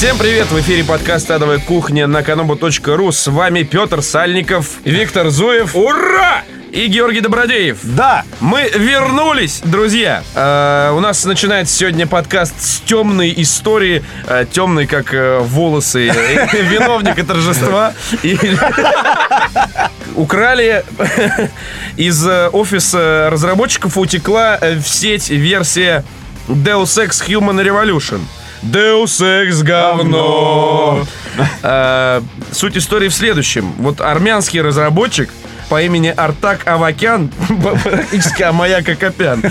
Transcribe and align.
Всем 0.00 0.16
привет! 0.16 0.46
В 0.50 0.58
эфире 0.58 0.82
подкаст 0.82 1.30
«Адовая 1.30 1.58
кухня» 1.58 2.06
на 2.06 2.20
kanobu.ru. 2.22 3.12
С 3.12 3.26
вами 3.26 3.64
Петр 3.64 4.00
Сальников, 4.00 4.78
Виктор 4.82 5.28
Зуев. 5.28 5.76
Ура! 5.76 6.42
И 6.72 6.86
Георгий 6.86 7.20
Добродеев. 7.20 7.80
Да! 7.82 8.24
Мы 8.40 8.70
вернулись, 8.74 9.60
друзья! 9.62 10.24
Э, 10.34 10.92
у 10.96 11.00
нас 11.00 11.22
начинается 11.26 11.76
сегодня 11.76 12.06
подкаст 12.06 12.54
с 12.62 12.80
темной 12.80 13.34
истории. 13.36 14.02
Э, 14.26 14.46
темной, 14.50 14.86
как 14.86 15.12
э, 15.12 15.40
волосы 15.40 16.06
виновника 16.54 17.22
торжества. 17.22 17.92
Украли 20.14 20.82
из 21.98 22.26
э, 22.26 22.48
офиса 22.48 23.28
разработчиков 23.30 23.98
утекла 23.98 24.56
э, 24.62 24.76
в 24.76 24.88
сеть 24.88 25.28
версия 25.28 26.06
Deus 26.48 26.96
Ex 26.96 27.22
Human 27.28 27.62
Revolution. 27.62 28.20
Deus 28.62 29.20
Ex 29.20 29.62
говно. 29.62 31.06
Э, 31.62 32.20
Суть 32.52 32.76
истории 32.76 33.08
в 33.08 33.14
следующем. 33.14 33.72
Вот 33.78 34.00
армянский 34.00 34.60
разработчик 34.60 35.30
по 35.68 35.80
имени 35.80 36.08
Артак 36.08 36.66
Авакян, 36.66 37.30
практически 37.82 38.42
Амаяк 38.42 38.88
Акопян. 38.88 39.42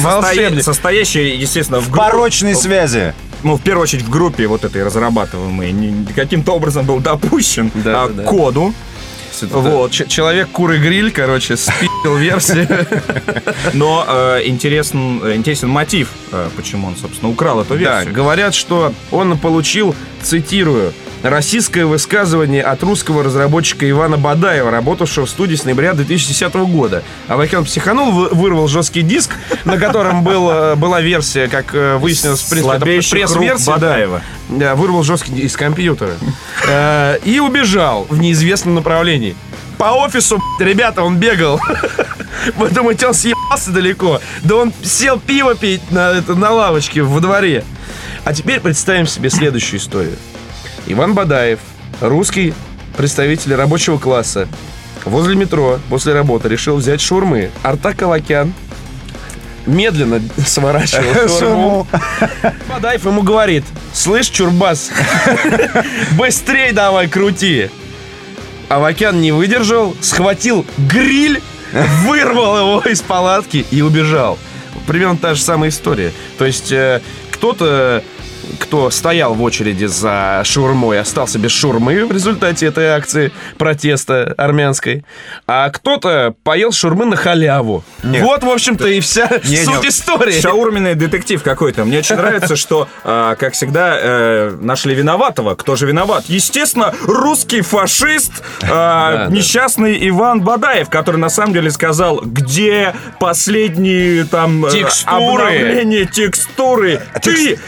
Волшебник. 0.00 0.64
Состоящий, 0.64 1.36
естественно, 1.36 1.78
в 1.80 1.88
группе, 1.90 2.10
Порочные 2.10 2.56
связи. 2.56 3.14
ну, 3.44 3.56
в 3.56 3.62
первую 3.62 3.84
очередь 3.84 4.02
в 4.02 4.10
группе 4.10 4.46
вот 4.48 4.64
этой 4.64 4.84
разрабатываемой, 4.84 6.06
каким-то 6.14 6.52
образом 6.52 6.84
был 6.86 6.98
допущен 6.98 7.70
Да, 7.74 8.04
а, 8.04 8.08
да, 8.08 8.24
к 8.24 8.26
коду. 8.26 8.74
Вот. 9.40 9.92
Человек 9.92 10.48
куры 10.50 10.78
гриль, 10.78 11.10
короче, 11.10 11.56
спил 11.56 12.16
версию. 12.16 12.68
Но 13.72 14.04
э, 14.06 14.40
интересен, 14.44 15.20
э, 15.24 15.34
интересен 15.36 15.68
мотив, 15.68 16.10
э, 16.32 16.48
почему 16.56 16.88
он, 16.88 16.96
собственно, 16.96 17.30
украл 17.30 17.60
эту 17.60 17.74
Да, 17.74 17.96
версию. 17.98 18.14
говорят, 18.14 18.54
что 18.54 18.92
он 19.10 19.38
получил, 19.38 19.94
цитирую, 20.22 20.92
российское 21.22 21.84
высказывание 21.84 22.62
от 22.62 22.82
русского 22.82 23.22
разработчика 23.22 23.88
Ивана 23.88 24.16
Бадаева, 24.18 24.70
работавшего 24.70 25.26
в 25.26 25.30
студии 25.30 25.54
с 25.54 25.64
ноября 25.64 25.94
2010 25.94 26.54
года. 26.66 27.02
Авакян 27.28 27.64
психанул, 27.64 28.10
вы- 28.12 28.28
вырвал 28.30 28.68
жесткий 28.68 29.02
диск, 29.02 29.30
на 29.64 29.78
котором 29.78 30.22
был, 30.24 30.50
э, 30.50 30.74
была 30.76 31.00
версия, 31.00 31.48
как 31.48 31.74
э, 31.74 31.96
выяснилось, 31.96 32.40
в 32.42 32.50
принципе, 32.50 32.76
это 32.76 32.84
пресс-версия. 32.84 33.70
Бадаева. 33.70 34.22
Да, 34.48 34.74
вырвал 34.74 35.02
жесткий 35.02 35.32
из 35.40 35.56
компьютера. 35.56 36.12
Э, 36.68 37.18
И 37.24 37.38
убежал 37.40 38.06
в 38.08 38.18
неизвестном 38.18 38.74
направлении. 38.74 39.36
По 39.78 39.92
офису, 39.92 40.40
ребята, 40.60 41.02
он 41.02 41.16
бегал. 41.16 41.60
Вы 42.56 42.68
думаете, 42.70 43.06
он 43.08 43.14
съебался 43.14 43.70
далеко? 43.70 44.20
Да 44.42 44.56
он 44.56 44.72
сел 44.82 45.18
пиво 45.18 45.54
пить 45.54 45.82
на, 45.90 46.12
это, 46.12 46.34
на 46.34 46.50
лавочке 46.52 47.02
во 47.02 47.20
дворе. 47.20 47.64
А 48.24 48.32
теперь 48.32 48.60
представим 48.60 49.06
себе 49.06 49.30
следующую 49.30 49.80
историю. 49.80 50.16
Иван 50.86 51.14
Бадаев, 51.14 51.60
русский 52.00 52.54
представитель 52.96 53.54
рабочего 53.54 53.98
класса, 53.98 54.48
возле 55.04 55.36
метро 55.36 55.78
после 55.88 56.12
работы 56.12 56.48
решил 56.48 56.76
взять 56.76 57.00
шурмы. 57.00 57.50
Артак 57.62 58.02
Авакян 58.02 58.52
медленно 59.66 60.20
сворачивал 60.46 61.28
шурму. 61.38 61.86
Бадаев 62.68 63.04
ему 63.06 63.22
говорит, 63.22 63.64
слышь, 63.92 64.28
Чурбас, 64.28 64.90
быстрей 66.18 66.72
давай 66.72 67.08
крути. 67.08 67.70
Авакян 68.68 69.20
не 69.20 69.32
выдержал, 69.32 69.94
схватил 70.00 70.64
гриль, 70.78 71.42
вырвал 72.04 72.58
его 72.58 72.80
из 72.80 73.02
палатки 73.02 73.66
и 73.70 73.82
убежал. 73.82 74.38
Примерно 74.86 75.16
та 75.16 75.34
же 75.34 75.42
самая 75.42 75.70
история. 75.70 76.12
То 76.38 76.44
есть 76.46 76.72
э, 76.72 77.00
кто-то, 77.30 78.02
кто 78.58 78.90
стоял 78.90 79.34
в 79.34 79.42
очереди 79.42 79.86
за 79.86 80.42
шаурмой, 80.44 81.00
остался 81.00 81.38
без 81.38 81.50
шурмы 81.52 82.04
в 82.06 82.12
результате 82.12 82.66
этой 82.66 82.86
акции 82.88 83.32
протеста 83.58 84.34
армянской, 84.36 85.04
а 85.46 85.70
кто-то 85.70 86.34
поел 86.42 86.72
шурмы 86.72 87.04
на 87.06 87.16
халяву. 87.16 87.84
Нет. 88.02 88.22
Вот, 88.22 88.42
в 88.42 88.48
общем-то, 88.50 88.86
и 88.88 89.00
вся 89.00 89.28
Не, 89.44 89.64
суть 89.64 89.82
не, 89.82 89.88
истории. 89.88 90.40
Шаурменный 90.40 90.94
детектив 90.94 91.42
какой-то. 91.42 91.84
Мне 91.84 91.98
очень 91.98 92.16
нравится, 92.16 92.56
что, 92.56 92.88
а, 93.04 93.34
как 93.36 93.54
всегда, 93.54 93.98
э, 94.00 94.56
нашли 94.60 94.94
виноватого. 94.94 95.54
Кто 95.54 95.76
же 95.76 95.86
виноват? 95.86 96.24
Естественно, 96.28 96.94
русский 97.02 97.60
фашист, 97.60 98.42
а, 98.62 99.26
несчастный 99.30 100.08
Иван 100.08 100.40
Бадаев, 100.40 100.88
который 100.88 101.16
на 101.16 101.28
самом 101.28 101.52
деле 101.52 101.70
сказал, 101.70 102.20
где 102.20 102.94
последние 103.20 104.24
там 104.24 104.66
э, 104.66 104.70
Текстуры. 104.70 105.44
обновления 105.44 106.04
текстуры. 106.04 107.00
Ты 107.22 107.58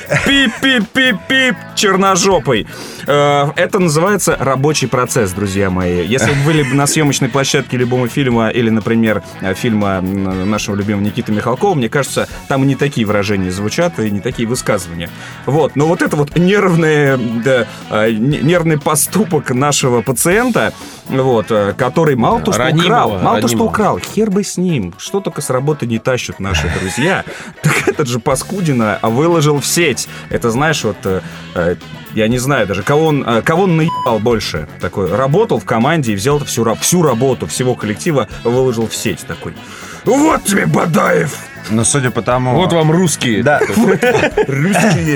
пип-пип-пип-пип 0.65 1.57
черножопый. 1.77 2.67
Э, 3.07 3.51
Это 3.57 3.79
называется 3.79 4.37
рабочий 4.39 4.87
процесс, 4.89 5.33
друзья 5.33 5.71
мои. 5.71 6.05
Если 6.07 6.31
вы 6.33 6.45
были 6.45 6.63
бы 6.63 6.75
на 6.75 6.87
съемочной 6.87 7.29
площадке 7.29 7.77
любого 7.77 8.09
фильма 8.09 8.49
или, 8.49 8.71
например, 8.71 9.23
э, 9.41 9.55
фильма 9.55 10.01
нашего 10.01 10.75
любимого 10.77 11.03
Никиты 11.03 11.33
Михалкова, 11.33 11.75
мне 11.75 11.89
кажется, 11.89 12.29
там 12.49 12.67
не 12.67 12.75
такие 12.77 13.07
выражения 13.07 13.51
звучат, 13.51 13.99
и 13.99 14.11
не 14.11 14.21
такие 14.21 14.49
высказывания. 14.49 15.11
Вот. 15.47 15.77
Но 15.77 15.87
вот 15.87 16.03
это 16.03 16.17
вот 16.17 16.37
нервный, 16.37 17.17
да, 17.43 17.67
э, 17.91 18.11
не- 18.13 18.39
нервный 18.39 18.79
поступок 18.79 19.51
нашего 19.51 20.03
пациента, 20.03 20.73
вот, 21.09 21.47
который 21.77 22.17
мало 22.17 22.41
то, 22.41 22.53
что 22.53 22.63
Ранимого, 22.63 22.87
украл, 22.87 23.11
мало 23.21 23.41
то, 23.41 23.49
что 23.49 23.57
ранимого. 23.57 23.69
украл, 23.71 23.99
хер 23.99 24.31
бы 24.31 24.43
с 24.45 24.57
ним. 24.57 24.95
Что 24.99 25.21
только 25.21 25.43
с 25.43 25.51
работы 25.51 25.87
не 25.87 25.99
тащат 25.99 26.41
наши 26.41 26.71
друзья. 26.81 27.25
Так 27.63 27.89
этот 27.89 28.09
же 28.09 28.19
Паскудина 28.21 28.99
выложил 29.03 29.61
в 29.61 29.67
сеть. 29.67 30.09
Это 30.31 30.51
знаешь, 30.51 30.85
вот 30.85 30.97
я 32.15 32.29
не 32.29 32.39
знаю 32.39 32.67
даже, 32.67 32.83
кого 32.83 33.07
он, 33.07 33.25
э, 33.27 33.43
кого 33.43 33.65
он 33.65 33.77
наебал 33.77 34.19
больше. 34.19 34.69
Такой, 34.81 35.15
работал 35.15 35.59
в 35.59 35.65
команде 35.65 36.13
и 36.13 36.17
взял 36.17 36.39
всю, 36.41 36.75
всю 36.77 37.03
работу 37.03 37.47
всего 37.47 37.75
коллектива, 37.75 38.29
выложил 38.45 38.89
в 38.89 38.95
сеть. 38.95 39.25
Такой, 39.27 39.55
вот 40.05 40.45
тебе, 40.45 40.67
Бадаев! 40.67 41.54
Но 41.71 41.85
судя 41.85 42.11
по 42.11 42.23
тому... 42.23 42.55
Вот 42.55 42.73
вам 42.73 42.91
русские. 42.91 43.43
Да. 43.43 43.61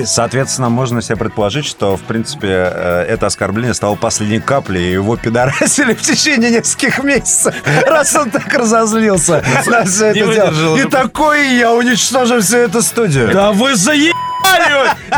Соответственно, 0.05 0.69
можно 0.69 1.03
себе 1.03 1.17
предположить, 1.17 1.67
что, 1.67 1.97
в 1.97 2.03
принципе, 2.03 2.49
э, 2.49 3.07
это 3.09 3.27
оскорбление 3.27 3.75
стало 3.75 3.97
последней 3.97 4.41
каплей, 4.41 4.89
и 4.89 4.93
его 4.93 5.17
пидорасили 5.17 5.95
в 5.99 6.03
течение 6.03 6.51
нескольких 6.51 7.03
месяцев, 7.03 7.55
раз 7.87 8.15
он 8.17 8.31
так 8.31 8.53
разозлился 8.53 9.45
на 9.67 9.85
все 9.85 10.07
это 10.07 10.33
дело. 10.33 10.77
И 10.77 10.85
такой 10.85 11.55
я 11.57 11.73
уничтожу 11.73 12.41
всю 12.41 12.59
эту 12.59 12.83
студию. 12.83 13.31
Да 13.33 13.53
вы 13.53 13.75
заебали! 13.75 14.15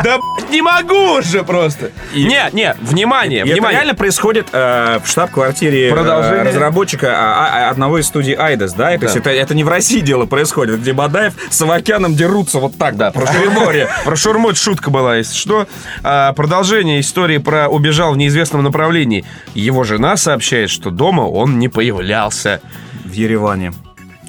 Да 0.03 0.19
не 0.51 0.63
могу 0.63 1.19
уже 1.19 1.43
просто. 1.43 1.91
Не, 2.15 2.49
не, 2.53 2.75
внимание, 2.81 3.41
И 3.41 3.43
это 3.43 3.53
внимание. 3.53 3.79
реально 3.79 3.95
происходит 3.95 4.49
э, 4.53 4.99
в 5.03 5.09
штаб-квартире 5.09 5.89
э, 5.89 6.43
разработчика 6.43 7.13
а, 7.13 7.67
а, 7.67 7.71
одного 7.71 7.99
из 7.99 8.07
студий 8.07 8.35
Айдас, 8.35 8.73
да? 8.73 8.97
То 8.99 9.05
есть 9.05 9.17
это, 9.17 9.31
это 9.31 9.55
не 9.55 9.65
в 9.65 9.69
России 9.69 10.01
дело 10.01 10.27
происходит, 10.27 10.81
где 10.81 10.93
Бадаев 11.21 11.35
с 11.51 11.61
Авакяном 11.61 12.15
дерутся 12.15 12.59
вот 12.59 12.77
так, 12.77 12.97
Да, 12.97 13.11
про 13.11 13.27
шурму. 13.27 13.71
Про 14.05 14.17
шурму 14.17 14.51
это 14.51 14.59
шутка 14.59 14.91
была, 14.91 15.17
если 15.17 15.37
что. 15.37 15.67
А, 16.03 16.33
продолжение 16.33 17.01
истории 17.01 17.39
про 17.39 17.69
убежал 17.69 18.15
в 18.15 18.17
неизвестном 18.17 18.63
направлении. 18.63 19.25
Его 19.55 19.85
жена 19.85 20.17
сообщает, 20.17 20.71
что 20.71 20.91
дома 20.91 21.23
он 21.23 21.59
не 21.59 21.69
появлялся. 21.69 22.61
в 23.05 23.13
Ереване. 23.13 23.73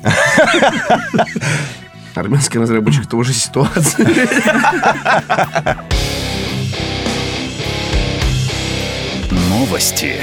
Армянский 2.16 2.60
разработчик 2.60 3.08
тоже 3.08 3.32
ситуация. 3.34 4.06
Новости. 9.50 10.16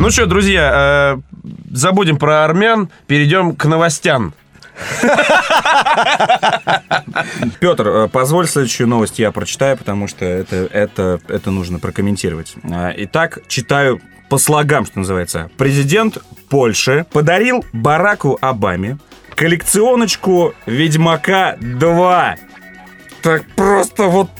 Ну 0.00 0.10
что, 0.10 0.24
друзья, 0.24 1.14
э, 1.14 1.20
забудем 1.70 2.16
про 2.16 2.46
армян, 2.46 2.88
перейдем 3.06 3.54
к 3.54 3.66
новостям. 3.66 4.32
Петр, 7.60 7.86
э, 7.86 8.08
позволь 8.08 8.46
следующую 8.46 8.88
новость 8.88 9.18
я 9.18 9.30
прочитаю, 9.30 9.76
потому 9.76 10.08
что 10.08 10.24
это, 10.24 10.56
это, 10.72 11.20
это 11.28 11.50
нужно 11.50 11.80
прокомментировать. 11.80 12.54
А, 12.64 12.94
Итак, 12.96 13.40
читаю 13.46 14.00
по 14.30 14.38
слогам, 14.38 14.86
что 14.86 15.00
называется. 15.00 15.50
Президент 15.58 16.16
Польши 16.48 17.04
подарил 17.12 17.62
Бараку 17.74 18.38
Обаме 18.40 18.96
коллекционочку 19.34 20.54
Ведьмака 20.64 21.58
2. 21.60 22.36
Так 23.20 23.44
просто 23.54 24.04
вот 24.04 24.30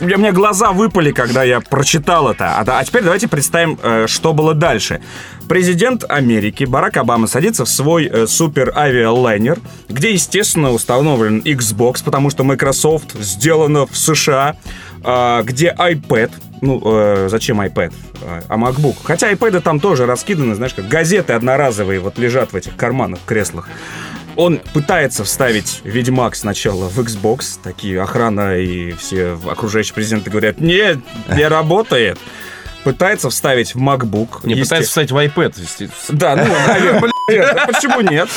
у 0.00 0.04
меня 0.18 0.32
глаза 0.32 0.72
выпали, 0.72 1.10
когда 1.10 1.42
я 1.42 1.60
прочитал 1.60 2.30
это. 2.30 2.58
А, 2.58 2.64
а 2.66 2.84
теперь 2.84 3.02
давайте 3.02 3.28
представим, 3.28 3.78
э, 3.82 4.06
что 4.06 4.32
было 4.32 4.54
дальше. 4.54 5.00
Президент 5.48 6.04
Америки 6.08 6.64
Барак 6.64 6.96
Обама 6.96 7.26
садится 7.26 7.64
в 7.64 7.68
свой 7.68 8.06
э, 8.06 8.26
супер 8.26 8.72
авиалайнер, 8.76 9.58
где, 9.88 10.12
естественно, 10.12 10.70
установлен 10.70 11.40
Xbox, 11.40 12.02
потому 12.04 12.30
что 12.30 12.44
Microsoft 12.44 13.14
сделано 13.14 13.86
в 13.86 13.96
США, 13.96 14.56
а, 15.02 15.42
где 15.42 15.74
iPad. 15.76 16.30
Ну, 16.62 16.80
э, 16.84 17.28
зачем 17.28 17.60
iPad? 17.60 17.92
А, 18.22 18.42
А 18.48 18.56
MacBook. 18.56 18.96
Хотя 19.02 19.30
iPad 19.32 19.60
там 19.60 19.80
тоже 19.80 20.06
раскиданы, 20.06 20.54
знаешь, 20.54 20.74
как 20.74 20.88
газеты 20.88 21.32
одноразовые 21.32 22.00
вот 22.00 22.18
лежат 22.18 22.52
в 22.52 22.56
этих 22.56 22.76
карманах, 22.76 23.20
креслах. 23.26 23.68
Он 24.36 24.60
пытается 24.72 25.24
вставить 25.24 25.80
Ведьмак 25.84 26.34
сначала 26.36 26.88
в 26.88 26.98
Xbox. 26.98 27.58
Такие 27.62 28.00
охрана 28.02 28.58
и 28.58 28.92
все 28.92 29.38
окружающие 29.50 29.94
президенты 29.94 30.30
говорят, 30.30 30.60
нет, 30.60 30.98
не 31.34 31.46
работает. 31.46 32.18
Пытается 32.82 33.30
вставить 33.30 33.74
в 33.74 33.78
MacBook. 33.78 34.40
Не 34.44 34.56
пытается 34.56 34.88
встать 34.90 35.10
в 35.10 35.16
iPad. 35.16 35.54
если- 35.58 35.88
Да, 36.10 36.36
ну, 36.36 36.44
наверное. 36.66 37.10
Нет, 37.30 37.58
Почему 37.66 38.00
нет? 38.02 38.28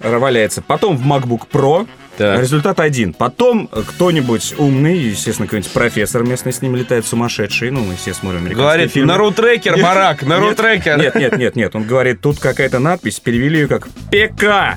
Валяется. 0.00 0.62
Потом 0.62 0.96
в 0.96 1.06
MacBook 1.06 1.42
Pro. 1.52 1.86
Так. 2.16 2.40
Результат 2.40 2.80
один. 2.80 3.12
Потом 3.12 3.68
кто-нибудь 3.68 4.54
умный, 4.58 4.96
естественно, 4.98 5.46
какой-нибудь 5.46 5.70
профессор 5.72 6.24
местный 6.24 6.52
с 6.52 6.60
ним 6.62 6.74
летает 6.74 7.06
сумасшедший. 7.06 7.70
Ну, 7.70 7.80
мы 7.84 7.94
все 7.94 8.14
смотрим 8.14 8.40
американские 8.40 8.64
Говорит, 8.64 8.92
фильмы. 8.92 9.08
на 9.12 9.18
рутрекер, 9.18 9.80
барак, 9.80 10.22
на 10.22 10.38
рутрекер. 10.38 10.98
Нет, 10.98 11.14
нет, 11.14 11.36
нет, 11.38 11.54
нет. 11.56 11.76
Он 11.76 11.84
говорит, 11.84 12.20
тут 12.20 12.38
какая-то 12.40 12.78
надпись, 12.80 13.20
перевели 13.20 13.60
ее 13.60 13.68
как 13.68 13.86
ПК. 14.10 14.76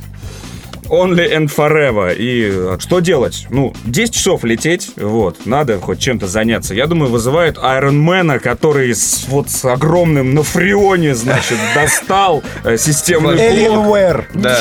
Only 0.89 1.31
and 1.31 1.47
forever. 1.47 2.15
И 2.15 2.49
э, 2.53 2.77
что 2.79 2.99
делать? 2.99 3.47
Ну, 3.49 3.73
10 3.85 4.13
часов 4.13 4.43
лететь, 4.43 4.91
вот, 4.95 5.45
надо 5.45 5.79
хоть 5.79 5.99
чем-то 5.99 6.27
заняться. 6.27 6.73
Я 6.73 6.87
думаю, 6.87 7.11
вызывают 7.11 7.57
Айронмена, 7.61 8.39
который 8.39 8.93
с, 8.93 9.25
вот 9.27 9.49
с 9.49 9.65
огромным 9.65 10.33
на 10.33 10.43
фреоне, 10.43 11.15
значит, 11.15 11.57
достал 11.75 12.43
э, 12.63 12.77
системный 12.77 13.35
блок. 13.35 13.39
Alienware. 13.39 14.25
Да. 14.33 14.59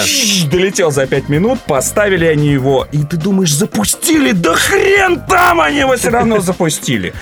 Долетел 0.50 0.90
за 0.90 1.06
5 1.06 1.28
минут, 1.28 1.61
поставили 1.67 2.26
они 2.26 2.49
его, 2.49 2.87
и 2.93 2.99
ты 2.99 3.17
думаешь, 3.17 3.55
запустили? 3.55 4.32
Да 4.32 4.55
хрен 4.55 5.22
там 5.29 5.61
они 5.61 5.79
его 5.81 5.96
все 5.96 6.11
равно 6.11 6.40
запустили. 6.40 7.12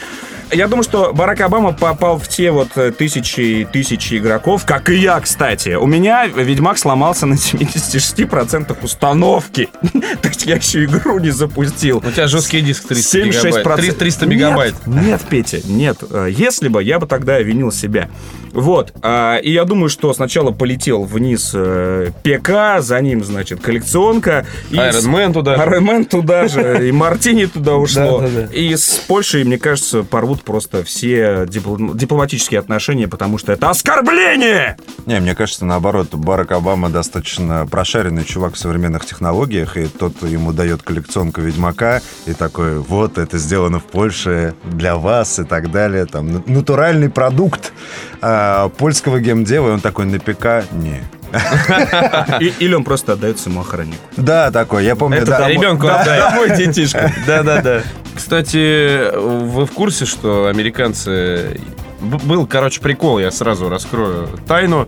Я 0.52 0.68
думаю, 0.68 0.84
что 0.84 1.12
Барак 1.12 1.40
Обама 1.40 1.72
попал 1.72 2.18
в 2.18 2.28
те 2.28 2.50
вот 2.50 2.68
э, 2.76 2.92
тысячи 2.92 3.40
и 3.40 3.64
тысячи 3.64 4.14
игроков, 4.18 4.64
как 4.64 4.88
и 4.90 4.94
я, 4.96 5.18
кстати. 5.20 5.70
У 5.74 5.86
меня 5.86 6.26
Ведьмак 6.26 6.78
сломался 6.78 7.26
на 7.26 7.34
76% 7.34 8.76
установки. 8.82 9.68
То 10.22 10.28
есть 10.28 10.46
я 10.46 10.56
еще 10.56 10.84
игру 10.84 11.18
не 11.18 11.30
запустил. 11.30 11.98
У 11.98 12.10
тебя 12.10 12.26
жесткий 12.26 12.60
диск 12.60 12.86
300 12.88 13.20
гигабайт. 13.24 13.66
76%. 13.66 13.76
300 13.76 13.98
300 13.98 14.26
мегабайт. 14.26 14.74
Нет, 14.86 15.04
нет, 15.04 15.20
Петя, 15.28 15.60
нет. 15.66 15.98
Э, 16.10 16.28
Если 16.30 16.68
бы, 16.68 16.82
я 16.82 16.98
бы 16.98 17.06
тогда 17.06 17.38
винил 17.40 17.72
себя. 17.72 18.08
Вот. 18.52 18.92
а, 19.02 19.38
И 19.38 19.50
я 19.50 19.64
думаю, 19.64 19.88
что 19.88 20.12
сначала 20.14 20.52
полетел 20.52 21.02
вниз 21.02 21.50
э, 21.54 22.10
ПК, 22.22 22.80
за 22.80 23.00
ним, 23.00 23.24
значит, 23.24 23.60
коллекционка. 23.60 24.46
Iron 24.70 25.10
Man 25.12 25.32
туда 25.32 25.56
же. 25.56 25.62
Iron 25.62 25.80
Man 25.80 26.04
туда 26.04 26.46
же, 26.48 26.88
и 26.88 26.92
Мартини 26.92 27.46
туда 27.46 27.74
ушло. 27.76 28.24
И 28.52 28.76
с 28.76 29.02
Польшей, 29.08 29.42
мне 29.42 29.58
кажется, 29.58 30.04
порвут 30.04 30.33
просто 30.42 30.84
все 30.84 31.44
дипл- 31.46 31.96
дипломатические 31.96 32.60
отношения, 32.60 33.08
потому 33.08 33.38
что 33.38 33.52
это 33.52 33.70
оскорбление! 33.70 34.76
Не, 35.06 35.20
мне 35.20 35.34
кажется, 35.34 35.64
наоборот, 35.64 36.14
Барак 36.14 36.52
Обама 36.52 36.88
достаточно 36.88 37.66
прошаренный 37.66 38.24
чувак 38.24 38.54
в 38.54 38.58
современных 38.58 39.04
технологиях, 39.04 39.76
и 39.76 39.86
тот 39.86 40.22
ему 40.22 40.52
дает 40.52 40.82
коллекционку 40.82 41.40
Ведьмака, 41.40 42.00
и 42.26 42.32
такой, 42.32 42.78
вот, 42.78 43.18
это 43.18 43.38
сделано 43.38 43.78
в 43.78 43.84
Польше 43.84 44.54
для 44.64 44.96
вас 44.96 45.38
и 45.38 45.44
так 45.44 45.70
далее. 45.70 46.06
Там, 46.06 46.32
на- 46.32 46.42
натуральный 46.46 47.10
продукт 47.10 47.72
а, 48.20 48.68
польского 48.70 49.20
геймдева, 49.20 49.68
и 49.68 49.72
он 49.72 49.80
такой 49.80 50.06
на 50.06 50.18
ПК, 50.18 50.64
не. 50.72 51.02
Или 52.58 52.74
он 52.74 52.84
просто 52.84 53.12
отдается 53.14 53.50
ему 53.50 53.60
охраннику. 53.60 53.98
Да, 54.16 54.50
такой, 54.50 54.84
я 54.84 54.96
помню, 54.96 55.18
Это 55.18 55.46
Ребенку 55.48 55.86
Да, 55.86 56.00
отдай. 56.00 56.18
домой, 56.20 56.56
детишка. 56.56 57.12
Да-да-да. 57.26 57.82
Кстати, 58.14 59.14
вы 59.16 59.66
в 59.66 59.72
курсе, 59.72 60.04
что 60.04 60.46
американцы... 60.46 61.60
Был, 62.00 62.46
короче, 62.46 62.80
прикол, 62.80 63.18
я 63.18 63.30
сразу 63.30 63.68
раскрою 63.68 64.28
тайну. 64.46 64.86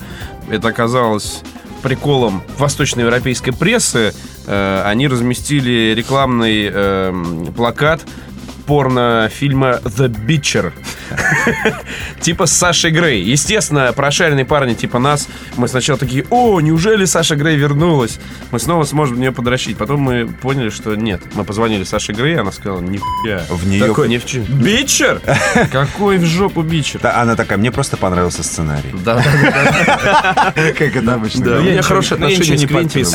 Это 0.50 0.68
оказалось 0.68 1.40
приколом 1.82 2.42
восточноевропейской 2.58 3.52
прессы. 3.52 4.12
Э, 4.46 4.82
Они 4.84 5.08
разместили 5.08 5.94
рекламный 5.94 6.68
эм, 6.70 7.52
плакат 7.56 8.02
порнофильма 8.66 9.80
«The 9.84 10.08
Bitcher». 10.08 10.72
Типа 12.20 12.46
с 12.46 12.52
Сашей 12.52 12.90
Грей. 12.90 13.22
Естественно, 13.22 13.92
прошаренные 13.92 14.44
парни 14.44 14.74
типа 14.74 14.98
нас, 14.98 15.28
мы 15.56 15.68
сначала 15.68 15.98
такие, 15.98 16.24
о, 16.30 16.60
неужели 16.60 17.04
Саша 17.04 17.36
Грей 17.36 17.56
вернулась? 17.56 18.18
Мы 18.50 18.58
снова 18.58 18.84
сможем 18.84 19.16
в 19.16 19.18
нее 19.18 19.32
подращить. 19.32 19.76
Потом 19.76 20.00
мы 20.00 20.26
поняли, 20.26 20.70
что 20.70 20.94
нет. 20.94 21.22
Мы 21.34 21.44
позвонили 21.44 21.84
Саше 21.84 22.12
Грей, 22.12 22.38
она 22.38 22.52
сказала, 22.52 22.80
нихуя. 22.80 23.44
В 23.48 23.66
нее... 23.66 23.86
Такой, 23.86 24.08
ни 24.08 24.18
в 24.18 24.26
чем. 24.26 24.44
Бичер? 24.44 25.20
Какой 25.72 26.18
в 26.18 26.24
жопу 26.24 26.62
бичер? 26.62 27.00
Да, 27.00 27.20
Она 27.20 27.36
такая, 27.36 27.58
мне 27.58 27.70
просто 27.70 27.96
понравился 27.96 28.42
сценарий. 28.42 28.92
Да, 29.04 29.16
да, 29.16 29.22
да. 29.24 30.52
Как 30.78 30.96
это 30.96 31.14
обычно. 31.14 31.58
У 31.58 31.62
меня 31.62 31.82
хорошие 31.82 32.18
ну, 32.18 32.26
я 32.26 32.34
отношения 32.34 32.58
с 32.58 32.60
не 32.62 32.66
Квентином. 32.66 33.12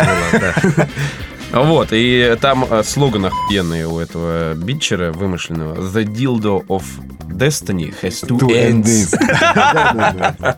Вот, 1.54 1.90
и 1.92 2.38
там 2.40 2.66
э, 2.70 2.82
слоган 2.84 3.26
охуенный 3.26 3.84
у 3.86 4.00
этого 4.00 4.54
бичера 4.54 5.12
вымышленного. 5.12 5.76
The 5.76 6.06
dildo 6.06 6.66
of 6.68 6.84
destiny 7.28 7.94
has 8.02 8.24
two, 8.26 8.40
Two 8.40 8.50
ends. 8.52 9.14
ends. 9.14 10.58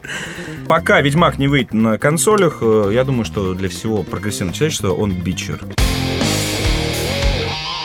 Пока 0.67 1.01
Ведьмак 1.01 1.39
не 1.39 1.47
выйдет 1.47 1.73
на 1.73 1.97
консолях, 1.97 2.59
э, 2.61 2.91
я 2.93 3.03
думаю, 3.03 3.25
что 3.25 3.55
для 3.55 3.69
всего 3.69 4.03
прогрессивного 4.03 4.55
человечества 4.55 4.91
он 4.91 5.13
бичер. 5.13 5.61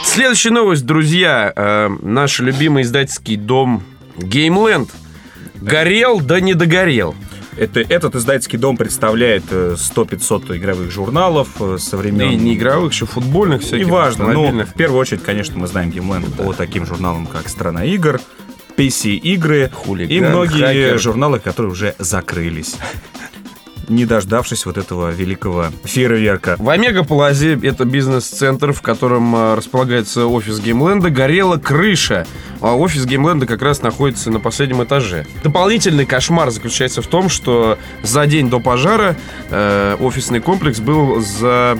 Следующая 0.04 0.50
новость, 0.50 0.84
друзья. 0.84 1.50
Э, 1.56 1.88
наш 2.02 2.40
любимый 2.40 2.82
издательский 2.82 3.36
дом 3.36 3.82
Gameland 4.18 4.90
горел, 5.60 6.20
да 6.20 6.40
не 6.40 6.52
догорел. 6.52 7.14
Это, 7.58 7.80
этот 7.80 8.14
издательский 8.14 8.56
дом 8.58 8.76
представляет 8.76 9.44
э, 9.50 9.74
100-500 9.76 10.56
игровых 10.56 10.90
журналов 10.92 11.48
э, 11.60 11.76
со 11.78 11.92
Да 11.92 11.96
времен... 11.98 12.30
и 12.30 12.36
не 12.36 12.54
игровых, 12.54 12.92
еще 12.92 13.06
футбольных 13.06 13.62
всяких. 13.62 13.86
Неважно, 13.86 14.24
но 14.24 14.30
автомобильных. 14.30 14.68
в 14.70 14.74
первую 14.74 15.00
очередь, 15.00 15.22
конечно, 15.22 15.58
мы 15.58 15.66
знаем 15.66 15.90
Gameland 15.90 16.30
по 16.36 16.52
таким 16.52 16.86
журналам, 16.86 17.26
как 17.26 17.48
«Страна 17.48 17.84
игр», 17.84 18.20
PC-игры 18.76 19.72
и 20.08 20.20
многие 20.20 20.60
хакер. 20.60 20.98
журналы, 21.00 21.40
которые 21.40 21.72
уже 21.72 21.96
закрылись, 21.98 22.76
не 23.88 24.04
дождавшись 24.04 24.66
вот 24.66 24.78
этого 24.78 25.10
великого 25.10 25.66
фейерверка. 25.84 26.56
В 26.58 26.68
Омега-Плазе, 26.68 27.58
это 27.62 27.84
бизнес-центр, 27.84 28.72
в 28.72 28.82
котором 28.82 29.34
э, 29.34 29.54
располагается 29.54 30.26
офис 30.26 30.60
Геймленда, 30.60 31.10
горела 31.10 31.56
крыша. 31.56 32.26
А 32.60 32.76
офис 32.76 33.04
Геймленда 33.04 33.46
как 33.46 33.62
раз 33.62 33.82
находится 33.82 34.30
на 34.30 34.40
последнем 34.40 34.82
этаже. 34.82 35.26
Дополнительный 35.42 36.06
кошмар 36.06 36.50
заключается 36.50 37.02
в 37.02 37.06
том, 37.06 37.28
что 37.28 37.78
за 38.02 38.26
день 38.26 38.50
до 38.50 38.60
пожара 38.60 39.16
э, 39.50 39.96
офисный 40.00 40.40
комплекс 40.40 40.80
был 40.80 41.20
за... 41.20 41.78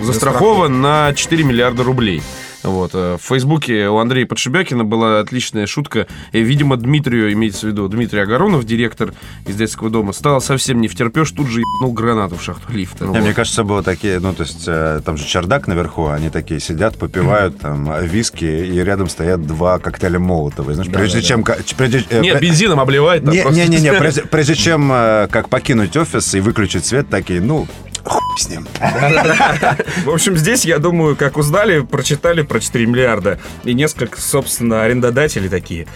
застрахован 0.00 0.80
на 0.80 1.12
4 1.14 1.44
миллиарда 1.44 1.82
рублей. 1.82 2.22
Вот. 2.62 2.90
э, 2.94 3.16
В 3.20 3.26
Фейсбуке 3.28 3.88
у 3.88 3.98
Андрея 3.98 4.26
Подшибякина 4.26 4.84
была 4.84 5.20
отличная 5.20 5.66
шутка. 5.66 6.06
И, 6.32 6.40
видимо, 6.42 6.76
Дмитрию, 6.76 7.32
имеется 7.32 7.66
в 7.66 7.70
виду 7.70 7.88
Дмитрий 7.88 8.20
Агаронов, 8.20 8.64
директор 8.64 9.12
издательского 9.46 9.90
дома, 9.90 10.12
стало 10.12 10.40
совсем 10.40 10.80
не 10.80 10.88
втерпешь, 10.88 11.30
тут 11.30 11.48
же 11.48 11.60
ебнул 11.60 11.92
гранату 11.92 12.36
в 12.36 12.42
шахту 12.42 12.72
лифта. 12.72 13.04
Не, 13.04 13.10
Вот. 13.12 13.20
Мне 13.22 13.34
кажется, 13.34 13.64
было 13.64 13.82
такие, 13.82 14.18
ну, 14.20 14.32
то 14.34 14.42
есть, 14.42 14.64
э, 14.66 15.00
там 15.04 15.16
же 15.16 15.24
чердак 15.26 15.66
наверху, 15.68 16.08
они 16.08 16.28
такие 16.30 16.60
сидят, 16.60 16.98
попивают 16.98 17.58
там 17.58 17.90
виски, 18.04 18.44
и 18.44 18.78
рядом 18.82 19.08
стоят 19.08 19.46
два 19.46 19.78
коктейля 19.78 20.18
Молотова. 20.18 20.74
Знаешь, 20.74 20.90
прежде 20.92 21.22
чем... 21.22 21.42
ка- 21.42 21.58
прежде- 21.76 22.04
э, 22.10 22.20
Нет, 22.20 22.36
пре- 22.36 22.40
бензином 22.40 22.80
обливает. 22.80 23.24
не, 23.24 23.42
не, 23.50 23.66
не, 23.68 23.80
не, 23.80 23.92
прежде, 23.98 24.22
прежде 24.22 24.54
чем 24.54 24.90
э, 24.92 25.28
как 25.30 25.48
покинуть 25.48 25.96
офис 25.96 26.34
и 26.34 26.40
выключить 26.40 26.84
свет, 26.84 27.08
такие, 27.08 27.40
ну, 27.40 27.66
хуй 28.04 28.20
с 28.38 28.48
ним. 28.48 28.66
В 30.04 30.10
общем, 30.10 30.36
здесь, 30.36 30.64
я 30.64 30.78
думаю, 30.78 31.16
как 31.16 31.36
узнали, 31.36 31.80
прочитали 31.80 32.42
про 32.42 32.60
4 32.60 32.86
миллиарда. 32.86 33.38
И 33.64 33.74
несколько, 33.74 34.20
собственно, 34.20 34.82
арендодателей 34.82 35.48
такие. 35.48 35.86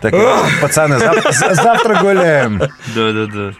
Такие, 0.00 0.36
пацаны, 0.60 0.96
зав- 0.98 1.32
за- 1.32 1.54
завтра 1.54 2.00
гуляем. 2.02 2.58
Да, 2.94 3.12
да, 3.12 3.26
да. 3.26 3.52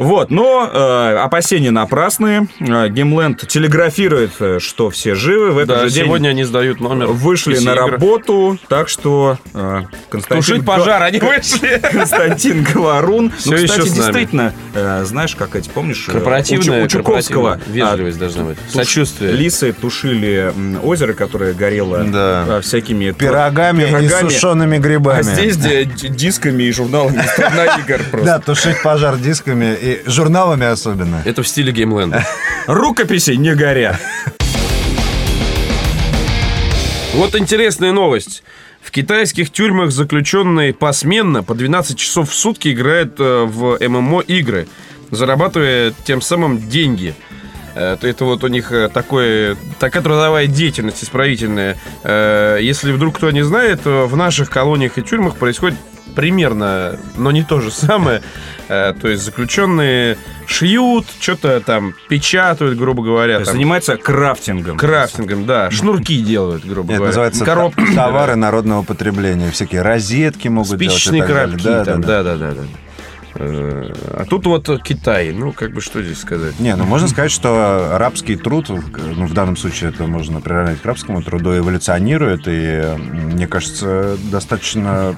Вот, 0.00 0.30
но 0.30 0.66
э, 0.72 1.16
опасения 1.18 1.70
напрасные. 1.70 2.48
Э, 2.58 2.88
Геймленд 2.88 3.46
телеграфирует, 3.46 4.32
э, 4.40 4.58
что 4.58 4.88
все 4.88 5.14
живы. 5.14 5.50
В 5.52 5.58
этот 5.58 5.76
Да, 5.76 5.88
же 5.88 5.94
день 5.94 6.04
сегодня 6.06 6.28
они 6.30 6.44
сдают 6.44 6.80
номер. 6.80 7.08
вышли 7.08 7.58
на 7.58 7.72
игр. 7.74 7.90
работу. 7.92 8.58
Так 8.68 8.88
что 8.88 9.36
э, 9.52 9.82
Константин... 10.08 10.42
Тушить 10.54 10.64
пожар, 10.64 11.02
они 11.02 11.20
вышли. 11.20 11.78
Константин 11.92 12.64
Говорун. 12.64 13.30
Всё 13.36 13.50
ну, 13.50 13.56
еще 13.58 13.66
кстати, 13.66 13.88
нами. 13.88 13.96
действительно, 13.98 14.54
э, 14.74 15.04
знаешь, 15.04 15.36
как 15.36 15.54
эти, 15.54 15.68
помнишь? 15.68 16.06
э, 16.08 16.12
Корпоративная, 16.12 16.80
у 16.80 16.84
у 16.84 16.88
Чуковского 16.88 17.50
корпоративная. 17.50 17.90
Вежливость 17.90 18.18
должна 18.18 18.44
быть. 18.44 18.58
туш- 18.72 18.76
Сочувствие. 18.76 19.32
Лисы 19.32 19.72
тушили 19.74 20.50
озеро, 20.82 21.12
которое 21.12 21.52
горело 21.52 22.04
Да. 22.04 22.60
всякими 22.62 23.10
Пирогами, 23.10 23.84
пирогами. 23.84 24.06
и 24.06 24.30
сушеными 24.30 24.78
грибами. 24.78 25.18
А 25.20 25.22
здесь 25.22 25.58
дисками 25.58 26.62
и 26.62 26.72
журналами 26.72 27.22
«Страна 27.34 27.66
игр» 27.76 28.00
просто. 28.10 28.26
Да, 28.26 28.38
тушить 28.38 28.82
пожар 28.82 29.16
дисками 29.18 29.74
и 29.74 29.89
журналами 30.06 30.66
особенно. 30.66 31.22
Это 31.24 31.42
в 31.42 31.48
стиле 31.48 31.72
геймленда. 31.72 32.24
Рукописи 32.66 33.32
не 33.32 33.54
горят. 33.54 34.00
Вот 37.14 37.34
интересная 37.34 37.92
новость. 37.92 38.42
В 38.80 38.92
китайских 38.92 39.50
тюрьмах 39.50 39.90
заключенные 39.90 40.72
посменно 40.72 41.42
по 41.42 41.54
12 41.54 41.98
часов 41.98 42.30
в 42.30 42.34
сутки 42.34 42.72
играют 42.72 43.14
э, 43.18 43.44
в 43.44 43.78
ММО 43.80 44.20
игры, 44.22 44.68
зарабатывая 45.10 45.92
тем 46.04 46.20
самым 46.20 46.68
деньги. 46.68 47.14
Э, 47.74 47.96
то 48.00 48.06
это 48.06 48.24
вот 48.24 48.42
у 48.42 48.48
них 48.48 48.72
э, 48.72 48.88
такое, 48.88 49.56
такая 49.78 50.02
трудовая 50.02 50.46
деятельность 50.46 51.04
исправительная. 51.04 51.76
Если 52.04 52.92
вдруг 52.92 53.16
кто 53.16 53.30
не 53.30 53.44
знает, 53.44 53.84
в 53.84 54.16
наших 54.16 54.48
колониях 54.50 54.98
и 54.98 55.02
тюрьмах 55.02 55.36
происходит 55.36 55.78
примерно, 56.10 56.96
но 57.16 57.30
не 57.30 57.42
то 57.42 57.60
же 57.60 57.70
самое. 57.70 58.22
Э, 58.68 58.92
То 59.00 59.08
есть 59.08 59.24
заключенные 59.24 60.16
шьют, 60.46 61.06
что-то 61.20 61.60
там 61.60 61.94
печатают, 62.08 62.76
грубо 62.78 63.02
говоря. 63.02 63.34
То 63.34 63.40
есть 63.40 63.50
там, 63.50 63.56
занимается 63.56 63.96
крафтингом. 63.96 64.76
Крафтингом, 64.76 65.46
да. 65.46 65.70
Шнурки 65.70 66.20
делают, 66.20 66.64
грубо 66.64 66.92
Это 66.92 66.96
говоря. 66.98 67.08
называется 67.08 67.44
Коробки. 67.44 67.94
товары 67.94 68.36
народного 68.36 68.82
потребления. 68.82 69.50
Всякие 69.50 69.82
розетки 69.82 70.48
могут 70.48 70.76
делать. 70.78 70.92
Спичечные 70.92 71.22
коробки 71.24 71.62
Да, 71.62 71.84
там, 71.84 72.00
да, 72.02 72.22
да. 72.22 72.36
да, 72.36 72.46
да, 72.48 72.54
да. 72.54 72.62
А 73.40 74.24
тут 74.28 74.46
вот 74.46 74.68
Китай, 74.82 75.32
ну, 75.32 75.52
как 75.52 75.72
бы 75.72 75.80
что 75.80 76.02
здесь 76.02 76.20
сказать? 76.20 76.60
Не, 76.60 76.76
ну 76.76 76.84
можно 76.84 77.08
сказать, 77.08 77.30
что 77.30 77.96
рабский 77.98 78.36
труд, 78.36 78.68
ну, 78.68 79.26
в 79.26 79.32
данном 79.32 79.56
случае 79.56 79.90
это 79.90 80.06
можно 80.06 80.40
приравнять 80.40 80.80
к 80.80 80.84
рабскому 80.84 81.22
труду, 81.22 81.56
эволюционирует, 81.56 82.42
и, 82.46 82.84
мне 82.98 83.46
кажется, 83.46 84.16
достаточно 84.30 85.16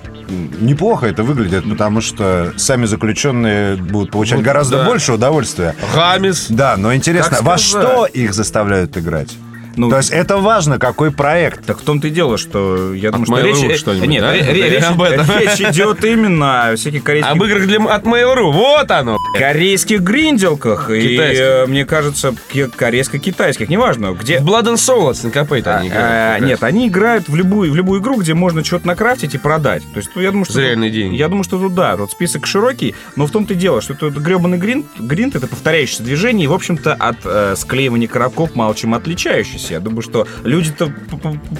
неплохо 0.60 1.06
это 1.06 1.22
выглядит, 1.22 1.68
потому 1.68 2.00
что 2.00 2.52
сами 2.56 2.86
заключенные 2.86 3.76
будут 3.76 4.10
получать 4.12 4.38
Вот, 4.38 4.44
гораздо 4.44 4.78
да. 4.78 4.84
больше 4.84 5.12
удовольствия. 5.12 5.74
Гамис. 5.94 6.46
Да, 6.48 6.76
но 6.76 6.94
интересно, 6.94 7.38
во 7.40 7.58
что 7.58 8.06
их 8.06 8.34
заставляют 8.34 8.96
играть? 8.96 9.36
Ну, 9.76 9.90
То 9.90 9.96
есть 9.98 10.10
это 10.10 10.38
важно, 10.38 10.78
какой 10.78 11.10
проект. 11.10 11.64
Так 11.66 11.78
в 11.80 11.82
том-то 11.82 12.08
и 12.08 12.10
дело, 12.10 12.36
что 12.38 12.92
я 12.94 13.10
думаю, 13.10 13.26
что 13.26 13.38
Mail.ru 13.38 13.68
речь... 13.68 13.78
что-нибудь, 13.80 14.08
Нет, 14.08 14.20
да? 14.22 14.32
ре- 14.32 14.42
ре- 14.42 14.70
речь, 14.70 14.82
Об 14.84 15.02
этом. 15.02 15.26
речь 15.38 15.60
идет 15.60 16.04
именно 16.04 16.68
о 16.70 16.76
всяких 16.76 17.02
корейских... 17.02 17.32
Об 17.32 17.42
играх 17.44 17.66
для, 17.66 17.82
от 17.82 18.04
Mail.ru. 18.04 18.50
Вот 18.52 18.90
оно. 18.90 19.16
корейских 19.38 20.00
гринделках 20.02 20.90
и, 20.90 21.16
э, 21.16 21.66
мне 21.66 21.84
кажется, 21.84 22.34
ки- 22.52 22.68
корейско-китайских, 22.68 23.68
неважно, 23.68 24.12
где... 24.12 24.38
В 24.40 24.46
Blood 24.48 24.64
and 24.64 24.74
Soul 24.74 25.10
от 25.10 25.24
они 25.24 25.88
А, 25.88 25.88
играют. 25.88 25.92
а, 25.92 26.32
как 26.34 26.40
раз. 26.40 26.48
нет, 26.50 26.62
они 26.64 26.88
играют 26.88 27.28
в 27.28 27.34
любую, 27.34 27.72
в 27.72 27.76
любую 27.76 28.00
игру, 28.00 28.16
где 28.16 28.34
можно 28.34 28.62
что-то 28.64 28.86
накрафтить 28.86 29.34
и 29.34 29.38
продать. 29.38 29.82
То 29.92 29.98
есть, 29.98 30.10
ну, 30.14 30.22
я 30.22 30.30
думаю, 30.30 30.44
что 30.44 30.54
За 30.54 30.60
тут- 30.60 30.66
реальные 30.68 30.90
деньги. 30.90 31.16
Я 31.16 31.28
думаю, 31.28 31.44
что 31.44 31.58
тут 31.58 31.74
да, 31.74 31.96
вот 31.96 32.10
список 32.10 32.46
широкий, 32.46 32.94
но 33.16 33.26
в 33.26 33.30
том-то 33.30 33.54
и 33.54 33.56
дело, 33.56 33.80
что 33.80 33.94
это 33.94 34.08
гребаный 34.10 34.58
гринт, 34.58 34.86
гринт 34.98 35.34
это 35.34 35.46
повторяющееся 35.46 36.02
движение, 36.02 36.44
и, 36.44 36.48
в 36.48 36.52
общем-то, 36.52 36.94
от 36.94 37.16
э, 37.24 37.54
склеивания 37.56 38.08
коробков 38.08 38.54
мало 38.54 38.74
чем 38.74 38.94
отличающийся. 38.94 39.61
Я 39.70 39.80
думаю, 39.80 40.02
что 40.02 40.26
люди-то 40.44 40.92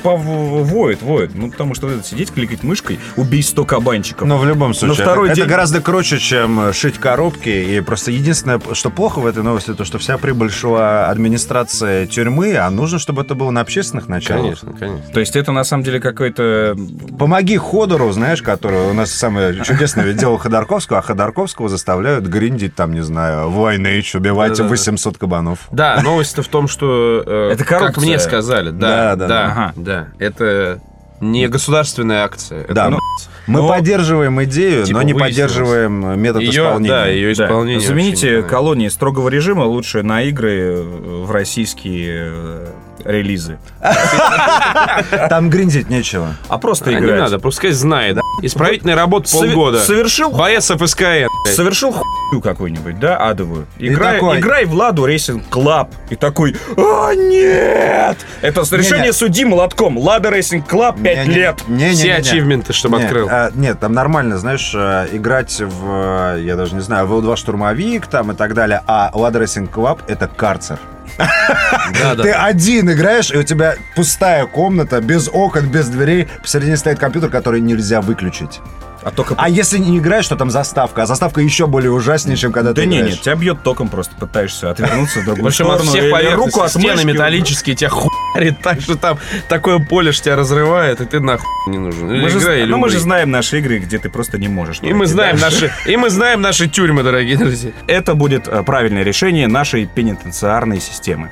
воют, 0.03 1.03
воют. 1.03 1.33
Ну, 1.35 1.51
потому 1.51 1.75
что 1.75 1.87
вот 1.87 1.97
это 1.97 2.07
сидеть, 2.07 2.33
кликать 2.33 2.63
мышкой, 2.63 2.99
убей 3.17 3.43
100 3.43 3.65
кабанчиков. 3.65 4.27
Но 4.27 4.39
в 4.39 4.45
любом 4.47 4.75
случае, 4.75 5.05
второй 5.05 5.29
это, 5.29 5.37
день- 5.37 5.45
это 5.45 5.51
гораздо 5.51 5.81
круче, 5.81 6.19
чем 6.19 6.73
шить 6.73 6.99
коробки. 6.99 7.49
И 7.49 7.81
просто 7.81 8.11
единственное, 8.11 8.61
что 8.73 8.91
плохо 8.91 9.19
в 9.21 9.27
этой 9.27 9.43
новости, 9.43 9.75
то, 9.75 9.85
что 9.85 9.99
вся 9.99 10.19
прибыль 10.19 10.51
шла 10.51 11.07
администрации 11.07 12.07
тюрьмы, 12.07 12.57
а 12.57 12.71
нужно, 12.71 12.99
чтобы 12.99 13.23
это 13.23 13.35
было 13.35 13.51
на 13.51 13.61
общественных 13.61 14.09
началах. 14.09 14.43
Конечно, 14.43 14.73
конечно. 14.73 15.13
То 15.13 15.21
есть 15.21 15.37
это 15.37 15.53
на 15.53 15.65
самом 15.65 15.85
деле 15.85 16.01
какой-то... 16.01 16.77
Помоги 17.19 17.57
Ходору, 17.57 18.11
знаешь, 18.13 18.43
который 18.43 18.91
у 18.91 18.93
нас 18.93 19.11
самое 19.13 19.63
чудесное 19.65 20.13
дело 20.13 20.39
Ходорковского, 20.39 20.99
а 20.99 21.03
Ходорковского 21.03 21.69
заставляют 21.69 22.27
гриндить, 22.27 22.75
там, 22.75 22.93
не 22.93 23.03
знаю, 23.03 23.51
в 23.51 23.59
Lineage, 23.59 24.17
убивать 24.17 24.53
Да-да-да. 24.53 24.69
800 24.71 25.19
кабанов. 25.19 25.59
Да, 25.71 26.01
новость-то 26.03 26.43
в 26.43 26.49
том, 26.49 26.69
что... 26.69 27.23
э, 27.27 27.51
Это 27.53 27.65
Как 27.95 28.03
мне 28.05 28.19
сказали. 28.19 28.71
Да, 28.71 29.15
Да, 29.15 29.17
да, 29.17 29.17
да, 29.17 29.27
да. 29.29 29.45
Ага. 29.53 29.73
да. 29.77 30.09
Это 30.19 30.81
не 31.21 31.47
государственная 31.49 32.25
акция. 32.25 32.63
Это, 32.65 32.75
Да, 32.75 32.91
ну, 32.91 32.99
мы 33.47 33.61
но- 33.61 33.69
поддерживаем 33.69 34.43
идею, 34.45 34.85
Типа 34.85 34.99
но 34.99 35.03
не 35.05 35.13
выяснилось. 35.13 35.31
поддерживаем 35.53 36.21
метод 36.21 36.43
ее, 36.43 36.51
исполнения. 36.51 36.89
да, 36.91 37.07
ее 37.07 37.35
Да. 37.35 37.45
исполнение. 37.45 37.77
вообще 37.77 37.89
Замените 37.89 38.43
колонии 38.43 38.89
строгого 38.89 39.29
режима 39.29 39.63
лучше 39.63 40.03
на 40.03 40.23
игры 40.23 40.53
э, 40.53 40.83
в 41.27 41.31
российские 41.31 42.31
э, 42.33 42.67
релизы. 43.05 43.59
Там 45.29 45.51
гриндить 45.51 45.89
нечего. 45.91 46.35
А 46.49 46.59
просто 46.59 46.91
А, 46.91 46.93
не 46.95 46.99
играть. 47.01 47.21
надо, 47.21 47.39
пускай 47.39 47.73
знает. 47.73 48.19
Исправительная 48.41 48.97
работа 48.97 49.31
полгода. 49.31 49.81
Совершил, 49.81 50.31
Боец 50.31 50.71
ФСКН. 50.71 51.27
совершил 51.55 51.93
хуйню 51.93 52.41
какую-нибудь, 52.43 52.99
да, 52.99 53.17
адовую. 53.19 53.67
Играй, 53.79 54.15
такой- 54.15 54.39
играй 54.41 54.65
в 54.65 54.73
Lada 54.75 55.05
Racing 55.05 55.49
Club. 55.51 55.91
И 56.11 56.17
такой, 56.17 56.57
а 56.77 57.15
нет! 57.15 58.17
Это 58.41 58.61
решение 58.63 58.99
Не-не. 59.01 59.13
судьи 59.13 59.45
молотком. 59.45 59.99
Lada 59.99 60.31
Racing 60.31 60.67
Club 60.67 61.01
5 61.01 61.27
Не-не. 61.27 61.35
лет. 61.35 61.57
Не-не-не-не. 61.69 61.95
Все 61.95 62.15
achievement 62.15 62.64
ы, 62.64 62.73
чтобы 62.73 62.97
Нет, 62.99 63.07
открыл. 63.07 63.29
а, 63.31 63.51
нет, 63.55 63.79
там 63.81 63.93
нормально, 63.93 64.39
знаешь, 64.39 64.73
э, 64.75 65.09
играть 65.13 65.61
в, 65.61 66.37
э, 66.37 66.43
я 66.43 66.57
даже 66.57 66.75
не 66.75 66.81
знаю, 66.81 67.07
в 67.07 67.21
2 67.23 67.37
штурмовик 67.37 68.07
там 68.07 68.33
и 68.33 68.35
так 68.35 68.55
далее, 68.55 68.81
а 68.87 69.11
Lada 69.15 69.33
Racing 69.35 69.71
Club— 69.71 70.01
это 70.09 70.27
карцер. 70.27 70.79
Ты 71.17 72.31
один 72.31 72.91
играешь, 72.91 73.31
и 73.31 73.37
у 73.37 73.43
тебя 73.43 73.77
пустая 73.95 74.47
комната, 74.47 75.01
без 75.01 75.29
окон, 75.33 75.69
без 75.69 75.89
дверей, 75.89 76.29
посередине 76.41 76.77
стоит 76.77 76.99
компьютер, 76.99 77.31
который 77.31 77.61
нельзя 77.61 78.01
выключить. 78.01 78.61
А 79.03 79.11
только... 79.11 79.35
А 79.37 79.49
если 79.49 79.79
не 79.79 79.99
играешь, 79.99 80.27
то 80.29 80.37
там 80.37 80.51
заставка, 80.51 81.03
а 81.03 81.07
заставка 81.07 81.41
еще 81.41 81.67
более 81.67 81.91
ужаснее, 81.91 82.37
чем 82.37 82.53
когда 82.53 82.73
да 82.73 82.83
ты 82.83 82.87
не, 82.87 82.99
играешь. 82.99 83.15
нет, 83.15 83.23
тебя 83.23 83.35
бьет 83.35 83.63
током 83.63 83.89
просто, 83.89 84.15
пытаешься 84.15 84.71
отвернуться 84.71 85.21
в 85.21 85.23
В 85.23 85.25
другую 85.27 85.47
общем, 85.49 85.67
от 85.71 85.81
сторону. 85.81 85.91
всех 85.91 86.11
поверхностей 86.13 86.45
руку 86.45 86.61
от 86.63 86.71
стены 86.73 87.05
металлические, 87.05 87.77
тебя 87.77 87.91
хуярит 87.91 88.61
так, 88.61 88.81
что 88.81 88.97
там 88.97 89.19
такое 89.49 89.79
поле 89.79 90.13
ж 90.13 90.21
тебя 90.21 90.37
разрывает, 90.37 91.01
и 91.01 91.05
ты 91.07 91.21
нахуй 91.21 91.47
не 91.67 91.79
нужен. 91.79 92.07
Мы 92.09 92.29
же, 92.29 92.67
ну, 92.67 92.79
мы 92.79 92.89
же 92.89 92.99
знаем 92.99 93.31
наши 93.31 93.59
игры, 93.59 93.79
где 93.79 93.99
ты 93.99 94.09
просто 94.09 94.39
не 94.39 94.49
можешь. 94.49 94.81
И 94.83 94.93
мы 94.93 95.07
знаем 95.07 95.39
наши, 95.39 95.73
и 95.87 95.97
мы 95.97 96.11
знаем 96.11 96.41
наши 96.41 96.69
тюрьмы, 96.69 97.03
дорогие 97.03 97.37
друзья. 97.37 97.73
Это 97.87 98.15
будет 98.15 98.49
э, 98.49 98.63
правильное 98.63 99.03
решение 99.03 99.49
нашей 99.49 99.87
пенитенциарной 99.87 100.81
системы. 100.81 101.31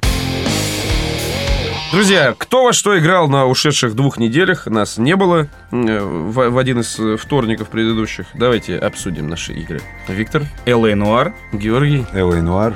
Друзья, 1.92 2.34
кто 2.38 2.64
во 2.64 2.72
что 2.72 2.96
играл 2.96 3.28
на 3.28 3.46
ушедших 3.46 3.94
двух 3.96 4.16
неделях? 4.16 4.66
Нас 4.66 4.96
не 4.96 5.16
было 5.16 5.48
э, 5.72 6.00
в, 6.00 6.50
в 6.50 6.58
один 6.58 6.80
из 6.80 6.96
э, 7.00 7.16
вторников 7.16 7.68
предыдущих. 7.68 8.26
Давайте 8.34 8.78
обсудим 8.78 9.28
наши 9.28 9.52
игры. 9.54 9.80
Виктор, 10.06 10.44
Л.А. 10.66 10.94
Нуар. 10.94 11.34
Георгий, 11.52 12.06
Элэй 12.12 12.42
Нуар. 12.42 12.74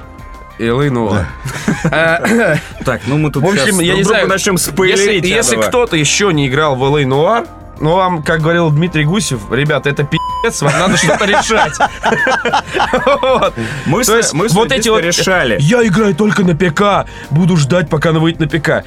Элэй. 0.58 0.90
А, 1.90 2.56
Так, 2.84 3.02
ну 3.06 3.18
мы 3.18 3.30
тут 3.30 3.42
В 3.42 3.46
общем, 3.46 3.78
я 3.80 3.94
не 3.94 4.02
знаю, 4.02 4.26
начнем 4.26 4.56
спойлерить. 4.56 5.24
если 5.24 5.56
кто-то 5.56 5.96
еще 5.96 6.32
не 6.32 6.48
играл 6.48 6.76
в 6.76 6.82
LA 6.82 7.04
Noir, 7.04 7.46
ну, 7.80 7.94
вам, 7.94 8.22
как 8.22 8.40
говорил 8.40 8.70
Дмитрий 8.70 9.04
Гусев, 9.04 9.50
ребята, 9.50 9.90
это 9.90 10.04
пи***ц, 10.04 10.64
вам 10.64 10.78
надо 10.78 10.96
что-то 10.96 11.24
решать. 11.24 11.72
Мы, 13.86 14.02
вот 14.48 14.72
эти 14.72 14.88
вот... 14.88 15.02
решали. 15.02 15.56
Я 15.60 15.86
играю 15.86 16.14
только 16.14 16.44
на 16.44 16.54
ПК, 16.54 17.08
буду 17.30 17.56
ждать, 17.56 17.88
пока 17.88 18.10
она 18.10 18.20
выйдет 18.20 18.40
на 18.40 18.48
ПК. 18.48 18.84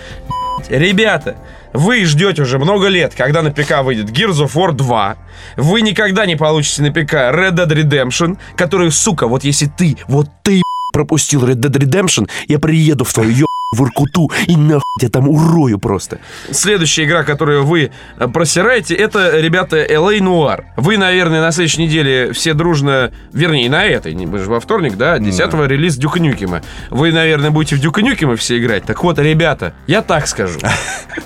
Ребята, 0.70 1.38
вы 1.74 2.06
ждете 2.06 2.42
уже 2.42 2.60
много 2.60 2.88
лет, 2.88 3.14
когда 3.16 3.42
на 3.42 3.52
ПК 3.52 3.84
выйдет 3.84 4.10
Gears 4.10 4.46
of 4.46 4.54
War 4.54 4.72
2. 4.72 5.16
Вы 5.58 5.82
никогда 5.82 6.26
не 6.26 6.36
получите 6.36 6.82
на 6.82 6.92
ПК 6.92 7.14
Red 7.14 7.52
Dead 7.52 7.68
Redemption, 7.68 8.38
который, 8.56 8.92
сука, 8.92 9.28
вот 9.28 9.44
если 9.44 9.68
ты, 9.68 9.98
вот 10.08 10.30
ты 10.44 10.62
пропустил 10.94 11.48
Red 11.48 11.56
Dead 11.56 11.72
Redemption, 11.72 12.30
я 12.48 12.60
приеду 12.60 13.04
в 13.04 13.14
твою 13.14 13.47
в 13.72 13.84
Иркуту 13.84 14.32
и 14.48 14.56
нахуй 14.56 14.82
тебя 14.98 15.10
там 15.10 15.28
урою 15.28 15.78
просто. 15.78 16.20
Следующая 16.52 17.04
игра, 17.04 17.24
которую 17.24 17.66
вы 17.66 17.92
э, 18.18 18.28
просираете, 18.28 18.96
это, 18.96 19.40
ребята, 19.40 19.84
LA 19.84 20.20
Noir. 20.20 20.64
Вы, 20.78 20.98
наверное, 20.98 21.42
на 21.42 21.52
следующей 21.52 21.84
неделе 21.84 22.32
все 22.32 22.54
дружно, 22.54 23.12
вернее, 23.34 23.70
на 23.70 23.86
этой, 23.86 24.16
мы 24.16 24.40
же 24.40 24.50
во 24.50 24.62
вторник, 24.62 24.96
да, 24.96 25.18
10-го 25.18 25.66
релиз 25.66 25.98
Дюка 25.98 26.20
Нюкема. 26.20 26.62
Вы, 26.90 27.12
наверное, 27.12 27.52
будете 27.52 27.76
в 27.76 27.80
Дюка 27.80 28.02
Нюкема 28.02 28.38
все 28.38 28.58
играть. 28.58 28.86
Так 28.86 29.04
вот, 29.04 29.20
ребята, 29.20 29.74
я 29.86 30.02
так 30.02 30.28
скажу. 30.28 30.60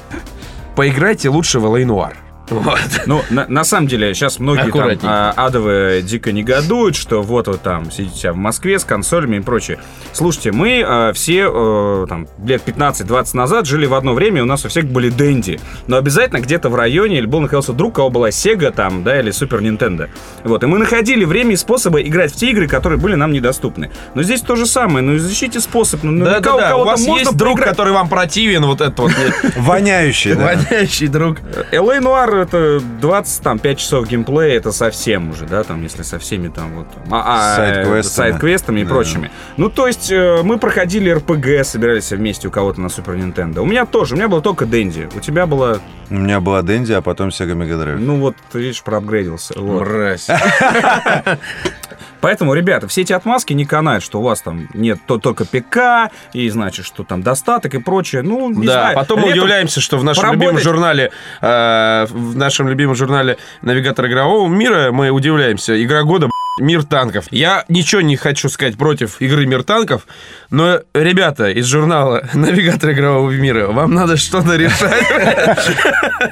Поиграйте 0.76 1.30
лучше 1.30 1.60
в 1.60 1.66
LA 1.66 1.86
Noir. 1.86 2.14
Вот. 2.52 2.80
Ну, 3.08 3.24
на, 3.30 3.48
на 3.48 3.64
самом 3.64 3.88
деле, 3.88 4.14
сейчас 4.14 4.40
многие 4.40 4.72
там 4.72 4.90
а, 5.04 5.34
адовые 5.36 6.02
дико 6.02 6.32
негодуют, 6.32 6.96
что 6.96 7.22
вот 7.22 7.48
вы 7.48 7.58
там 7.58 7.90
сидите 7.92 8.32
в 8.32 8.36
Москве 8.36 8.78
с 8.78 8.86
консолями 8.86 9.38
и 9.38 9.40
прочее. 9.40 9.80
Слушайте, 10.14 10.52
мы 10.52 10.84
а, 10.86 11.14
все 11.14 11.50
э, 11.52 12.06
там 12.08 12.28
лет 12.44 12.62
15-20 12.66 13.36
назад 13.36 13.66
жили 13.66 13.86
в 13.86 13.94
одно 13.94 14.14
время, 14.14 14.44
у 14.44 14.46
нас 14.46 14.66
у 14.66 14.70
всех 14.70 14.86
были 14.86 15.10
Дэнди. 15.10 15.60
Но 15.88 15.98
обязательно 15.98 16.40
где-то 16.40 16.70
в 16.70 16.76
районе 16.76 17.18
или 17.18 17.26
был 17.26 17.40
находился 17.40 17.74
друг, 17.74 17.94
у 17.94 17.96
кого 17.96 18.10
была 18.10 18.30
Sega 18.30 18.72
там, 18.72 19.04
да, 19.04 19.20
или 19.20 19.32
Супер 19.32 19.62
Nintendo. 19.62 20.10
Вот, 20.44 20.64
и 20.64 20.68
мы 20.68 20.78
находили 20.78 21.26
время 21.26 21.54
и 21.54 21.58
способы 21.58 22.02
играть 22.02 22.32
в 22.32 22.36
те 22.36 22.52
игры, 22.52 22.68
которые 22.68 23.00
были 23.00 23.16
нам 23.16 23.32
недоступны. 23.32 23.92
Но 24.14 24.24
здесь 24.24 24.42
то 24.42 24.56
же 24.56 24.66
самое, 24.66 25.04
ну 25.04 25.16
изучите 25.16 25.60
способ. 25.60 26.04
Ну, 26.04 26.24
Да, 26.24 26.40
да, 26.40 26.58
да. 26.58 26.78
У 26.78 26.84
вас 26.84 27.02
есть 27.02 27.36
друг, 27.36 27.60
который 27.60 27.94
вам 27.94 28.10
противен, 28.10 28.66
вот 28.66 28.82
этот 28.82 29.00
вот 29.00 29.12
Воняющий, 29.58 30.34
да. 30.34 30.56
воняющий 30.56 31.08
друг. 31.08 31.38
LA 31.72 32.00
Noir 32.00 32.41
это 32.42 32.80
25 33.02 33.78
часов 33.80 34.08
геймплея, 34.08 34.58
это 34.58 34.72
совсем 34.72 35.30
уже, 35.32 35.46
да, 35.46 35.64
там, 35.64 35.82
если 35.84 36.04
со 36.04 36.20
всеми 36.20 36.50
там 36.50 36.76
вот... 36.76 36.88
а, 37.10 37.54
а, 37.54 37.56
Сайд-квестами. 37.56 38.00
э, 38.00 38.04
сайд-квестами 38.04 38.80
и 38.82 38.84
Да. 38.84 38.90
прочими. 38.90 39.32
Ну, 39.58 39.70
то 39.70 39.88
есть, 39.88 40.12
э, 40.12 40.42
мы 40.44 40.58
проходили 40.58 41.10
РПГ, 41.12 41.64
собирались 41.66 42.12
вместе 42.12 42.48
у 42.48 42.52
кого-то 42.52 42.82
на 42.82 42.90
Супер 42.90 43.16
Нинтендо. 43.16 43.62
У 43.64 43.66
меня 43.66 43.86
тоже, 43.86 44.16
у 44.16 44.18
меня 44.18 44.28
было 44.28 44.42
только 44.42 44.66
Дэнди. 44.66 45.10
У 45.16 45.20
тебя 45.20 45.46
была, 45.46 45.78
У 46.10 46.16
меня 46.16 46.40
была 46.40 46.62
Дэнди, 46.62 46.92
а 46.94 47.02
потом 47.02 47.30
Sega 47.30 47.54
Mega 47.54 47.82
Drive. 47.82 47.98
ну 47.98 48.20
вот, 48.20 48.36
ты 48.52 48.60
видишь, 48.60 48.82
проапгрейдился. 48.84 49.54
Вот. 49.58 49.82
Мразь. 49.82 50.28
Поэтому, 52.22 52.54
ребята, 52.54 52.88
все 52.88 53.02
эти 53.02 53.14
отмазки 53.14 53.54
не 53.54 53.66
канают, 53.66 54.04
что 54.04 54.20
у 54.20 54.24
вас 54.24 54.42
там 54.42 54.68
нет 54.74 55.00
то, 55.06 55.18
только 55.18 55.46
ПК, 55.46 56.12
и 56.34 56.50
значит, 56.50 56.86
что 56.86 57.04
там 57.04 57.24
достаток 57.24 57.74
и 57.76 57.80
прочее. 57.80 58.22
Ну, 58.22 58.50
не 58.52 58.68
да, 58.68 58.74
знаю. 58.74 58.96
потом 58.96 59.20
мы 59.20 59.28
Летом 59.28 59.40
удивляемся, 59.44 59.82
что 59.82 59.98
в 59.98 60.04
нашем 60.04 60.24
поработать- 60.24 60.42
любимом 60.42 60.60
журнале, 60.64 61.12
э, 61.42 62.06
в 62.10 62.38
нашем 62.38 62.68
любимом 62.70 62.96
журнале 62.96 63.38
«Навигатор 63.62 64.06
игрового 64.08 64.48
мира» 64.48 64.92
мы 64.92 65.10
удивляемся. 65.10 65.82
Игра 65.84 66.04
года, 66.04 66.30
Мир 66.60 66.84
танков. 66.84 67.26
Я 67.32 67.64
ничего 67.70 68.02
не 68.02 68.18
хочу 68.18 68.50
сказать 68.50 68.78
против 68.78 69.22
игры 69.22 69.46
Мир 69.46 69.64
танков, 69.64 70.06
но, 70.50 70.82
ребята 70.94 71.50
из 71.50 71.66
журнала 71.66 72.28
«Навигатор 72.34 72.92
игрового 72.92 73.32
мира», 73.32 73.68
вам 73.68 73.94
надо 73.94 74.18
что-то 74.18 74.56
решать. 74.56 75.06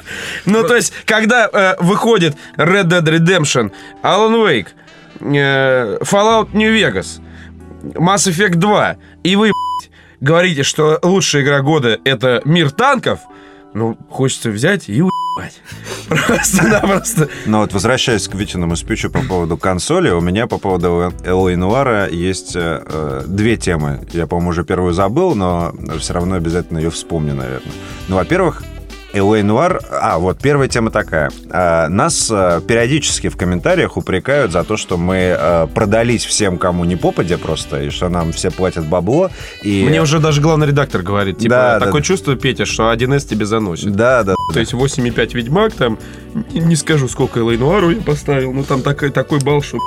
Ну, 0.44 0.62
то 0.62 0.76
есть, 0.76 0.92
когда 1.04 1.48
э, 1.52 1.74
выходит 1.80 2.36
Red 2.56 2.84
Dead 2.84 3.02
Redemption, 3.02 3.72
Alan 4.02 4.34
Wake, 4.46 4.68
Fallout 5.20 6.50
New 6.52 6.74
Vegas, 6.74 7.20
Mass 7.82 8.28
Effect 8.28 8.56
2, 8.56 8.96
и 9.22 9.36
вы, 9.36 9.52
говорите, 10.20 10.62
что 10.62 10.98
лучшая 11.02 11.42
игра 11.42 11.60
года 11.60 11.98
это 12.04 12.42
мир 12.44 12.70
танков, 12.70 13.20
ну, 13.74 13.96
хочется 14.08 14.50
взять 14.50 14.88
и 14.88 15.02
уебать. 15.02 15.60
Просто-напросто. 16.26 17.28
Но 17.46 17.60
вот 17.60 17.72
возвращаясь 17.72 18.26
к 18.26 18.34
Витиному 18.34 18.76
спичу 18.76 19.10
по 19.10 19.20
поводу 19.22 19.56
консоли, 19.56 20.10
у 20.10 20.20
меня 20.20 20.46
по 20.46 20.58
поводу 20.58 21.12
Элла 21.24 21.50
Нуара 21.50 22.08
есть 22.08 22.56
э, 22.56 22.82
э, 22.84 23.24
две 23.26 23.56
темы. 23.56 24.04
Я, 24.12 24.26
по-моему, 24.26 24.50
уже 24.50 24.64
первую 24.64 24.92
забыл, 24.92 25.34
но 25.34 25.72
все 25.98 26.14
равно 26.14 26.34
обязательно 26.34 26.78
ее 26.78 26.90
вспомню, 26.90 27.34
наверное. 27.34 27.72
Ну, 28.08 28.16
во-первых, 28.16 28.64
Элэй 29.12 29.42
Нуар... 29.42 29.80
А, 29.90 30.18
вот 30.18 30.38
первая 30.38 30.68
тема 30.68 30.90
такая. 30.90 31.30
А, 31.50 31.88
Нас 31.88 32.30
э, 32.30 32.60
периодически 32.66 33.28
в 33.28 33.36
комментариях 33.36 33.96
упрекают 33.96 34.52
за 34.52 34.62
то, 34.62 34.76
что 34.76 34.96
мы 34.96 35.36
э, 35.36 35.66
продались 35.74 36.24
всем, 36.24 36.58
кому 36.58 36.84
не 36.84 36.96
попадя 36.96 37.36
просто, 37.36 37.82
и 37.82 37.90
что 37.90 38.08
нам 38.08 38.32
все 38.32 38.50
платят 38.50 38.86
бабло. 38.86 39.30
И... 39.62 39.84
Мне 39.84 40.00
уже 40.00 40.20
даже 40.20 40.40
главный 40.40 40.68
редактор 40.68 41.02
говорит, 41.02 41.38
типа, 41.38 41.50
Да, 41.50 41.78
да, 41.78 41.86
такое 41.86 42.02
да. 42.02 42.06
чувство, 42.06 42.36
Петя, 42.36 42.66
что 42.66 42.92
1С 42.92 43.26
тебе 43.26 43.46
заносит. 43.46 43.92
Да, 43.92 44.22
да. 44.22 44.34
То 44.52 44.60
есть 44.60 44.74
8,5 44.74 45.34
Ведьмак, 45.34 45.72
там, 45.72 45.98
не, 46.52 46.76
скажу, 46.76 47.08
сколько 47.08 47.40
Элэй 47.40 47.58
Нуару 47.58 47.90
я 47.90 48.00
поставил, 48.00 48.52
ну 48.52 48.62
там 48.62 48.82
такой, 48.82 49.10
такой 49.10 49.40
балл, 49.40 49.62
что... 49.62 49.78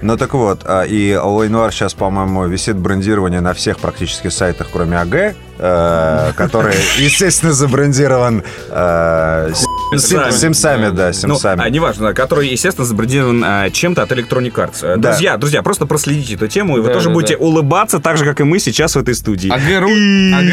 Ну 0.00 0.16
так 0.16 0.32
вот, 0.34 0.60
а, 0.64 0.82
и 0.84 1.12
Алой 1.12 1.48
Нуар 1.48 1.72
сейчас, 1.72 1.92
по-моему, 1.94 2.46
висит 2.46 2.76
брендирование 2.76 3.40
на 3.40 3.52
всех 3.52 3.78
практически 3.80 4.28
сайтах, 4.28 4.68
кроме 4.72 4.96
АГ, 5.00 5.34
э, 5.58 6.32
который, 6.36 6.74
естественно, 6.98 7.52
забрендирован 7.52 8.44
э, 8.70 9.52
с- 9.54 9.66
Симсами. 9.90 10.30
Симсами, 10.30 10.90
да, 10.90 11.06
Ну, 11.06 11.12
Симсами. 11.14 11.62
а, 11.64 11.70
неважно, 11.70 12.12
который, 12.14 12.46
естественно, 12.48 12.86
забрендирован 12.86 13.42
а, 13.44 13.70
чем-то 13.70 14.02
от 14.02 14.12
Electronic 14.12 14.52
Arts. 14.52 14.96
Да. 14.98 15.10
Друзья, 15.12 15.36
друзья, 15.38 15.62
просто 15.62 15.86
проследите 15.86 16.34
эту 16.34 16.46
тему, 16.46 16.76
и 16.76 16.80
вы 16.80 16.88
Да, 16.88 16.92
тоже 16.94 17.08
да, 17.08 17.14
будете 17.14 17.36
да. 17.38 17.44
улыбаться 17.44 17.98
так 17.98 18.18
же, 18.18 18.24
как 18.26 18.40
и 18.40 18.44
мы 18.44 18.58
сейчас 18.60 18.94
в 18.94 18.98
этой 18.98 19.14
студии. 19.14 19.48
АГРУ, 19.50 19.88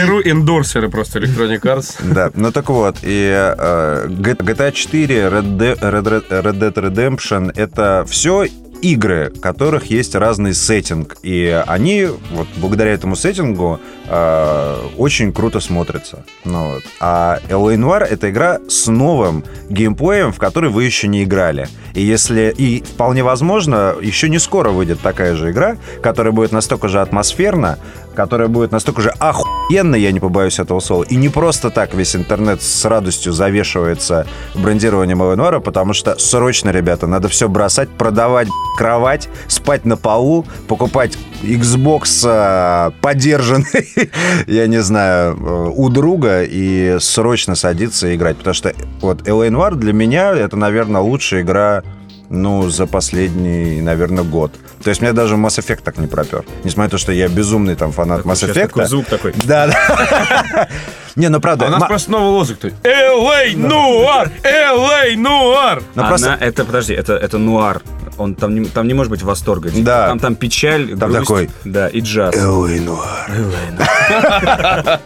АГРУ 0.04 0.22
эндорсеры 0.24 0.90
просто 0.90 1.20
Electronic 1.20 1.62
Arts. 1.62 1.96
Да, 2.16 2.32
ну 2.34 2.52
так 2.52 2.70
вот, 2.70 2.98
и 3.04 3.30
э, 3.58 4.08
GTA 4.08 4.72
4, 4.72 5.16
Red 5.28 5.58
Dead, 5.58 5.80
Red 5.82 6.04
Red- 6.04 6.30
Red 6.30 6.58
Dead 6.60 6.74
Redemption— 6.74 7.52
это 7.56 8.06
все 8.10 8.48
игры, 8.82 9.32
в 9.36 9.39
которых 9.39 9.86
есть 9.88 10.15
разный 10.15 10.53
сеттинг, 10.53 11.17
и 11.24 11.63
они, 11.67 12.08
вот 12.32 12.48
благодаря 12.58 12.91
этому 12.94 13.15
сеттингу, 13.15 13.79
э, 14.08 14.75
очень 14.98 15.34
круто 15.34 15.60
смотрятся. 15.60 16.24
Ну, 16.44 16.74
вот. 16.74 16.84
А 17.00 17.39
L.A. 17.50 17.75
Noir— 17.75 18.03
это 18.10 18.29
игра 18.29 18.60
с 18.67 18.88
новым 18.88 19.44
геймплеем, 19.70 20.32
в 20.32 20.38
который 20.38 20.70
вы 20.70 20.84
еще 20.84 21.08
не 21.08 21.24
играли. 21.24 21.67
И 21.94 22.01
если 22.01 22.53
и 22.55 22.84
вполне 22.84 23.24
возможно, 23.24 23.96
еще 24.01 24.29
не 24.29 24.39
скоро 24.39 24.70
выйдет 24.70 25.00
такая 25.00 25.36
же 25.36 25.51
игра, 25.51 25.77
которая 26.03 26.34
будет 26.34 26.51
настолько 26.51 26.89
же 26.89 27.01
атмосферна, 27.01 27.79
которая 28.16 28.48
будет 28.48 28.72
настолько 28.72 29.01
же 29.01 29.10
охуенно, 29.20 29.96
я 29.96 30.12
не 30.12 30.20
побоюсь 30.20 30.60
этого 30.60 30.80
слова, 30.80 31.04
и 31.04 31.16
не 31.16 31.30
просто 31.30 31.70
так 31.70 31.94
весь 31.94 32.16
интернет 32.16 32.62
с 32.62 32.86
радостью 32.86 33.34
завешивается 33.34 34.25
брендированием 34.56 35.22
Эленора, 35.22 35.60
потому 35.60 35.94
что 35.94 36.18
срочно, 36.18 36.70
ребята, 36.72 37.08
надо 37.08 37.28
все 37.28 37.48
бросать, 37.48 37.90
продавать 37.90 38.48
кровать, 38.78 39.30
спать 39.48 39.86
на 39.86 39.98
полу, 39.98 40.46
покупать 40.68 41.18
Xbox 41.44 42.25
э, 42.25 42.92
подержанный, 43.01 43.88
я 44.48 44.68
не 44.68 44.82
знаю, 44.82 45.38
э, 45.38 45.72
у 45.75 45.90
друга 45.90 46.44
и 46.44 46.98
срочно 47.00 47.56
садиться 47.56 48.08
и 48.08 48.16
играть, 48.16 48.38
потому 48.38 48.54
что 48.54 48.74
вот. 49.01 49.22
Noir 49.28 49.75
для 49.75 49.94
меня 49.94 50.34
это, 50.34 50.58
наверное, 50.58 51.01
лучшая 51.01 51.42
игра 51.42 51.84
ну, 52.30 52.70
за 52.70 52.88
последний, 52.88 53.82
наверное, 53.82 54.24
год. 54.24 54.51
То 54.86 54.90
есть 54.90 55.02
меня 55.02 55.14
даже 55.14 55.36
Mass 55.36 55.58
Effect 55.60 55.82
так 55.84 55.98
не 55.98 56.06
пропер. 56.06 56.46
Несмотря 56.64 56.84
на 56.84 56.90
то, 56.92 56.98
что 57.00 57.12
я 57.12 57.28
безумный 57.28 57.76
там 57.76 57.92
фанат 57.92 58.18
Такой 58.20 58.34
Mass 58.34 58.48
Effect. 58.48 58.68
такой 58.68 58.86
звук 58.86 59.08
такой. 59.08 59.34
Да, 59.44 59.66
да. 59.68 60.68
Не, 61.16 61.30
ну 61.30 61.40
правда. 61.42 61.66
А 61.66 61.70
у 61.70 61.72
нас 61.72 61.82
ма- 61.82 61.88
просто 61.88 62.12
новый 62.12 62.30
лозунг. 62.30 62.60
то 62.60 62.68
есть, 62.68 62.78
LA 62.84 63.56
Нуар! 63.58 64.30
LA 64.44 65.16
Нуар! 65.18 65.82
ну, 65.96 66.02
Она- 66.02 66.10
просто- 66.10 66.38
это, 66.40 66.66
подожди, 66.66 66.94
это, 66.94 67.14
это 67.14 67.38
нуар. 67.40 67.82
Он 68.18 68.36
там 68.36 68.54
не, 68.54 68.66
там 68.66 68.88
не 68.88 68.94
может 68.94 69.10
быть 69.10 69.24
восторга. 69.24 69.72
типа. 69.72 69.86
Да. 69.86 70.08
Там, 70.10 70.20
там 70.20 70.36
печаль, 70.36 70.96
Там 70.98 71.12
грусть, 71.12 71.28
такой- 71.28 71.50
Да, 71.64 71.88
и 71.88 72.02
джаз. 72.02 72.36
L.A. 72.36 72.78
Noir. 73.30 75.00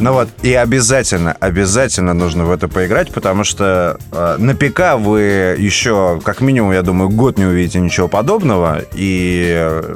Ну 0.00 0.12
вот, 0.14 0.28
и 0.42 0.54
обязательно, 0.54 1.36
обязательно 1.40 2.14
нужно 2.14 2.44
в 2.46 2.50
это 2.50 2.68
поиграть, 2.68 3.12
потому 3.12 3.44
что 3.44 3.98
э, 4.12 4.36
на 4.38 4.54
ПК 4.54 4.96
вы 4.98 5.56
еще, 5.58 6.20
как 6.24 6.40
минимум, 6.40 6.72
я 6.72 6.82
думаю, 6.82 7.10
год 7.10 7.36
не 7.38 7.44
увидите 7.44 7.80
ничего 7.80 8.08
подобного, 8.08 8.82
и 8.94 9.52
э, 9.54 9.94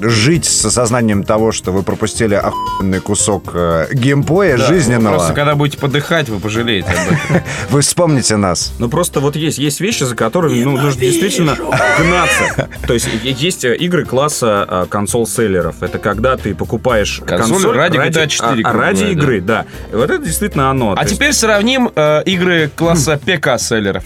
жить 0.00 0.44
с 0.44 0.64
осознанием 0.64 1.22
того, 1.22 1.52
что 1.52 1.72
вы 1.72 1.82
пропустили 1.82 2.34
охуенный 2.34 3.00
кусок 3.00 3.50
э, 3.54 3.88
геймплея 3.92 4.56
жизненного, 4.56 5.16
Просто 5.16 5.34
когда 5.34 5.54
будете 5.54 5.78
подыхать, 5.78 6.28
вы 6.28 6.38
пожалеете 6.38 6.88
об 6.88 7.12
этом. 7.12 7.46
вы 7.70 7.80
вспомните 7.80 8.36
нас. 8.36 8.72
Ну 8.78 8.88
просто 8.88 9.20
вот 9.20 9.36
есть, 9.36 9.58
есть 9.58 9.80
вещи, 9.80 10.04
за 10.04 10.14
которыми 10.14 10.62
ну, 10.62 10.76
нужно 10.76 11.00
действительно 11.00 11.56
гнаться. 11.56 12.68
То 12.86 12.94
есть 12.94 13.08
есть 13.22 13.64
э, 13.64 13.76
игры 13.76 14.04
класса 14.04 14.64
а, 14.68 14.86
консоль-селлеров. 14.86 15.82
Это 15.82 15.98
когда 15.98 16.36
ты 16.36 16.54
покупаешь 16.54 17.20
Консоль 17.26 17.76
ради 17.76 17.96
GTA 17.96 18.28
4, 18.28 18.62
а- 18.62 18.68
а 18.68 18.72
ради 18.72 19.04
говоря, 19.04 19.25
игры, 19.26 19.40
да. 19.40 19.66
И 19.92 19.94
вот 19.94 20.10
это 20.10 20.24
действительно 20.24 20.70
оно. 20.70 20.94
А 20.96 21.04
теперь 21.04 21.32
сравним 21.32 21.90
э, 21.94 22.22
игры 22.24 22.70
класса 22.74 23.20
ПК-селлеров. 23.24 24.04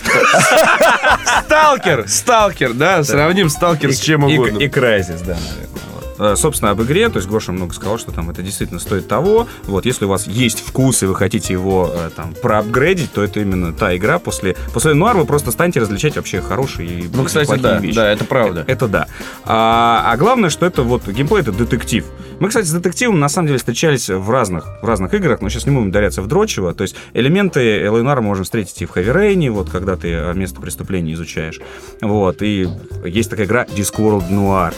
Сталкер! 1.44 2.04
Сталкер, 2.08 2.72
да? 2.72 3.04
Сравним 3.04 3.48
Сталкер 3.48 3.92
с 3.92 3.98
чем 3.98 4.24
угодно. 4.24 4.58
и 4.58 4.68
Crysis, 4.68 5.24
да, 5.24 5.36
наверное. 5.36 5.89
Э, 6.20 6.36
Собственно, 6.36 6.70
об 6.72 6.82
игре, 6.82 7.08
то 7.08 7.16
есть 7.16 7.28
Гоша 7.28 7.50
много 7.50 7.72
сказал, 7.72 7.98
что 7.98 8.12
там 8.12 8.28
это 8.28 8.42
действительно 8.42 8.78
стоит 8.78 9.08
того. 9.08 9.48
Вот, 9.64 9.86
если 9.86 10.04
у 10.04 10.08
вас 10.08 10.26
есть 10.26 10.60
вкус 10.60 11.02
и 11.02 11.06
вы 11.06 11.14
хотите 11.14 11.54
его 11.54 11.90
э, 11.92 12.10
там 12.14 12.34
проапгрейдить, 12.34 13.10
то 13.12 13.22
это 13.22 13.40
именно 13.40 13.72
та 13.72 13.96
игра. 13.96 14.18
После, 14.18 14.54
после 14.74 14.92
Нуар 14.92 15.16
вы 15.16 15.24
просто 15.24 15.50
станете 15.50 15.80
различать 15.80 16.16
вообще 16.16 16.42
хорошие 16.42 16.88
и 16.88 17.08
Ну, 17.12 17.24
кстати, 17.24 17.58
да, 17.58 17.78
вещи. 17.78 17.96
да, 17.96 18.12
это 18.12 18.24
правда. 18.26 18.64
Это 18.66 18.86
да. 18.86 19.06
А, 19.44 20.02
а 20.12 20.16
главное, 20.18 20.50
что 20.50 20.66
это 20.66 20.82
вот 20.82 21.08
геймплей 21.08 21.40
это 21.40 21.52
детектив. 21.52 22.04
Мы, 22.38 22.48
кстати, 22.48 22.66
с 22.66 22.72
детективом 22.72 23.18
на 23.18 23.28
самом 23.28 23.48
деле 23.48 23.58
встречались 23.58 24.10
в 24.10 24.30
разных, 24.30 24.66
в 24.82 24.86
разных 24.86 25.14
играх, 25.14 25.40
но 25.40 25.48
сейчас 25.48 25.66
не 25.66 25.72
будем 25.72 25.88
ударяться 25.88 26.20
в 26.20 26.26
дрочево. 26.26 26.74
То 26.74 26.82
есть 26.82 26.96
элементы 27.14 27.90
ЛНР 27.90 28.20
можно 28.20 28.44
встретить 28.44 28.80
и 28.82 28.86
в 28.86 28.94
Heavy 28.94 29.14
Rain, 29.14 29.50
вот 29.50 29.70
когда 29.70 29.96
ты 29.96 30.08
э, 30.10 30.34
место 30.34 30.60
преступления 30.60 31.14
изучаешь. 31.14 31.60
Вот, 32.02 32.42
и 32.42 32.68
есть 33.04 33.30
такая 33.30 33.46
игра 33.46 33.64
Discworld 33.64 34.30
Noir. 34.30 34.74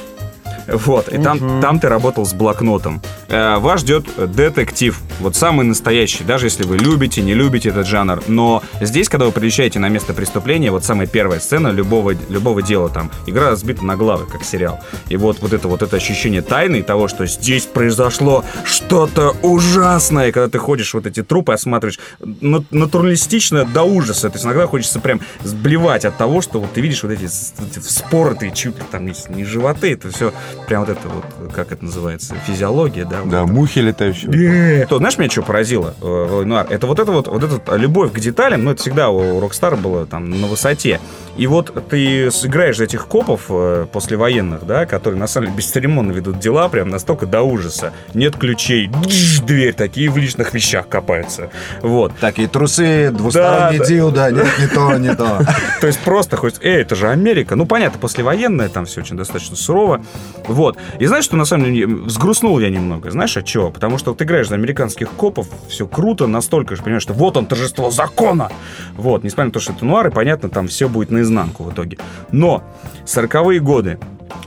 Вот, 0.66 1.08
и 1.08 1.18
там, 1.18 1.60
там 1.60 1.80
ты 1.80 1.88
работал 1.88 2.24
с 2.24 2.34
блокнотом. 2.34 3.00
Э, 3.28 3.58
вас 3.58 3.80
ждет 3.80 4.06
детектив, 4.34 4.98
вот 5.20 5.36
самый 5.36 5.64
настоящий, 5.64 6.24
даже 6.24 6.46
если 6.46 6.64
вы 6.64 6.78
любите, 6.78 7.22
не 7.22 7.34
любите 7.34 7.70
этот 7.70 7.86
жанр. 7.86 8.22
Но 8.28 8.62
здесь, 8.80 9.08
когда 9.08 9.26
вы 9.26 9.32
приезжаете 9.32 9.78
на 9.78 9.88
место 9.88 10.14
преступления, 10.14 10.70
вот 10.70 10.84
самая 10.84 11.06
первая 11.06 11.40
сцена 11.40 11.68
любого, 11.68 12.14
любого 12.28 12.62
дела 12.62 12.88
там, 12.88 13.10
игра 13.26 13.50
разбита 13.50 13.84
на 13.84 13.96
главы, 13.96 14.26
как 14.26 14.44
сериал. 14.44 14.80
И 15.08 15.16
вот, 15.16 15.40
вот 15.40 15.52
это 15.52 15.68
вот 15.68 15.82
это 15.82 15.96
ощущение 15.96 16.42
тайны 16.42 16.76
и 16.76 16.82
того, 16.82 17.08
что 17.08 17.26
здесь 17.26 17.66
произошло 17.66 18.44
что-то 18.64 19.36
ужасное, 19.42 20.32
когда 20.32 20.48
ты 20.48 20.58
ходишь 20.58 20.94
вот 20.94 21.06
эти 21.06 21.22
трупы, 21.22 21.52
осматриваешь, 21.52 21.98
на- 22.20 22.64
натуралистично 22.70 23.64
до 23.64 23.82
ужаса. 23.82 24.28
То 24.30 24.36
есть 24.36 24.44
иногда 24.44 24.66
хочется 24.66 25.00
прям 25.00 25.20
сблевать 25.42 26.04
от 26.04 26.16
того, 26.16 26.40
что 26.40 26.60
вот 26.60 26.72
ты 26.72 26.80
видишь 26.80 27.02
вот 27.02 27.12
эти, 27.12 27.24
эти 27.24 27.78
вспоротые 27.78 28.52
чуть 28.52 28.76
там 28.90 29.06
не 29.06 29.44
животы, 29.44 29.92
это 29.92 30.10
все 30.10 30.32
прям 30.66 30.84
вот 30.84 30.90
это 30.90 31.08
вот, 31.08 31.52
как 31.52 31.72
это 31.72 31.84
называется, 31.84 32.34
физиология, 32.46 33.04
да? 33.04 33.20
вот 33.20 33.30
Да, 33.30 33.44
это. 33.44 33.52
мухи 33.52 33.78
летающие. 33.80 34.86
То, 34.86 34.98
знаешь, 34.98 35.18
меня 35.18 35.30
что 35.30 35.42
поразило 35.42 35.94
э, 36.00 36.04
в 36.04 36.44
Нуар? 36.44 36.66
Это 36.70 36.86
вот 36.86 36.98
это 36.98 37.12
вот, 37.12 37.28
вот 37.28 37.42
эта 37.42 37.76
любовь 37.76 38.12
к 38.12 38.18
деталям, 38.18 38.64
ну, 38.64 38.70
это 38.72 38.80
всегда 38.82 39.10
у 39.10 39.40
Rockstar 39.40 39.76
было 39.76 40.06
там 40.06 40.30
на 40.30 40.46
высоте. 40.46 41.00
И 41.36 41.46
вот 41.46 41.88
ты 41.88 42.30
сыграешь 42.30 42.80
этих 42.80 43.06
копов 43.06 43.46
э, 43.48 43.86
послевоенных, 43.90 44.66
да, 44.66 44.86
которые 44.86 45.18
на 45.18 45.26
самом 45.26 45.46
деле 45.46 45.58
бесцеремонно 45.58 46.12
ведут 46.12 46.38
дела, 46.38 46.68
прям 46.68 46.90
настолько 46.90 47.26
до 47.26 47.42
ужаса. 47.42 47.92
Нет 48.12 48.36
ключей, 48.36 48.88
дж, 48.88 49.40
дверь, 49.40 49.72
такие 49.72 50.10
в 50.10 50.16
личных 50.18 50.52
вещах 50.52 50.88
копаются. 50.88 51.50
Вот. 51.80 52.12
Такие 52.20 52.48
трусы, 52.48 53.10
двусторонний 53.10 53.78
Да, 53.78 53.84
да. 53.84 53.88
дилда, 53.88 54.30
нет, 54.30 54.46
не 54.58 54.66
то, 54.66 54.98
не 54.98 55.14
то. 55.14 55.40
То 55.80 55.86
есть 55.86 56.00
просто 56.00 56.36
хоть, 56.36 56.56
эй, 56.60 56.82
это 56.82 56.94
же 56.94 57.08
Америка. 57.08 57.56
Ну, 57.56 57.64
понятно, 57.66 57.98
послевоенная, 57.98 58.68
там 58.68 58.84
все 58.84 59.00
очень 59.00 59.16
достаточно 59.16 59.56
сурово. 59.56 60.04
Вот. 60.46 60.76
И 60.98 61.06
знаешь, 61.06 61.24
что 61.24 61.36
на 61.36 61.44
самом 61.44 61.72
деле 61.72 61.86
взгрустнул 61.86 62.58
я 62.58 62.68
немного? 62.68 63.10
Знаешь, 63.10 63.36
от 63.36 63.46
чего? 63.46 63.70
Потому 63.70 63.96
что 63.98 64.14
ты 64.14 64.24
играешь 64.24 64.48
за 64.48 64.54
американских 64.54 65.10
копов, 65.10 65.46
все 65.68 65.86
круто, 65.86 66.26
настолько 66.26 66.76
же, 66.76 66.82
понимаешь, 66.82 67.02
что 67.02 67.14
вот 67.14 67.36
он, 67.36 67.46
торжество 67.46 67.90
закона. 67.90 68.50
Вот, 68.96 69.24
несмотря 69.24 69.46
на 69.46 69.52
то, 69.52 69.60
что 69.60 69.72
это 69.72 69.84
нуар, 69.84 70.08
и 70.08 70.10
понятно, 70.10 70.48
там 70.48 70.68
все 70.68 70.88
будет 70.88 71.10
наизнанку 71.22 71.64
в 71.64 71.72
итоге. 71.72 71.98
Но 72.32 72.62
40-е 73.06 73.60
годы, 73.60 73.98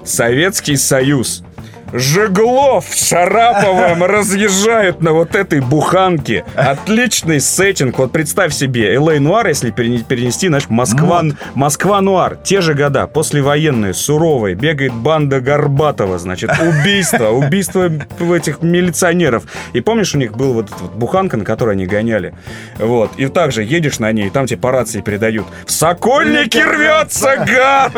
Советский 0.03 0.77
Союз, 0.77 1.43
Жеглов 1.93 2.85
с 2.89 3.09
Шараповым 3.09 4.03
разъезжают 4.05 5.01
на 5.01 5.13
вот 5.13 5.35
этой 5.35 5.61
буханке. 5.61 6.43
Отличный 6.55 7.39
сеттинг. 7.39 7.97
Вот 7.97 8.11
представь 8.11 8.53
себе, 8.53 8.93
Л.А. 8.95 9.19
Нуар, 9.19 9.47
если 9.47 9.71
перене- 9.71 10.03
перенести, 10.03 10.47
знаешь, 10.47 10.67
Москва, 10.69 11.23
Москва 11.53 12.01
Нуар. 12.01 12.37
Те 12.43 12.61
же 12.61 12.73
года, 12.73 13.07
послевоенные, 13.07 13.93
суровые. 13.93 14.55
Бегает 14.55 14.93
банда 14.93 15.39
Горбатова, 15.39 16.17
значит, 16.17 16.51
убийство, 16.59 17.29
убийство 17.29 17.89
этих 18.35 18.61
милиционеров. 18.61 19.43
И 19.73 19.81
помнишь, 19.81 20.15
у 20.15 20.17
них 20.17 20.35
был 20.35 20.53
вот 20.53 20.71
эта 20.71 20.83
вот 20.83 20.93
буханка, 20.93 21.37
на 21.37 21.45
которой 21.45 21.75
они 21.75 21.85
гоняли? 21.85 22.33
Вот. 22.77 23.11
И 23.17 23.27
также 23.27 23.63
едешь 23.63 23.99
на 23.99 24.11
ней, 24.11 24.27
и 24.27 24.29
там 24.29 24.47
тебе 24.47 24.59
по 24.59 24.71
рации 24.71 25.01
передают. 25.01 25.45
В 25.65 25.71
Сокольнике 25.71 26.65
рвется, 26.65 27.37
гад! 27.37 27.91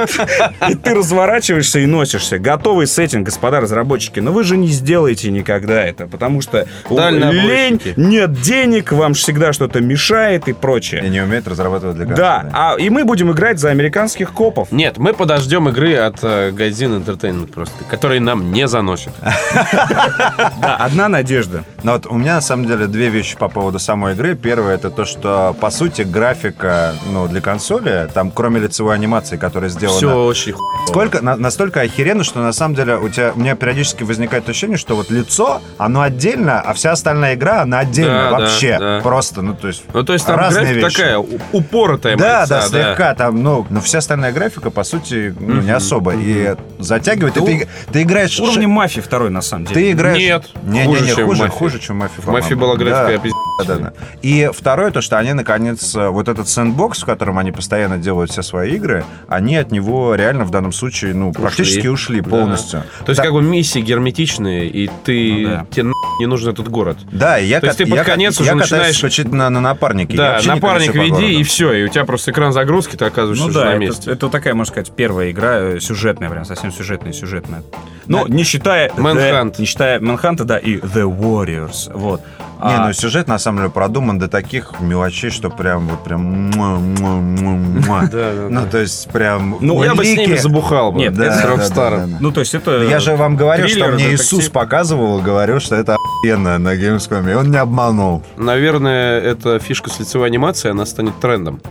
И 0.69 0.75
ты 0.75 0.93
разворачиваешься 0.93 1.79
и 1.79 1.85
носишься. 1.85 2.37
Готовый 2.37 2.85
сеттинг, 2.87 3.25
господа 3.25 3.59
разработчики. 3.61 3.76
Но 4.21 4.31
вы 4.31 4.43
же 4.43 4.57
не 4.57 4.67
сделаете 4.67 5.31
никогда 5.31 5.83
это, 5.83 6.07
потому 6.07 6.41
что 6.41 6.67
лень, 6.89 7.81
нет 7.95 8.33
денег, 8.41 8.91
вам 8.91 9.13
же 9.15 9.21
всегда 9.21 9.53
что-то 9.53 9.79
мешает 9.81 10.47
и 10.47 10.51
И 10.51 10.53
прочее. 10.53 11.01
не 11.09 11.21
умеет 11.21 11.47
разрабатывать 11.47 11.95
для 11.97 12.05
Да, 12.05 12.41
консоли. 12.41 12.53
а, 12.55 12.75
и 12.77 12.89
мы 12.89 13.05
будем 13.05 13.31
играть 13.31 13.59
за 13.59 13.69
американских 13.69 14.31
копов. 14.33 14.71
Нет, 14.71 14.97
мы 14.97 15.13
подождем 15.13 15.69
игры 15.69 15.95
от 15.95 16.17
э, 16.23 16.51
Гайдзин 16.51 16.95
Entertainment 16.95 17.53
просто, 17.53 17.83
которые 17.89 18.19
нам 18.21 18.51
не 18.51 18.67
заносят. 18.67 19.13
Да, 20.61 20.75
одна 20.77 21.07
надежда. 21.07 21.63
Но 21.83 21.93
вот 21.93 22.05
у 22.07 22.15
меня 22.15 22.35
на 22.35 22.41
самом 22.41 22.65
деле 22.65 22.87
две 22.87 23.09
вещи 23.09 23.37
по 23.37 23.47
поводу 23.47 23.79
самой 23.79 24.13
игры. 24.13 24.35
Первое 24.35 24.75
это 24.75 24.89
то, 24.89 25.05
что 25.05 25.55
по 25.59 25.69
сути 25.69 26.01
графика 26.01 26.93
ну, 27.11 27.27
для 27.27 27.41
консоли, 27.41 28.09
там 28.13 28.31
кроме 28.31 28.59
лицевой 28.59 28.95
анимации, 28.95 29.37
которая 29.37 29.69
сделана 29.69 29.97
Все 29.97 30.15
очень. 30.23 30.53
Сколько, 30.87 31.21
на- 31.23 31.35
настолько 31.35 31.81
охеренно, 31.81 32.23
что 32.23 32.39
на 32.39 32.53
самом 32.53 32.75
деле 32.75 32.97
у 32.97 33.09
тебя, 33.09 33.31
у 33.35 33.39
меня 33.39 33.55
периодически 33.67 34.03
возникает 34.03 34.47
ощущение, 34.47 34.77
что 34.77 34.95
вот 34.95 35.09
лицо, 35.11 35.61
оно 35.77 36.01
отдельно, 36.01 36.61
а 36.61 36.73
вся 36.73 36.93
остальная 36.93 37.35
игра, 37.35 37.63
она 37.63 37.79
отдельно 37.79 38.13
Да, 38.13 38.31
да, 38.31 38.39
вообще. 38.39 38.77
да. 38.79 38.99
Просто, 39.03 39.41
ну 39.41 39.53
то 39.55 39.67
есть 39.67 39.83
Ну, 39.93 40.03
то 40.03 40.13
есть 40.13 40.25
там 40.25 40.37
разные 40.37 40.63
графика 40.75 40.85
вещи. 40.85 40.97
такая 40.97 41.17
упоротая. 41.51 42.15
Да, 42.15 42.43
лица, 42.43 42.61
да, 42.61 42.67
слегка 42.67 43.13
там, 43.15 43.43
ну, 43.43 43.67
но 43.69 43.81
вся 43.81 43.97
остальная 43.97 44.31
графика, 44.31 44.69
по 44.71 44.83
сути, 44.85 45.35
ну, 45.37 45.61
не 45.61 45.71
особо. 45.71 46.13
И 46.15 46.55
затягивает. 46.79 47.35
И 47.37 47.41
ты, 47.41 47.67
ты 47.91 48.01
играешь... 48.03 48.39
Уровни 48.39 48.61
ш- 48.61 48.67
мафии 48.69 49.01
второй, 49.01 49.31
на 49.31 49.41
самом 49.41 49.65
деле. 49.65 49.75
Ты 49.81 49.91
играешь... 49.91 50.17
Нет, 50.17 50.49
не, 50.63 50.85
хуже, 50.85 51.01
не, 51.01 51.09
не, 51.09 51.15
чем 51.15 51.25
хуже, 51.27 51.43
«Мафия». 51.43 51.57
хуже, 51.57 51.79
чем 51.79 51.95
мафия. 51.97 52.21
В 52.23 52.27
«Мафии» 52.27 52.53
была 52.53 52.75
графика. 52.77 53.29
Да, 53.59 53.65
да, 53.65 53.75
да. 53.75 53.93
И 54.21 54.49
второе, 54.53 54.91
то, 54.91 55.01
что 55.01 55.17
они, 55.17 55.33
наконец, 55.33 55.93
вот 55.93 56.27
этот 56.29 56.47
сэндбокс, 56.47 57.01
в 57.01 57.05
котором 57.05 57.37
они 57.39 57.51
постоянно 57.51 57.97
делают 57.97 58.31
все 58.31 58.43
свои 58.43 58.75
игры, 58.75 59.03
они 59.27 59.57
от 59.57 59.71
него 59.71 60.15
реально 60.15 60.45
в 60.45 60.51
данном 60.51 60.71
случае, 60.71 61.13
ну, 61.15 61.33
практически 61.33 61.87
ушли 61.87 62.21
Да. 62.21 62.29
полностью. 62.29 62.83
То 63.03 63.09
есть 63.09 63.17
Да. 63.17 63.23
как 63.23 63.33
бы 63.33 63.41
миссии 63.57 63.79
герметичные, 63.79 64.67
и 64.67 64.89
ты... 65.03 65.31
Ну 65.43 65.49
да. 65.49 65.65
Тебе 65.71 65.83
на- 65.83 65.93
не 66.19 66.25
нужен 66.27 66.51
этот 66.53 66.67
город. 66.69 66.97
Да, 67.11 67.37
я, 67.37 67.59
То 67.59 67.67
есть 67.67 67.77
ты 67.79 67.85
под 67.85 67.95
я, 67.97 68.03
конец 68.03 68.35
я 68.39 68.41
уже 68.43 68.51
катаюсь 68.51 68.71
начинаешь- 68.71 68.95
исключительно 68.95 69.49
на 69.49 69.59
напарнике. 69.61 70.15
Я 70.15 70.39
Да, 70.41 70.53
напарник 70.55 70.93
веди, 70.93 71.39
и 71.39 71.43
все. 71.43 71.73
И 71.73 71.83
у 71.85 71.87
тебя 71.87 72.05
просто 72.05 72.31
экран 72.31 72.51
загрузки, 72.53 72.95
ты 72.95 73.05
оказываешься 73.05 73.47
Ну 73.47 73.53
да, 73.53 73.65
на 73.65 73.69
это, 73.71 73.79
месте. 73.79 74.11
это 74.11 74.29
такая, 74.29 74.53
можно 74.53 74.71
сказать, 74.71 74.91
первая 74.95 75.31
игра 75.31 75.57
э, 75.59 75.79
сюжетная, 75.79 76.29
прям 76.29 76.45
совсем 76.45 76.71
сюжетная, 76.71 77.13
сюжетная. 77.13 77.63
Ну, 78.07 78.25
Да. 78.27 78.33
не 78.33 78.43
считая... 78.43 78.89
Manhunt. 78.89 79.17
The- 79.53 79.55
не 79.59 79.65
считая 79.65 79.99
Manhunt 79.99 80.33
а, 80.33 80.43
да, 80.43 80.57
и 80.57 80.77
The 80.77 81.03
Warriors, 81.19 81.91
вот. 81.93 82.21
Не, 82.59 82.75
А, 82.75 82.87
ну 82.87 82.93
сюжет 82.93 83.27
на 83.27 83.37
самом 83.37 83.59
деле 83.59 83.69
продуман 83.69 84.17
до 84.17 84.27
таких 84.27 84.79
мелочей, 84.79 85.29
что 85.29 85.49
прям 85.49 85.87
вот 85.87 86.03
прям 86.03 86.49
Ну, 88.49 88.65
то 88.69 88.77
есть 88.79 89.07
прям 89.09 89.57
Ну, 89.59 89.83
Я 89.83 89.93
бы 89.93 90.03
с 90.03 90.15
ними 90.15 90.37
забухал 90.37 90.91
бы. 90.91 90.99
Нет, 90.99 91.17
это 91.17 91.33
с 91.33 91.41
да, 91.41 91.47
Рокстаром. 91.47 92.17
Ну, 92.19 92.31
то 92.31 92.39
есть 92.39 92.55
это... 92.55 92.83
Я 92.83 92.99
же 92.99 93.15
вам 93.15 93.35
говорю, 93.35 93.67
что 93.67 93.87
мне. 93.89 94.13
Иисус 94.13 94.49
показывал, 94.49 95.21
говорил, 95.21 95.59
что 95.59 95.75
это 95.75 95.95
охуенно 95.95 96.57
на 96.57 96.75
Gamescom, 96.75 97.31
и 97.31 97.35
он 97.35 97.51
не 97.51 97.57
обманул. 97.57 98.23
Наверное, 98.37 99.19
эта 99.19 99.59
фишка 99.59 99.89
с 99.89 99.99
лицевой 99.99 100.27
анимацией, 100.27 100.71
она 100.71 100.85
станет 100.85 101.19
трендом. 101.19 101.61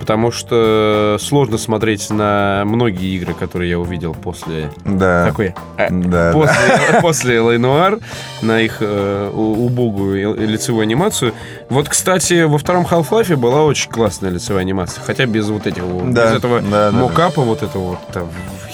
Потому 0.00 0.32
что 0.32 1.18
сложно 1.20 1.58
смотреть 1.58 2.08
на 2.10 2.62
многие 2.64 3.14
игры, 3.16 3.34
которые 3.34 3.70
я 3.70 3.78
увидел 3.78 4.14
после... 4.14 4.72
Да. 4.84 5.26
Такой... 5.26 5.54
э, 5.76 5.88
Да, 5.90 6.32
после, 6.32 7.00
после 7.02 7.36
L.A. 7.36 7.56
Noire 7.56 8.02
на 8.40 8.60
их 8.62 8.78
э, 8.80 9.30
убогую 9.30 10.34
лицевую 10.36 10.82
анимацию. 10.82 11.34
Вот, 11.68 11.88
кстати, 11.88 12.44
во 12.44 12.56
втором 12.56 12.86
Half-Life 12.90 13.36
была 13.36 13.62
очень 13.62 13.90
классная 13.90 14.30
лицевая 14.30 14.62
анимация. 14.62 15.04
Хотя 15.04 15.26
без 15.26 15.48
вот 15.50 15.66
этих 15.66 15.82
Да, 16.06 16.30
без 16.30 16.38
этого 16.38 16.62
да, 16.62 16.90
да, 16.90 16.98
мокапа 16.98 17.42
вот 17.42 17.62
этого 17.62 17.90
вот 17.90 17.98
там 18.12 18.28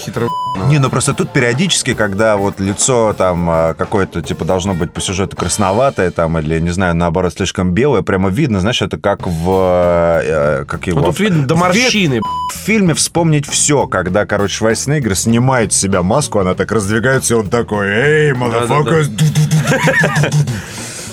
хитро... 0.07 0.29
Не, 0.69 0.79
ну 0.79 0.89
просто 0.89 1.13
тут 1.15 1.33
периодически, 1.33 1.95
когда 1.95 2.37
вот 2.37 2.61
лицо 2.61 3.13
там 3.13 3.49
а, 3.51 3.75
какое-то, 3.75 4.23
типа, 4.23 4.45
должно 4.45 4.75
быть 4.75 4.93
по 4.93 5.01
сюжету 5.01 5.37
красноватое 5.37 6.11
там, 6.11 6.39
или, 6.39 6.59
не 6.61 6.71
знаю, 6.71 6.95
наоборот, 6.95 7.35
слишком 7.35 7.73
белое, 7.73 8.03
прямо 8.03 8.31
видно, 8.31 8.61
знаешь, 8.61 8.81
это 8.83 8.99
как 8.99 9.27
в... 9.27 10.21
э, 10.23 10.65
как 10.67 10.87
его... 10.87 11.01
Ну, 11.01 11.07
тут 11.07 11.21
видно 11.21 11.47
до 11.47 11.57
морщины. 11.57 12.21
В 12.21 12.57
фильме 12.57 12.95
«Вспомнить 12.95 13.47
все», 13.47 13.87
когда, 13.87 14.25
короче, 14.27 14.55
Шварценеггер 14.55 15.15
снимает 15.15 15.73
с 15.73 15.77
себя 15.77 16.03
маску, 16.03 16.39
она 16.39 16.55
так 16.55 16.73
раздвигается, 16.73 17.35
и 17.35 17.37
он 17.37 17.49
такой, 17.49 17.89
эй, 17.89 18.33
мадафака, 18.33 19.03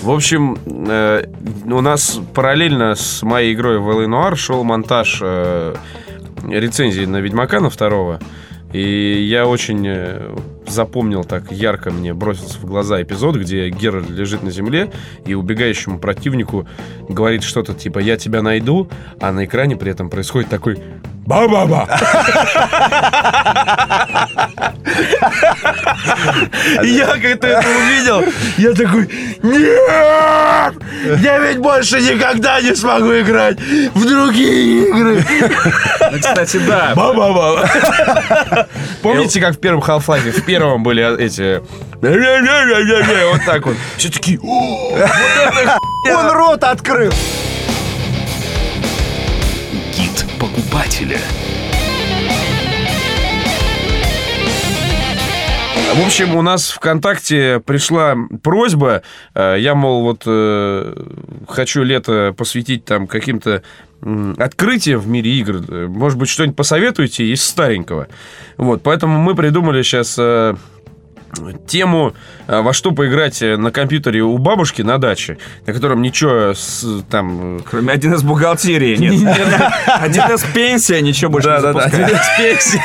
В 0.01 0.11
общем, 0.11 0.57
э, 0.65 1.25
у 1.65 1.79
нас 1.79 2.19
параллельно 2.33 2.93
с 2.93 3.23
моей 3.23 3.53
игрой 3.53 3.79
в. 3.79 3.87
Noire 4.05 4.35
шел 4.35 4.63
монтаж 4.65 5.19
э, 5.21 5.75
рецензии 6.49 7.05
на 7.05 7.17
Ведьмака 7.17 7.61
на 7.61 7.69
второго. 7.69 8.19
И 8.73 9.23
я 9.29 9.45
очень 9.45 9.85
э, 9.87 10.35
запомнил 10.67 11.23
так 11.23 11.51
ярко, 11.51 11.91
мне 11.91 12.13
бросился 12.13 12.57
в 12.57 12.65
глаза 12.65 13.01
эпизод, 13.01 13.35
где 13.35 13.69
Геральт 13.69 14.09
лежит 14.09 14.41
на 14.41 14.49
земле 14.49 14.91
и 15.25 15.35
убегающему 15.35 15.99
противнику 15.99 16.67
говорит 17.07 17.43
что-то 17.43 17.75
типа 17.75 17.99
«я 17.99 18.17
тебя 18.17 18.41
найду», 18.41 18.89
а 19.21 19.31
на 19.31 19.45
экране 19.45 19.77
при 19.77 19.91
этом 19.91 20.09
происходит 20.09 20.49
такой 20.49 20.79
«ба-ба-ба». 21.25 21.87
Я 26.83 27.07
как-то 27.07 27.47
это 27.47 27.67
увидел, 27.67 28.23
я 28.57 28.73
такой 28.73 29.07
«нет! 29.41 30.73
Я 31.21 31.39
ведь 31.39 31.57
больше 31.59 31.99
никогда 32.01 32.61
не 32.61 32.75
смогу 32.75 33.19
играть 33.19 33.59
в 33.59 34.05
другие 34.05 34.89
игры!» 34.89 35.25
Ну, 36.11 36.19
кстати, 36.19 36.57
да. 36.57 36.93
Ба-ба-ба. 36.95 38.67
Помните, 39.01 39.39
как 39.39 39.55
в 39.55 39.59
первом 39.59 39.81
Half-Life, 39.81 40.31
в 40.31 40.45
первом 40.45 40.83
были 40.83 41.03
эти... 41.19 41.61
Вот 42.01 43.45
так 43.45 43.65
вот. 43.65 43.75
Все 43.97 44.09
такие... 44.09 44.39
«О, 44.43 44.97
Он 46.05 46.31
рот 46.31 46.63
открыл! 46.63 47.13
Покупателя. 50.53 51.17
В 55.95 56.05
общем, 56.05 56.35
у 56.35 56.41
нас 56.41 56.71
ВКонтакте 56.71 57.59
пришла 57.63 58.15
просьба. 58.41 59.03
э, 59.35 59.57
Я, 59.59 59.75
мол, 59.75 60.01
вот 60.03 60.23
э, 60.25 60.95
хочу 61.47 61.83
лето 61.83 62.33
посвятить 62.35 62.83
там 62.85 63.05
каким-то 63.05 63.61
м, 64.01 64.35
открытиям 64.39 64.99
в 64.99 65.07
мире 65.07 65.31
игр. 65.31 65.61
Э, 65.67 65.85
Может 65.87 66.17
быть, 66.17 66.29
что-нибудь 66.29 66.55
посоветуете 66.55 67.25
из 67.25 67.43
старенького. 67.43 68.07
Вот, 68.57 68.81
поэтому 68.81 69.19
мы 69.19 69.35
придумали 69.35 69.83
сейчас 69.83 70.17
тему, 71.67 72.13
э, 72.47 72.61
во 72.61 72.73
что 72.73 72.91
поиграть 72.91 73.41
э, 73.41 73.57
на 73.57 73.71
компьютере 73.71 74.21
у 74.21 74.37
бабушки 74.37 74.81
на 74.81 74.97
даче, 74.97 75.37
на 75.65 75.73
котором 75.73 76.01
ничего 76.01 76.53
с, 76.53 76.85
там... 77.09 77.57
э, 77.57 77.59
Кроме 77.69 77.93
1С 77.93 78.23
бухгалтерии 78.23 78.95
нет. 78.97 79.13
1С 79.87 80.45
пенсия, 80.53 81.01
ничего 81.01 81.31
больше 81.31 81.49
не 81.49 81.61
Да-да-да, 81.61 81.89
запускает. 81.89 82.11
1С 82.13 82.37
пенсия. 82.37 82.83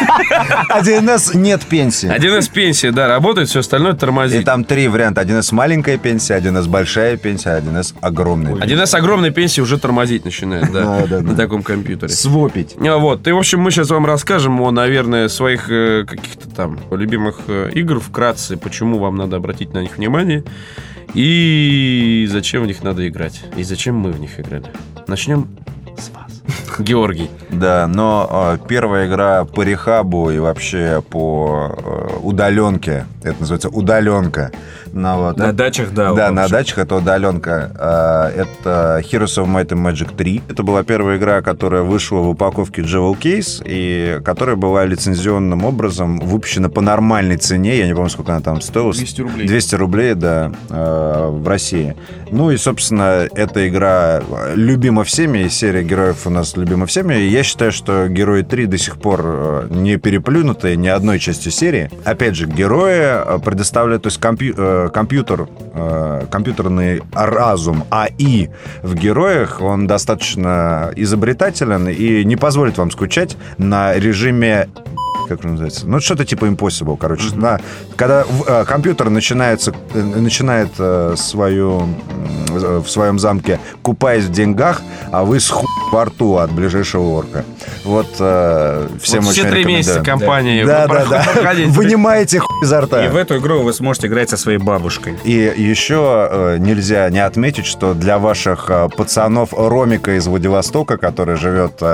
1С 0.71 1.37
нет 1.37 1.63
пенсии. 1.63 2.09
1С 2.09 2.51
пенсия, 2.51 2.91
да, 2.93 3.09
работает, 3.09 3.49
все 3.49 3.61
остальное 3.61 3.93
И 3.93 3.97
тормозит. 3.97 4.45
там 4.45 4.65
три 4.65 4.89
варианта. 4.89 5.23
1С 5.23 5.55
маленькая 5.55 5.99
пенсия, 5.99 6.39
1С 6.39 6.69
большая 6.69 7.17
пенсия, 7.17 7.59
1С 7.61 7.95
огромная. 8.01 8.55
1С 8.55 8.95
огромной 8.97 9.31
пенсии 9.31 9.61
уже 9.61 9.79
тормозить 9.79 10.25
начинает, 10.25 10.71
да, 10.73 11.07
на 11.21 11.35
таком 11.37 11.63
компьютере. 11.63 12.13
Свопить. 12.13 12.77
А, 12.79 12.97
Вот, 12.99 13.27
и, 13.27 13.33
в 13.33 13.39
общем, 13.39 13.61
мы 13.61 13.71
сейчас 13.71 13.91
вам 13.91 14.07
расскажем 14.07 14.61
о, 14.61 14.71
наверное, 14.71 15.29
своих 15.29 15.67
каких-то 15.67 16.49
там 16.55 16.79
любимых 16.91 17.41
игр 17.75 18.01
вкратце, 18.01 18.38
почему 18.63 18.99
вам 18.99 19.17
надо 19.17 19.37
обратить 19.37 19.73
на 19.73 19.83
них 19.83 19.97
внимание 19.99 20.45
и 21.15 22.27
зачем 22.31 22.63
в 22.63 22.67
них 22.67 22.83
надо 22.83 23.09
играть, 23.09 23.43
и 23.57 23.63
зачем 23.63 23.97
мы 23.97 24.13
в 24.13 24.21
них 24.21 24.39
играли. 24.39 24.67
Начнем 25.07 25.49
с 25.97 26.11
вас. 26.11 26.43
Георгий. 26.79 27.31
Да, 27.51 27.87
но 27.87 28.29
э, 28.31 28.69
первая 28.69 29.09
игра 29.09 29.45
по 29.45 29.63
рехабу 29.63 30.31
и 30.31 30.39
вообще 30.39 31.03
по 31.09 31.75
э, 31.77 32.19
удаленке, 32.23 33.07
это 33.23 33.41
называется 33.41 33.69
удаленка. 33.69 34.53
Ну, 34.93 35.17
вот, 35.19 35.37
На 35.37 35.53
дачах, 35.53 35.93
да. 35.93 36.13
Да, 36.13 36.31
на 36.31 36.49
дачах 36.49 36.79
это 36.79 36.97
удаленка. 36.97 37.71
Э, 38.35 38.43
Это 38.43 39.03
Heroes 39.11 39.37
of 39.43 39.47
Might 39.47 39.69
and 39.69 39.83
Magic 39.85 40.15
3. 40.17 40.43
Это 40.49 40.63
была 40.63 40.83
первая 40.83 41.17
игра, 41.19 41.43
которая 41.43 41.83
вышла 41.83 42.19
в 42.19 42.29
упаковке 42.31 42.83
Jewel 42.83 43.19
Case 43.19 43.63
и 43.65 44.21
которая 44.25 44.57
была 44.57 44.85
лицензионным 44.85 45.65
образом 45.65 46.19
выпущена 46.19 46.69
по 46.69 46.81
нормальной 46.81 47.37
цене. 47.37 47.79
Я 47.79 47.87
не 47.87 47.95
помню, 47.95 48.11
сколько 48.11 48.33
она 48.33 48.41
там 48.41 48.61
стоила. 48.61 48.93
200 48.93 49.21
рублей. 49.23 49.47
200 49.49 49.75
рублей, 49.75 50.15
да, 50.15 50.53
э, 50.71 51.29
в 51.31 51.47
России. 51.49 51.95
Ну 52.31 52.51
и, 52.51 52.57
собственно, 52.57 53.27
эта 53.35 53.69
игра 53.69 54.21
любима 54.55 55.05
всеми, 55.05 55.39
и 55.41 55.49
серия 55.49 55.83
героев 55.83 56.27
у 56.27 56.31
нас 56.31 56.57
любима 56.57 56.87
всеми. 56.87 57.15
И 57.15 57.29
я 57.29 57.43
считаю, 57.43 57.73
что 57.73 58.09
Герои 58.09 58.43
3 58.43 58.67
до 58.67 58.79
сих 58.79 58.97
пор 58.99 59.21
э, 59.25 59.67
не 59.71 59.97
переплюнуты 59.97 60.77
ни 60.77 60.89
одной 60.89 61.19
частью 61.19 61.53
серии. 61.53 61.91
Опять 62.05 62.35
же, 62.37 62.47
герои 62.47 63.39
предоставляют, 63.41 64.03
то 64.03 64.09
есть 64.09 64.19
компью- 64.21 64.55
компьютер, 64.89 65.49
э, 65.75 66.27
компьютерный 66.31 67.03
разум 67.13 67.85
АИ 67.91 68.49
в 68.83 68.95
героях, 68.95 69.61
он 69.61 69.87
достаточно 69.87 70.93
изобретателен 70.97 71.89
и 71.89 72.25
не 72.25 72.37
позволит 72.37 72.79
вам 72.79 72.91
скучать 72.91 73.37
на 73.59 73.95
режиме 73.95 74.69
как 75.29 75.45
он 75.45 75.53
называется? 75.53 75.87
Ну, 75.87 76.01
что-то 76.01 76.25
типа 76.25 76.45
Impossible, 76.47 76.97
короче. 76.97 77.31
Да. 77.35 77.61
Когда 77.97 78.25
в- 78.25 78.45
э, 78.47 78.65
компьютер 78.65 79.11
начинается, 79.11 79.73
э, 79.95 80.01
начинает 80.03 80.71
э, 80.79 81.15
свою, 81.17 81.89
э, 82.51 82.83
в 82.85 82.89
своем 82.89 83.19
замке, 83.19 83.59
купаясь 83.83 84.25
в 84.25 84.31
деньгах, 84.31 84.83
а 85.13 85.25
вы 85.25 85.41
с 85.41 85.49
хуй 85.49 85.69
во 85.93 86.05
рту 86.05 86.37
от 86.37 86.53
ближайшего 86.53 87.03
орка. 87.03 87.45
Вот 87.85 88.07
э, 88.19 88.89
всем 89.03 89.23
Вот 89.23 89.31
очень 89.31 89.43
все 89.43 89.51
три 89.51 89.65
месяца 89.65 90.03
компании 90.03 90.65
Да, 90.65 90.87
да, 90.87 91.05
да. 91.07 91.25
Вынимаете 91.69 92.41
хуй 92.41 92.63
изо 92.63 92.81
рта. 92.83 93.05
И 93.07 93.09
в 93.09 93.17
эту 93.17 93.39
игру 93.39 93.63
вы 93.63 93.73
сможете 93.73 94.09
играть 94.09 94.29
со 94.31 94.37
своей 94.37 94.59
бабушкой. 94.59 95.17
И 95.25 95.33
еще 95.57 96.29
э, 96.31 96.57
нельзя 96.59 97.09
не 97.11 97.25
отметить, 97.25 97.67
что 97.67 97.95
для 97.95 98.19
ваших 98.19 98.67
э, 98.69 98.89
пацанов 98.97 99.53
Ромика 99.53 100.17
из 100.17 100.27
Владивостока, 100.27 100.97
который 100.99 101.37
живет 101.37 101.75
э, 101.81 101.87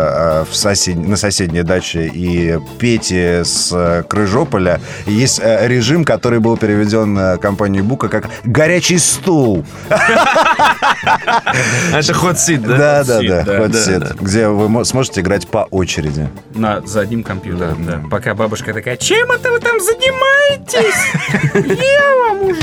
э, 0.42 0.44
в 0.50 0.54
сосед... 0.56 0.96
на 0.96 1.16
соседней 1.16 1.62
даче, 1.62 2.06
и 2.06 2.58
Пети 2.78 3.13
с 3.44 3.70
э, 3.72 4.02
Крыжополя, 4.08 4.80
есть 5.06 5.40
э, 5.42 5.66
режим, 5.66 6.04
который 6.04 6.40
был 6.40 6.56
переведен 6.56 7.18
э, 7.18 7.38
компанией 7.38 7.82
Бука 7.82 8.08
как 8.08 8.28
«горячий 8.44 8.98
стул». 8.98 9.64
Это 11.92 12.12
seat, 12.12 12.58
да? 12.58 13.04
Да, 13.04 13.20
да, 13.20 13.42
да, 13.44 13.68
да. 13.98 14.14
где 14.20 14.48
вы 14.48 14.68
мо- 14.68 14.84
сможете 14.84 15.20
играть 15.20 15.46
по 15.48 15.66
очереди. 15.70 16.28
На, 16.54 16.80
за 16.86 17.00
одним 17.00 17.22
компьютером, 17.22 17.84
да. 17.84 18.00
Пока 18.10 18.34
бабушка 18.34 18.72
такая, 18.72 18.96
чем 18.96 19.30
это 19.30 19.50
вы 19.50 19.60
там 19.60 19.80
занимаетесь? 19.80 20.94
Я 21.82 22.14
вам 22.16 22.42
уже. 22.42 22.60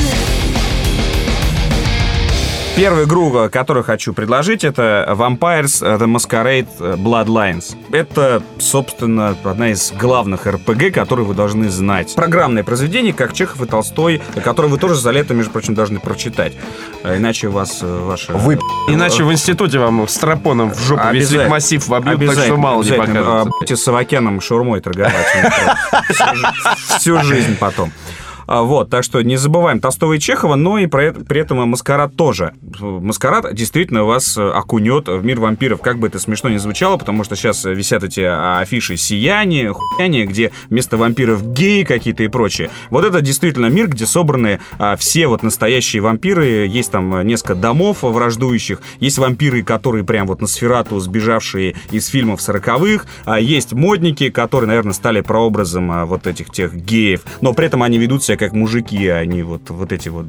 Первую 2.76 3.06
игру, 3.06 3.36
э, 3.38 3.50
которую 3.50 3.84
хочу 3.84 4.14
предложить, 4.14 4.64
это 4.64 5.06
Vampires 5.10 5.82
The 5.82 6.06
Masquerade 6.06 6.98
Bloodlines. 6.98 7.76
Это, 7.92 8.42
собственно, 8.60 9.36
одна 9.44 9.72
из 9.72 9.92
главных 9.92 10.48
РПГ, 10.48 10.94
которую 10.94 11.28
вы 11.28 11.34
должны 11.34 11.70
знать. 11.70 12.16
Программное 12.16 12.64
произведение, 12.64 13.12
как 13.14 13.34
Чехов 13.34 13.62
и 13.62 13.66
Толстой, 13.66 14.22
которое 14.44 14.70
вы 14.70 14.78
тоже 14.78 14.96
за 14.96 15.12
лето, 15.12 15.34
между 15.34 15.52
прочим, 15.52 15.76
должны 15.76 16.00
прочитать. 16.00 16.54
Э, 17.04 17.18
Иначе 17.18 17.50
у 17.50 17.52
вас 17.52 17.80
э, 17.82 17.86
ваша... 17.86 18.34
Вы 18.34 18.58
Иначе 18.88 19.26
в 19.26 19.32
институте 19.34 19.78
вам 19.78 20.08
с 20.08 20.16
тропоном 20.16 20.72
в 20.72 20.80
жопу 20.80 21.10
весь 21.12 21.32
массив 21.48 21.86
вобьют, 21.88 22.26
так 22.26 22.46
что 22.46 22.56
мало 22.56 22.84
не. 22.84 22.92
А, 22.92 22.98
покажется. 22.98 23.46
Будете 23.60 23.76
с 23.76 23.88
Авакяном 23.88 24.40
шаурмой 24.40 24.80
торговать. 24.80 25.14
Всю 26.98 27.22
жизнь 27.22 27.58
потом. 27.60 27.92
А, 28.54 28.64
Вот, 28.64 28.90
так 28.90 29.06
что 29.06 29.22
не 29.22 29.38
забываем 29.38 29.80
Толстого 29.80 30.12
и 30.12 30.20
Чехова, 30.20 30.56
но 30.56 30.78
и 30.78 30.86
про 30.86 31.14
при 31.14 31.40
этом 31.40 31.62
и 31.62 31.66
Маскарад 31.66 32.18
тоже. 32.18 32.54
Маскарад 32.82 33.54
действительно 33.54 34.04
вас 34.04 34.38
э, 34.38 34.42
окунет 34.42 35.08
в 35.08 35.24
мир 35.24 35.40
вампиров, 35.40 35.80
как 35.80 36.00
бы 36.00 36.08
это 36.08 36.20
смешно 36.20 36.50
не 36.50 36.58
звучало, 36.58 36.98
потому 36.98 37.24
что 37.24 37.38
сейчас 37.38 37.64
висят 37.64 38.04
эти 38.04 38.20
а, 38.20 38.60
афиши 38.60 38.98
сияния, 38.98 39.72
хуяния, 39.72 40.26
где 40.26 40.52
вместо 40.70 40.98
вампиров 40.98 41.54
геи 41.54 41.84
какие-то 41.84 42.24
и 42.24 42.28
прочее. 42.28 42.70
Вот 42.90 43.06
это 43.06 43.22
действительно 43.22 43.68
мир, 43.68 43.88
где 43.88 44.06
собраны 44.06 44.60
а, 44.78 44.98
все 44.98 45.28
вот 45.28 45.44
настоящие 45.44 46.02
вампиры, 46.02 46.68
есть 46.68 46.92
там 46.92 47.16
э, 47.16 47.24
несколько 47.24 47.56
домов 47.56 48.00
враждующих, 48.02 48.82
есть 49.00 49.18
вампиры, 49.18 49.64
которые 49.64 50.04
прям 50.04 50.28
вот 50.28 50.42
на 50.42 50.48
сферату 50.48 51.00
сбежавшие 51.00 51.76
из 51.92 52.08
фильмов 52.08 52.42
сороковых, 52.42 53.06
есть 53.40 53.72
модники, 53.72 54.30
которые, 54.30 54.68
наверное, 54.68 54.92
стали 54.92 55.22
прообразом 55.22 56.06
вот 56.06 56.28
этих 56.28 56.50
тех 56.50 56.76
геев, 56.76 57.22
но 57.40 57.54
при 57.54 57.68
этом 57.68 57.82
они 57.84 57.98
ведут 57.98 58.26
себя 58.26 58.41
как 58.42 58.54
мужики, 58.54 59.08
а 59.08 59.24
не 59.24 59.44
вот, 59.44 59.70
вот 59.70 59.92
эти 59.92 60.10
вот, 60.10 60.26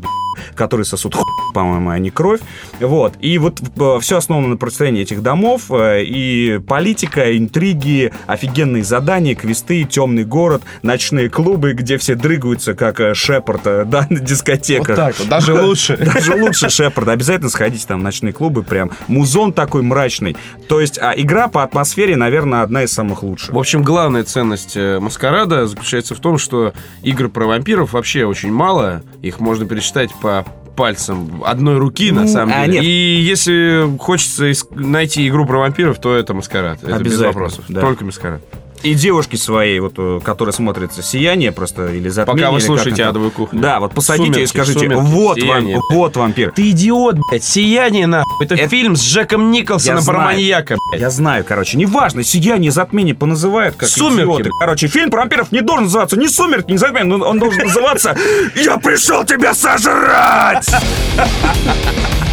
которые 0.55 0.85
сосут 0.85 1.14
хуй, 1.14 1.25
по-моему, 1.52 1.90
а 1.90 1.98
не 1.98 2.10
кровь. 2.10 2.40
Вот. 2.80 3.14
И 3.20 3.38
вот 3.38 3.60
все 4.00 4.16
основано 4.16 4.48
на 4.48 4.56
противостоянии 4.56 5.02
этих 5.02 5.22
домов, 5.22 5.70
э, 5.70 6.02
и 6.04 6.58
политика, 6.66 7.36
интриги, 7.36 8.12
офигенные 8.26 8.84
задания, 8.84 9.34
квесты, 9.34 9.84
темный 9.84 10.24
город, 10.24 10.62
ночные 10.82 11.28
клубы, 11.28 11.72
где 11.74 11.98
все 11.98 12.14
дрыгаются, 12.14 12.74
как 12.74 13.00
э, 13.00 13.14
Шепард, 13.14 13.60
э, 13.66 13.84
да, 13.86 14.06
на 14.08 14.18
Вот 14.18 14.24
дискотеках. 14.24 14.96
так 14.96 15.18
вот, 15.18 15.28
даже 15.28 15.54
лучше. 15.54 15.96
Даже 16.12 16.34
лучше 16.34 16.68
Шепард. 16.68 17.08
Обязательно 17.08 17.50
сходите 17.50 17.86
там 17.86 18.00
в 18.00 18.02
ночные 18.02 18.32
клубы, 18.32 18.62
прям 18.62 18.90
музон 19.08 19.52
такой 19.52 19.82
мрачный. 19.82 20.36
То 20.68 20.80
есть 20.80 20.98
а 20.98 21.12
игра 21.16 21.48
по 21.48 21.62
атмосфере, 21.62 22.16
наверное, 22.16 22.62
одна 22.62 22.84
из 22.84 22.92
самых 22.92 23.22
лучших. 23.22 23.54
В 23.54 23.58
общем, 23.58 23.82
главная 23.82 24.24
ценность 24.24 24.76
э, 24.76 24.98
Маскарада 25.00 25.66
заключается 25.66 26.14
в 26.14 26.20
том, 26.20 26.38
что 26.38 26.72
игр 27.02 27.28
про 27.28 27.46
вампиров 27.46 27.92
вообще 27.92 28.24
очень 28.24 28.52
мало. 28.52 29.02
Их 29.22 29.40
можно 29.40 29.66
пересчитать 29.66 30.10
по 30.20 30.44
пальцам 30.76 31.42
одной 31.44 31.78
руки, 31.78 32.11
на 32.12 32.22
Ну, 32.22 32.28
самом 32.28 32.52
а, 32.54 32.66
деле. 32.66 32.74
нет. 32.78 32.85
И 32.85 33.20
если 33.20 33.96
хочется 33.98 34.50
найти 34.70 35.26
игру 35.28 35.46
про 35.46 35.58
вампиров, 35.58 35.98
то 36.00 36.14
это 36.14 36.35
Маскарад. 36.35 36.82
Это 36.82 37.02
без 37.02 37.18
вопросов. 37.20 37.64
да. 37.68 37.80
Только 37.80 38.04
Маскарад. 38.04 38.42
И 38.82 38.94
девушки 38.94 39.36
своей, 39.36 39.78
вот, 39.80 39.94
э, 39.96 40.20
которая 40.24 40.52
смотрится 40.52 41.02
«Сияние» 41.02 41.52
просто, 41.52 41.86
или 41.92 42.08
«Затмение». 42.08 42.46
Пока 42.46 42.52
вы 42.52 42.60
слушаете. 42.60 43.04
«Адовую 43.04 43.30
кухню». 43.30 43.60
Да, 43.60 43.78
вот 43.78 43.92
посадите 43.94 44.28
и 44.42 44.46
«Сумерки», 44.46 44.48
скажите, 44.50 44.78
«Сумерки», 44.80 45.00
вот, 45.02 45.36
вам, 45.38 45.40
«Сияние». 45.40 45.80
вот 45.90 46.16
вампир. 46.16 46.52
Ты 46.52 46.70
идиот, 46.70 47.16
блядь. 47.30 47.44
Сияние, 47.44 48.06
нахуй. 48.06 48.44
Это 48.44 48.54
Это- 48.56 48.68
фильм 48.68 48.96
с 48.96 49.02
Джеком 49.02 49.50
Николсоном 49.52 50.00
Я 50.00 50.04
про 50.04 50.14
знаю. 50.14 50.26
маньяка, 50.32 50.76
блядь. 50.90 51.00
Я 51.00 51.10
знаю, 51.10 51.44
короче, 51.46 51.78
неважно, 51.78 52.24
«Сияние», 52.24 52.70
«Затмение» 52.72 53.14
поназывают 53.14 53.76
как 53.76 53.88
«Сумерки». 53.88 54.24
идиоты. 54.42 54.50
Короче, 54.58 54.88
фильм 54.88 55.10
про 55.10 55.20
вампиров 55.20 55.52
не 55.52 55.60
должен 55.60 55.84
называться 55.84 56.18
ни 56.18 56.26
«Сумерки», 56.26 56.72
ни 56.72 56.76
«Затмение», 56.76 57.16
но 57.16 57.24
он 57.24 57.38
должен 57.38 57.64
называться 57.66 58.16
«Я 58.56 58.78
пришел 58.78 59.24
тебя 59.24 59.54
сожрать!» 59.54 60.66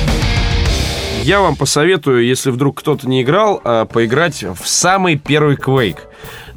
Я 1.29 1.41
вам 1.41 1.55
посоветую, 1.55 2.25
если 2.25 2.49
вдруг 2.49 2.79
кто-то 2.79 3.07
не 3.07 3.21
играл, 3.21 3.61
а, 3.63 3.85
поиграть 3.85 4.41
в 4.43 4.67
самый 4.67 5.15
первый 5.15 5.57
Quake. 5.57 5.99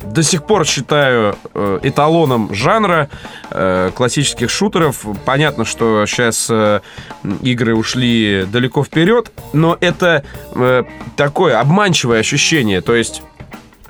До 0.02 0.22
сих 0.22 0.46
пор 0.46 0.64
считаю 0.64 1.36
э, 1.52 1.80
эталоном 1.82 2.54
жанра 2.54 3.10
э, 3.50 3.90
классических 3.94 4.48
шутеров. 4.48 5.04
Понятно, 5.26 5.66
что 5.66 6.06
сейчас 6.06 6.50
игры 7.42 7.74
ушли 7.76 8.46
далеко 8.50 8.82
вперед, 8.82 9.30
но 9.52 9.76
это 9.78 10.24
э, 10.54 10.84
такое 11.16 11.60
обманчивое 11.60 12.20
ощущение. 12.20 12.80
То 12.80 12.94
есть 12.94 13.20
э, 13.20 13.31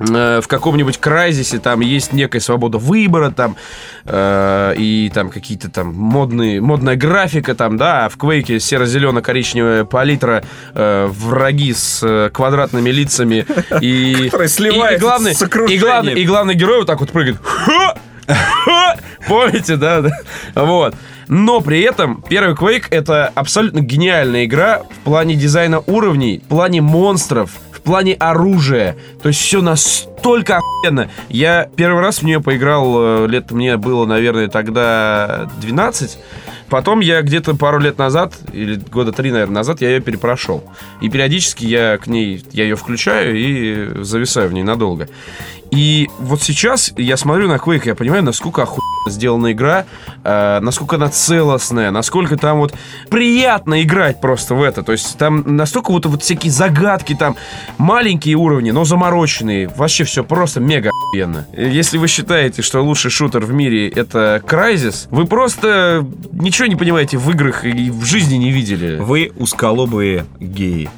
в 0.06 0.44
каком-нибудь 0.48 0.98
крайзисе 0.98 1.58
там 1.58 1.80
есть 1.80 2.12
некая 2.12 2.40
свобода 2.40 2.78
выбора 2.78 3.30
там 3.30 3.56
э, 4.04 4.74
и 4.76 5.10
там 5.14 5.30
какие-то 5.30 5.70
там 5.70 5.94
модные 5.94 6.60
модная 6.60 6.96
графика 6.96 7.54
там 7.54 7.76
да 7.76 8.06
а 8.06 8.08
в 8.08 8.16
Квейке 8.16 8.58
серо-зелено-коричневая 8.58 9.84
палитра 9.84 10.42
э, 10.74 11.06
враги 11.10 11.72
с 11.72 12.00
э, 12.02 12.30
квадратными 12.32 12.90
лицами 12.90 13.46
и 13.80 14.28
и- 14.68 14.68
и, 14.94 14.98
главный 14.98 15.34
и 15.74 15.78
главный 15.78 16.12
и 16.20 16.24
главный 16.26 16.54
герой 16.54 16.78
вот 16.78 16.86
так 16.86 17.00
вот 17.00 17.10
прыгает! 17.10 17.36
Помните, 19.28 19.76
да? 19.76 20.00
да? 20.00 20.10
Вот. 20.54 20.94
Но 21.28 21.60
при 21.60 21.80
этом 21.82 22.22
первый 22.28 22.54
Quake 22.54 22.84
это 22.90 23.30
абсолютно 23.34 23.80
гениальная 23.80 24.44
игра 24.44 24.82
в 24.82 24.98
плане 25.04 25.34
дизайна 25.34 25.80
уровней, 25.86 26.42
в 26.44 26.48
плане 26.48 26.80
монстров, 26.82 27.50
в 27.82 27.84
плане 27.84 28.14
оружия. 28.14 28.96
То 29.22 29.28
есть 29.28 29.40
все 29.40 29.60
настолько 29.60 30.58
охуенно. 30.58 31.10
Я 31.28 31.68
первый 31.74 32.00
раз 32.00 32.20
в 32.20 32.22
нее 32.22 32.40
поиграл, 32.40 33.24
э, 33.24 33.26
лет 33.26 33.50
мне 33.50 33.76
было, 33.76 34.06
наверное, 34.06 34.46
тогда 34.46 35.50
12. 35.60 36.18
Потом 36.72 37.00
я 37.00 37.20
где-то 37.20 37.54
пару 37.54 37.78
лет 37.78 37.98
назад, 37.98 38.32
или 38.50 38.76
года 38.76 39.12
три, 39.12 39.30
наверное, 39.30 39.56
назад, 39.56 39.82
я 39.82 39.90
ее 39.90 40.00
перепрошел. 40.00 40.64
И 41.02 41.10
периодически 41.10 41.66
я 41.66 41.98
к 41.98 42.06
ней, 42.06 42.42
я 42.52 42.62
ее 42.64 42.76
включаю 42.76 43.36
и 43.36 44.02
зависаю 44.02 44.48
в 44.48 44.54
ней 44.54 44.62
надолго. 44.62 45.06
И 45.72 46.10
вот 46.18 46.42
сейчас 46.42 46.92
я 46.98 47.16
смотрю 47.16 47.48
на 47.48 47.56
Quake, 47.56 47.86
я 47.86 47.94
понимаю, 47.94 48.22
насколько 48.22 48.62
охуенно 48.62 49.10
сделана 49.10 49.52
игра, 49.52 49.86
э, 50.22 50.60
насколько 50.60 50.96
она 50.96 51.08
целостная, 51.08 51.90
насколько 51.90 52.36
там 52.36 52.58
вот 52.58 52.74
приятно 53.08 53.82
играть 53.82 54.20
просто 54.20 54.54
в 54.54 54.62
это. 54.62 54.82
То 54.82 54.92
есть 54.92 55.16
там 55.16 55.56
настолько 55.56 55.90
вот, 55.90 56.04
вот 56.04 56.22
всякие 56.22 56.52
загадки, 56.52 57.14
там 57.14 57.36
маленькие 57.78 58.36
уровни, 58.36 58.70
но 58.70 58.84
замороченные. 58.84 59.68
Вообще 59.68 60.04
все 60.04 60.22
просто 60.22 60.60
мега 60.60 60.90
охуенно. 60.90 61.46
Если 61.56 61.96
вы 61.96 62.06
считаете, 62.06 62.60
что 62.60 62.82
лучший 62.82 63.10
шутер 63.10 63.40
в 63.40 63.52
мире 63.54 63.88
это 63.88 64.42
Crysis, 64.46 65.08
вы 65.10 65.24
просто 65.24 66.06
ничего 66.32 66.61
не 66.68 66.76
понимаете 66.76 67.18
в 67.18 67.30
играх 67.30 67.64
и 67.64 67.90
в 67.90 68.04
жизни 68.04 68.36
не 68.36 68.50
видели. 68.50 68.96
Вы 68.98 69.32
узколобые 69.36 70.26
геи. 70.40 70.90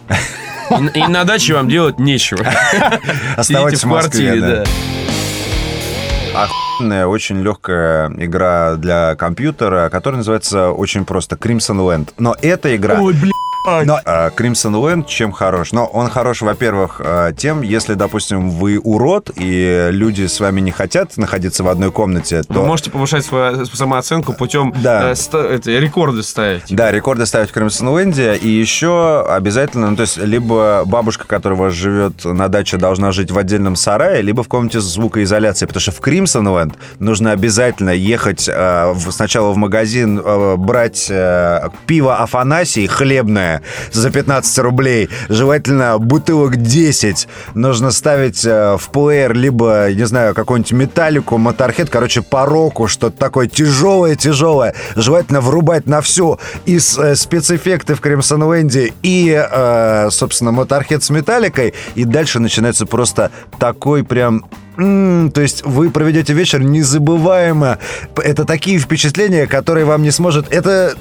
И, 0.70 0.98
и 0.98 1.06
на 1.06 1.24
даче 1.24 1.54
вам 1.54 1.68
делать 1.68 1.98
нечего. 1.98 2.44
Оставайтесь 3.36 3.84
в 3.84 3.86
Москве, 3.86 4.28
квартире, 4.28 4.40
да. 4.40 4.64
да. 4.64 6.44
Охуенная, 6.44 7.06
очень 7.06 7.40
легкая 7.42 8.10
игра 8.16 8.74
для 8.76 9.14
компьютера, 9.14 9.88
которая 9.90 10.18
называется 10.18 10.70
очень 10.70 11.04
просто 11.04 11.36
Crimson 11.36 11.78
Land. 11.78 12.08
Но 12.18 12.34
эта 12.40 12.74
игра... 12.74 13.00
Ой, 13.00 13.12
блин. 13.12 13.32
Но 13.64 13.98
э, 14.04 14.28
Crimson 14.36 14.72
Land 14.74 15.06
чем 15.06 15.32
хорош? 15.32 15.72
Но 15.72 15.86
он 15.86 16.10
хорош, 16.10 16.42
во-первых, 16.42 17.00
э, 17.02 17.32
тем, 17.36 17.62
если, 17.62 17.94
допустим, 17.94 18.50
вы 18.50 18.78
урод, 18.78 19.30
и 19.36 19.88
люди 19.90 20.26
с 20.26 20.38
вами 20.38 20.60
не 20.60 20.70
хотят 20.70 21.16
находиться 21.16 21.64
в 21.64 21.68
одной 21.68 21.90
комнате, 21.90 22.42
то... 22.42 22.60
Вы 22.60 22.66
можете 22.66 22.90
повышать 22.90 23.24
свою 23.24 23.64
самооценку 23.64 24.34
путем 24.34 24.74
Да. 24.82 25.10
э, 25.12 25.14
ста- 25.14 25.46
эти, 25.48 25.70
рекорды 25.70 26.22
ставить. 26.22 26.64
Да, 26.68 26.92
рекорды 26.92 27.24
ставить 27.24 27.50
в 27.50 27.56
Crimson 27.56 27.88
Land, 27.94 28.38
и 28.38 28.48
еще 28.48 29.24
обязательно, 29.26 29.90
ну, 29.90 29.96
то 29.96 30.02
есть, 30.02 30.18
либо 30.18 30.82
бабушка, 30.84 31.26
которая 31.26 31.58
у 31.58 31.62
вас 31.62 31.72
живет 31.72 32.24
на 32.24 32.48
даче, 32.48 32.76
должна 32.76 33.12
жить 33.12 33.30
в 33.30 33.38
отдельном 33.38 33.76
сарае, 33.76 34.20
либо 34.20 34.42
в 34.42 34.48
комнате 34.48 34.80
звукоизоляции, 34.80 35.64
потому 35.64 35.80
что 35.80 35.92
в 35.92 36.00
Crimson 36.00 36.44
Land 36.44 36.74
нужно 36.98 37.30
обязательно 37.32 37.90
ехать 37.90 38.46
э, 38.46 38.92
в- 38.92 39.10
сначала 39.10 39.52
в 39.52 39.56
магазин, 39.56 40.20
э, 40.22 40.56
брать 40.56 41.06
э, 41.08 41.68
пиво 41.86 42.18
Афанасий 42.18 42.86
хлебное 42.86 43.53
за 43.92 44.10
15 44.10 44.58
рублей, 44.58 45.08
желательно 45.28 45.98
бутылок 45.98 46.56
10, 46.56 47.28
нужно 47.54 47.90
ставить 47.90 48.44
э, 48.44 48.76
в 48.78 48.90
плеер 48.90 49.34
либо, 49.34 49.92
не 49.92 50.06
знаю, 50.06 50.34
какую-нибудь 50.34 50.72
металлику, 50.72 51.38
моторхед, 51.38 51.90
короче, 51.90 52.22
по 52.22 52.46
року, 52.46 52.88
что-то 52.88 53.16
такое 53.16 53.46
тяжелое-тяжелое, 53.46 54.74
желательно 54.96 55.40
врубать 55.40 55.86
на 55.86 56.00
всю 56.00 56.38
и 56.66 56.76
э, 56.76 57.14
спецэффекты 57.14 57.94
в 57.94 58.00
Land, 58.00 58.92
и, 59.02 59.48
э, 59.50 60.08
собственно, 60.10 60.52
моторхед 60.52 61.02
с 61.02 61.10
металликой, 61.10 61.74
и 61.94 62.04
дальше 62.04 62.40
начинается 62.40 62.86
просто 62.86 63.30
такой 63.58 64.04
прям 64.04 64.44
М, 64.76 65.30
то 65.30 65.40
есть 65.40 65.64
вы 65.64 65.90
проведете 65.90 66.32
вечер 66.32 66.60
незабываемо. 66.62 67.78
Это 68.16 68.44
такие 68.44 68.78
впечатления, 68.78 69.46
которые 69.46 69.84
вам 69.84 70.02
не 70.02 70.10
сможет... 70.10 70.52
Это... 70.52 70.94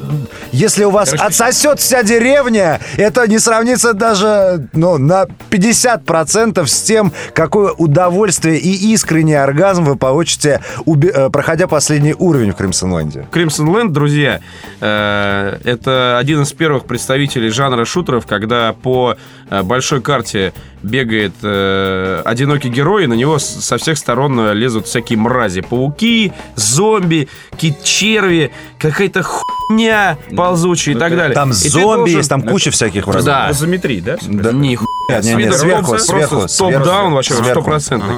Если 0.52 0.84
у 0.84 0.92
вас 0.92 1.10
Короче, 1.10 1.26
отсосет 1.26 1.80
вся 1.80 2.04
деревня, 2.04 2.80
это 2.98 3.28
не 3.28 3.40
сравнится 3.40 3.94
даже 3.94 4.68
ну, 4.74 4.98
на 4.98 5.26
50% 5.50 6.66
с 6.68 6.82
тем, 6.82 7.12
какое 7.34 7.72
удовольствие 7.72 8.60
и 8.60 8.94
искренний 8.94 9.34
оргазм 9.34 9.84
вы 9.84 9.96
получите, 9.96 10.62
уби- 10.86 11.12
э, 11.12 11.30
проходя 11.30 11.68
последний 11.68 12.14
уровень 12.14 12.52
в 12.52 12.56
Кримсонленде. 12.56 13.28
Land, 13.32 13.90
друзья, 13.90 14.42
э, 14.80 15.58
это 15.64 16.18
один 16.20 16.44
из 16.44 16.54
первых 16.54 16.86
представителей 16.86 17.50
жанра 17.50 17.86
шутеров, 17.86 18.28
когда 18.28 18.74
по 18.74 19.18
э, 19.50 19.64
большой 19.64 20.02
карте 20.02 20.54
бегает 20.84 21.34
э, 21.42 22.22
одинокий 22.26 22.70
герой, 22.70 23.06
и 23.06 23.08
на 23.08 23.14
него 23.14 23.40
со 23.64 23.78
всех 23.78 23.98
сторон 23.98 24.40
э, 24.40 24.54
лезут 24.54 24.88
всякие 24.88 25.18
мрази. 25.18 25.62
Пауки, 25.62 26.32
зомби, 26.56 27.28
кит-черви, 27.58 28.52
какая-то 28.80 29.24
хуйня 29.24 30.18
ползучая 30.36 30.96
и 30.96 31.00
так 31.00 31.16
далее. 31.16 31.34
Там 31.36 31.50
И 31.52 31.54
зомби 31.54 31.84
должен- 31.84 32.18
есть, 32.18 32.30
там 32.30 32.42
куча 32.42 32.72
всяких 32.72 33.08
врагов. 33.08 33.26
Да. 33.26 33.52
Изометрии, 33.52 34.00
да? 34.00 34.18
Да. 34.22 34.52
Нихуя. 34.52 34.88
Нет, 35.10 35.24
нет, 35.26 35.38
нет, 35.38 35.56
сверху, 35.56 35.90
просто 35.92 36.08
сверху, 36.14 36.36
топ-даун 36.36 36.50
сверху, 36.84 37.10
вообще 37.16 37.34
сверху. 37.34 37.52
стопроцентный. 37.62 38.16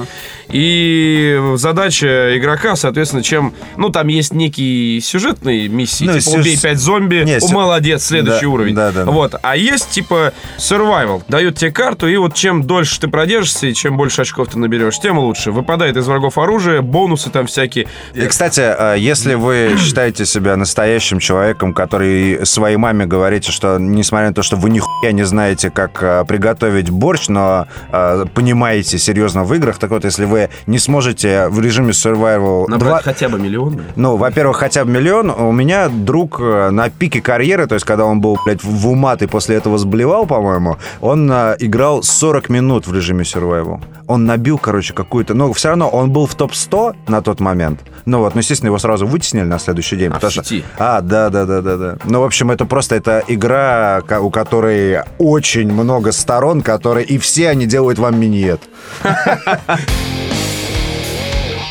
И 0.50 1.40
задача 1.56 2.36
игрока, 2.38 2.76
соответственно, 2.76 3.22
чем... 3.22 3.52
Ну, 3.76 3.90
там 3.90 4.08
есть 4.08 4.32
некие 4.32 5.00
сюжетные 5.00 5.68
миссии, 5.68 6.04
Ну, 6.04 6.12
типа 6.18 6.22
сю- 6.30 6.38
убей 6.40 6.58
пять 6.60 6.78
зомби, 6.78 7.22
Не, 7.24 7.40
сю- 7.40 7.52
молодец, 7.52 8.04
следующий 8.04 8.42
Да, 8.46 8.48
уровень. 8.50 8.74
да, 8.74 8.92
да, 8.92 9.04
да. 9.04 9.10
Вот. 9.10 9.34
А 9.42 9.56
есть, 9.56 9.90
типа, 9.90 10.32
survival. 10.58 11.22
Дают 11.28 11.56
тебе 11.58 11.70
карту, 11.70 12.06
и 12.08 12.16
вот 12.16 12.34
чем 12.34 12.62
дольше 12.62 13.00
ты 13.00 13.08
продержишься, 13.08 13.66
и 13.66 13.74
чем 13.74 13.96
больше 13.96 14.22
очков 14.22 14.48
ты 14.48 14.58
наберешь, 14.58 14.98
тем 14.98 15.18
лучше. 15.18 15.50
Выпадает 15.52 15.96
из 15.96 16.06
врагов 16.06 16.38
оружие, 16.38 16.80
бонусы 16.82 17.30
там 17.30 17.46
всякие. 17.46 17.86
И, 18.14 18.26
кстати, 18.26 18.60
э, 18.60 18.96
если 18.98 19.34
вы 19.34 19.76
считаете 19.78 20.24
себя 20.26 20.56
настоящим 20.56 21.18
человеком, 21.18 21.74
который 21.74 22.44
своей 22.46 22.76
маме 22.76 23.06
говорите, 23.06 23.52
что 23.52 23.78
несмотря 23.78 24.28
на 24.28 24.34
то, 24.34 24.42
что 24.42 24.56
вы 24.56 24.70
нихуя 24.70 25.12
не 25.12 25.24
знаете, 25.24 25.70
как 25.70 26.02
э, 26.02 26.24
приготовить 26.26 26.90
борщ, 26.90 27.28
но 27.28 27.66
э, 27.92 28.24
понимаете 28.34 28.98
серьезно 28.98 29.44
в 29.44 29.52
играх, 29.54 29.78
так 29.78 29.90
вот, 29.90 30.04
если 30.04 30.24
вы 30.24 30.35
не 30.66 30.78
сможете 30.78 31.48
в 31.48 31.60
режиме 31.60 31.90
survival... 31.90 32.66
Набрать 32.68 32.90
два- 32.90 33.02
хотя 33.02 33.28
бы 33.28 33.38
миллион. 33.38 33.80
Ну, 33.96 34.16
во-первых, 34.16 34.56
хотя 34.58 34.84
бы 34.84 34.90
миллион. 34.90 35.30
У 35.30 35.52
меня 35.52 35.88
друг 35.88 36.40
э, 36.40 36.70
на 36.70 36.90
пике 36.90 37.20
карьеры, 37.20 37.66
то 37.66 37.74
есть 37.74 37.84
когда 37.86 38.04
он 38.04 38.20
был, 38.20 38.38
блядь, 38.44 38.62
в 38.64 38.88
умат 38.88 39.22
и 39.22 39.26
после 39.26 39.56
этого 39.56 39.78
сблевал, 39.78 40.26
по-моему, 40.26 40.76
он 41.00 41.30
э, 41.30 41.56
играл 41.60 42.02
40 42.02 42.48
минут 42.48 42.86
в 42.86 42.94
режиме 42.94 43.24
survival. 43.24 43.80
Он 44.06 44.24
набил, 44.24 44.58
короче, 44.58 44.92
какую-то... 44.94 45.34
Но 45.34 45.52
все 45.52 45.68
равно 45.68 45.88
он 45.88 46.10
был 46.10 46.26
в 46.26 46.34
топ-100 46.34 46.94
на 47.08 47.22
тот 47.22 47.40
момент. 47.40 47.80
Ну 48.04 48.18
вот, 48.20 48.34
ну, 48.34 48.40
естественно, 48.40 48.68
его 48.68 48.78
сразу 48.78 49.06
вытеснили 49.06 49.44
на 49.44 49.58
следующий 49.58 49.96
день. 49.96 50.10
А, 50.10 50.14
потому 50.14 50.30
в 50.30 50.34
что- 50.34 50.44
сети? 50.44 50.64
А, 50.78 51.00
да, 51.00 51.28
да, 51.30 51.44
да, 51.44 51.60
да, 51.60 51.76
да. 51.76 51.96
Ну, 52.04 52.20
в 52.20 52.24
общем, 52.24 52.50
это 52.52 52.64
просто 52.66 52.94
это 52.94 53.22
игра, 53.26 54.00
у 54.20 54.30
которой 54.30 55.00
очень 55.18 55.72
много 55.72 56.12
сторон, 56.12 56.62
которые... 56.62 57.04
И 57.06 57.18
все 57.18 57.48
они 57.48 57.66
делают 57.66 57.98
вам 57.98 58.18
миньет. 58.20 58.60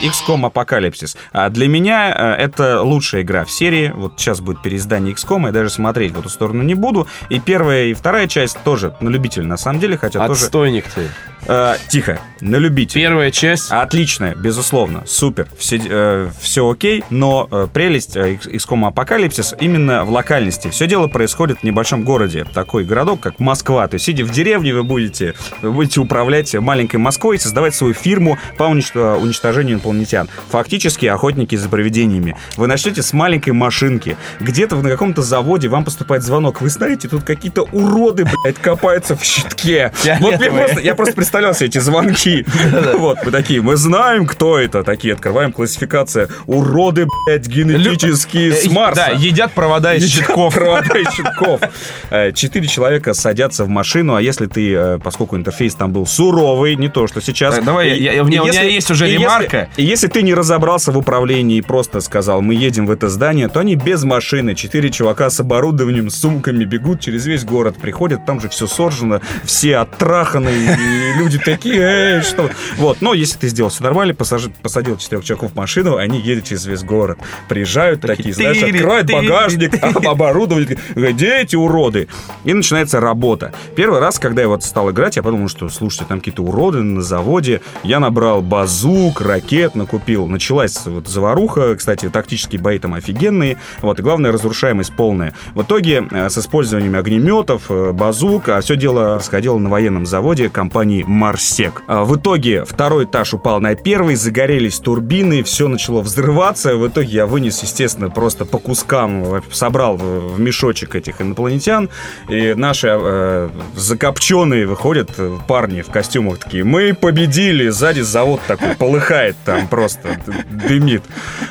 XCOM 0.01 0.45
Апокалипсис. 0.45 1.17
А 1.31 1.49
для 1.49 1.67
меня 1.67 2.13
э, 2.15 2.43
это 2.43 2.81
лучшая 2.81 3.21
игра 3.21 3.45
в 3.45 3.51
серии. 3.51 3.91
Вот 3.95 4.13
сейчас 4.17 4.41
будет 4.41 4.61
переиздание 4.61 5.13
XCOM, 5.13 5.45
я 5.45 5.51
даже 5.51 5.69
смотреть 5.69 6.13
в 6.13 6.19
эту 6.19 6.29
сторону 6.29 6.63
не 6.63 6.75
буду. 6.75 7.07
И 7.29 7.39
первая, 7.39 7.85
и 7.85 7.93
вторая 7.93 8.27
часть 8.27 8.57
тоже 8.63 8.95
на 8.99 9.09
любителя, 9.09 9.45
на 9.45 9.57
самом 9.57 9.79
деле, 9.79 9.97
хотя 9.97 10.25
тоже... 10.27 10.45
Отстойник 10.45 10.85
ты. 10.89 11.09
Э, 11.47 11.75
тихо, 11.89 12.19
на 12.41 12.55
любителя. 12.55 13.01
Первая 13.01 13.31
часть. 13.31 13.69
Отличная, 13.69 14.33
безусловно, 14.35 15.03
супер, 15.05 15.47
все, 15.57 16.31
все 16.39 16.69
окей, 16.69 17.03
но 17.09 17.47
э, 17.51 17.67
прелесть 17.71 18.15
э, 18.15 18.39
XCOM 18.43 18.87
Апокалипсис 18.87 19.53
именно 19.59 20.05
в 20.05 20.11
локальности. 20.11 20.69
Все 20.69 20.87
дело 20.87 21.07
происходит 21.07 21.59
в 21.59 21.63
небольшом 21.63 22.03
городе, 22.03 22.45
такой 22.53 22.83
городок, 22.83 23.19
как 23.19 23.39
Москва. 23.39 23.87
То 23.87 23.95
есть, 23.95 24.05
сидя 24.05 24.25
в 24.25 24.31
деревне, 24.31 24.73
вы 24.73 24.83
будете, 24.83 25.35
вы 25.61 25.71
будете 25.71 25.99
управлять 25.99 26.53
маленькой 26.55 26.97
Москвой 26.97 27.35
и 27.35 27.39
создавать 27.39 27.75
свою 27.75 27.93
фирму 27.93 28.39
по 28.57 28.63
уничт- 28.63 28.95
уничтожению 29.17 29.75
инопланетян. 29.75 30.27
Фактически 30.49 31.05
охотники 31.05 31.55
за 31.55 31.69
привидениями. 31.69 32.35
Вы 32.57 32.67
начнете 32.67 33.03
с 33.03 33.13
маленькой 33.13 33.51
машинки. 33.53 34.17
Где-то 34.39 34.75
на 34.77 34.89
каком-то 34.89 35.21
заводе 35.21 35.67
вам 35.67 35.85
поступает 35.85 36.23
звонок. 36.23 36.61
Вы 36.61 36.69
знаете, 36.69 37.07
тут 37.07 37.23
какие-то 37.23 37.63
уроды, 37.63 38.25
блядь, 38.25 38.57
копаются 38.57 39.15
в 39.15 39.23
щитке. 39.23 39.91
Вот 40.19 40.41
я 40.41 40.51
просто, 40.51 40.79
я 40.79 40.95
просто 40.95 41.13
представлял 41.35 41.53
себе 41.53 41.67
эти 41.67 41.79
звонки. 41.79 42.45
Вот, 42.95 43.19
мы 43.25 43.31
такие, 43.31 43.61
мы 43.61 43.75
знаем, 43.75 44.25
кто 44.25 44.57
это. 44.57 44.83
Такие, 44.83 45.13
открываем 45.13 45.51
классификация. 45.51 46.29
Уроды, 46.45 47.07
блядь, 47.27 47.47
генетические 47.47 48.53
с 48.53 48.69
Марса. 48.71 49.07
Да, 49.07 49.17
едят 49.17 49.51
провода 49.51 49.95
из 49.95 50.09
щитков. 50.09 50.55
провода 50.55 50.97
из 50.97 51.09
щитков. 51.13 51.61
Э, 52.11 52.31
Четыре 52.31 52.67
человека 52.67 53.13
садятся 53.13 53.65
в 53.65 53.67
машину, 53.67 54.15
а 54.15 54.21
если 54.21 54.45
ты, 54.45 54.73
э, 54.73 54.99
поскольку 55.03 55.35
интерфейс 55.35 55.73
там 55.75 55.91
был 55.91 56.05
суровый, 56.05 56.75
не 56.75 56.87
то, 56.87 57.07
что 57.07 57.19
сейчас... 57.19 57.59
Давай, 57.59 58.19
у 58.19 58.25
меня- 58.25 58.61
есть 58.63 58.91
уже 58.91 59.09
ремарка. 59.09 59.69
И 59.75 59.83
если 59.83 60.07
ты 60.07 60.21
не 60.21 60.33
разобрался 60.33 60.91
в 60.91 60.97
управлении 60.97 61.57
и 61.57 61.61
просто 61.61 62.01
сказал, 62.01 62.41
мы 62.41 62.53
едем 62.53 62.85
в 62.85 62.91
это 62.91 63.09
здание, 63.09 63.49
то 63.49 63.59
они 63.59 63.75
без 63.75 64.03
машины, 64.03 64.55
четыре 64.55 64.89
чувака 64.91 65.29
с 65.29 65.39
оборудованием, 65.39 66.09
с 66.09 66.15
сумками 66.19 66.63
бегут 66.63 66.99
через 67.01 67.25
весь 67.25 67.43
город, 67.43 67.75
приходят, 67.81 68.25
там 68.25 68.39
же 68.39 68.49
все 68.49 68.67
соржено, 68.67 69.21
все 69.43 69.77
оттраханы, 69.77 70.49
и 70.49 71.19
люди 71.25 71.39
такие, 71.39 71.81
эй, 71.81 72.21
что? 72.21 72.49
Вот, 72.77 73.01
но 73.01 73.13
если 73.13 73.37
ты 73.37 73.47
сделал 73.47 73.69
все 73.69 73.83
нормально, 73.83 74.13
посажи- 74.13 74.51
посадил 74.61 74.97
четырех 74.97 75.23
человеков 75.23 75.51
в 75.51 75.55
машину, 75.55 75.97
они 75.97 76.19
едут 76.19 76.45
через 76.45 76.65
весь 76.65 76.83
город. 76.83 77.19
Приезжают 77.49 78.01
такие, 78.01 78.33
знаешь, 78.33 78.57
тыри, 78.57 78.71
открывают 78.71 79.11
багажник, 79.11 79.83
оборудование, 80.05 80.77
где 80.95 81.41
эти 81.41 81.55
уроды? 81.55 82.07
И 82.43 82.53
начинается 82.53 82.99
работа. 82.99 83.53
Первый 83.75 83.99
раз, 83.99 84.19
когда 84.19 84.41
я 84.41 84.47
вот 84.47 84.63
стал 84.63 84.91
играть, 84.91 85.15
я 85.15 85.23
подумал, 85.23 85.49
что, 85.49 85.69
слушайте, 85.69 86.05
там 86.07 86.19
какие-то 86.19 86.43
уроды 86.43 86.81
на 86.81 87.01
заводе. 87.01 87.61
Я 87.83 87.99
набрал 87.99 88.41
базук, 88.41 89.21
ракет, 89.21 89.75
накупил. 89.75 90.27
Началась 90.27 90.85
вот 90.85 91.07
заваруха, 91.07 91.75
кстати, 91.75 92.09
тактические 92.09 92.61
бои 92.61 92.79
там 92.79 92.93
офигенные. 92.93 93.57
Вот, 93.81 93.99
и 93.99 94.03
главное, 94.03 94.31
разрушаемость 94.31 94.93
полная. 94.95 95.33
В 95.53 95.63
итоге 95.63 96.07
э, 96.11 96.29
с 96.29 96.37
использованием 96.37 96.95
огнеметов, 96.95 97.63
э, 97.69 97.91
базук, 97.91 98.49
а 98.49 98.61
все 98.61 98.75
дело 98.75 99.15
происходило 99.15 99.57
на 99.57 99.69
военном 99.69 100.05
заводе 100.05 100.49
компании 100.49 101.03
Марсек. 101.05 101.83
А 101.87 102.03
В 102.03 102.17
итоге 102.17 102.65
второй 102.65 103.05
этаж 103.05 103.33
упал 103.33 103.59
на 103.59 103.75
первый, 103.75 104.15
загорелись 104.15 104.79
турбины, 104.79 105.43
все 105.43 105.67
начало 105.67 106.01
взрываться. 106.01 106.75
В 106.75 106.87
итоге 106.87 107.09
я 107.09 107.25
вынес, 107.25 107.61
естественно, 107.63 108.09
просто 108.09 108.45
по 108.45 108.57
кускам, 108.57 109.41
собрал 109.51 109.97
в 109.97 110.39
мешочек 110.39 110.95
этих 110.95 111.21
инопланетян. 111.21 111.89
И 112.29 112.53
наши 112.55 112.89
э, 112.91 113.49
закопченные 113.75 114.65
выходят 114.67 115.11
э, 115.17 115.37
парни 115.47 115.81
в 115.81 115.87
костюмах 115.87 116.39
такие. 116.39 116.63
Мы 116.63 116.93
победили! 116.93 117.69
Сзади 117.69 118.01
завод 118.01 118.41
такой 118.47 118.75
полыхает 118.75 119.35
там 119.45 119.67
просто, 119.67 120.19
дымит. 120.49 121.03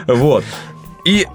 Вот. 0.06 0.44
И 1.04 1.26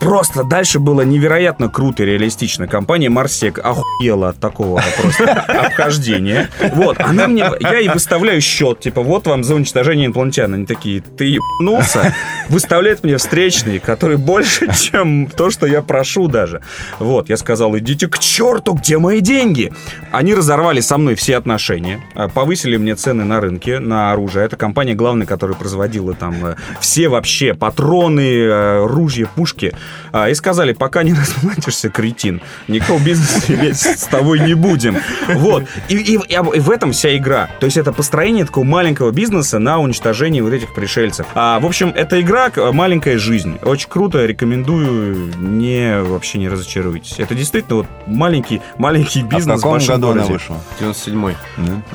Просто 0.00 0.44
дальше 0.44 0.78
было 0.78 1.02
невероятно 1.02 1.68
круто 1.68 2.02
и 2.02 2.06
реалистично. 2.06 2.66
Компания 2.66 3.10
Марсек 3.10 3.58
охуела 3.58 4.30
от 4.30 4.40
такого 4.40 4.82
просто 4.98 5.32
обхождения. 5.48 6.48
Вот, 6.72 6.98
она 7.00 7.28
мне... 7.28 7.44
Я 7.60 7.78
ей 7.78 7.90
выставляю 7.90 8.40
счет, 8.40 8.80
типа, 8.80 9.02
вот 9.02 9.26
вам 9.26 9.44
за 9.44 9.54
уничтожение 9.54 10.06
инопланетян. 10.06 10.54
Они 10.54 10.64
такие, 10.64 11.02
ты 11.02 11.24
ебнулся? 11.26 12.14
Выставляет 12.48 13.04
мне 13.04 13.18
встречный, 13.18 13.78
который 13.78 14.16
больше, 14.16 14.72
чем 14.74 15.26
то, 15.26 15.50
что 15.50 15.66
я 15.66 15.82
прошу 15.82 16.28
даже. 16.28 16.62
Вот, 16.98 17.28
я 17.28 17.36
сказал, 17.36 17.76
идите 17.76 18.08
к 18.08 18.18
черту, 18.18 18.74
где 18.74 18.96
мои 18.98 19.20
деньги? 19.20 19.72
Они 20.12 20.34
разорвали 20.34 20.80
со 20.80 20.96
мной 20.96 21.14
все 21.14 21.36
отношения, 21.36 22.02
а, 22.14 22.28
повысили 22.28 22.78
мне 22.78 22.94
цены 22.94 23.24
на 23.24 23.40
рынке, 23.40 23.78
на 23.78 24.12
оружие. 24.12 24.46
Это 24.46 24.56
компания 24.56 24.94
главная, 24.94 25.26
которая 25.26 25.56
производила 25.56 26.14
там 26.14 26.34
э, 26.44 26.56
все 26.80 27.08
вообще 27.08 27.54
патроны, 27.54 28.30
э, 28.30 28.86
ружья, 28.86 29.26
пушки. 29.26 29.69
А, 30.12 30.28
И 30.28 30.34
сказали, 30.34 30.72
пока 30.72 31.02
не 31.02 31.12
разматишься, 31.14 31.88
кретин, 31.90 32.40
никакого 32.68 32.98
бизнеса 33.00 33.52
иметь 33.54 33.78
с 33.78 34.04
тобой 34.06 34.40
не 34.40 34.54
будем. 34.54 34.98
Вот. 35.34 35.64
И, 35.88 35.96
и- 35.96 36.18
и 36.28 36.34
об- 36.34 36.50
и 36.54 36.60
в 36.60 36.70
этом 36.70 36.92
вся 36.92 37.16
игра. 37.16 37.48
То 37.60 37.66
есть 37.66 37.76
это 37.76 37.92
построение 37.92 38.44
такого 38.44 38.64
маленького 38.64 39.10
бизнеса 39.10 39.58
на 39.58 39.78
уничтожении 39.78 40.40
вот 40.40 40.52
этих 40.52 40.74
пришельцев. 40.74 41.26
А, 41.34 41.58
в 41.60 41.66
общем, 41.66 41.92
эта 41.94 42.20
игра 42.20 42.50
«Маленькая 42.72 43.18
жизнь». 43.18 43.58
Очень 43.62 43.88
круто, 43.88 44.24
рекомендую, 44.26 45.32
не, 45.38 46.00
вообще 46.02 46.38
не 46.38 46.48
разочаруйтесь. 46.48 47.14
Это 47.18 47.34
действительно 47.34 47.76
вот 47.76 47.86
маленький, 48.06 48.60
маленький 48.78 49.20
А 49.22 49.24
в 49.24 49.28
бизнес 49.28 49.58
в 49.58 49.62
каком 49.62 49.72
большом 49.72 49.94
году 49.96 50.06
она 50.12 50.22
городе. 50.22 50.32
вышла? 50.32 50.60
97-й. 50.80 51.36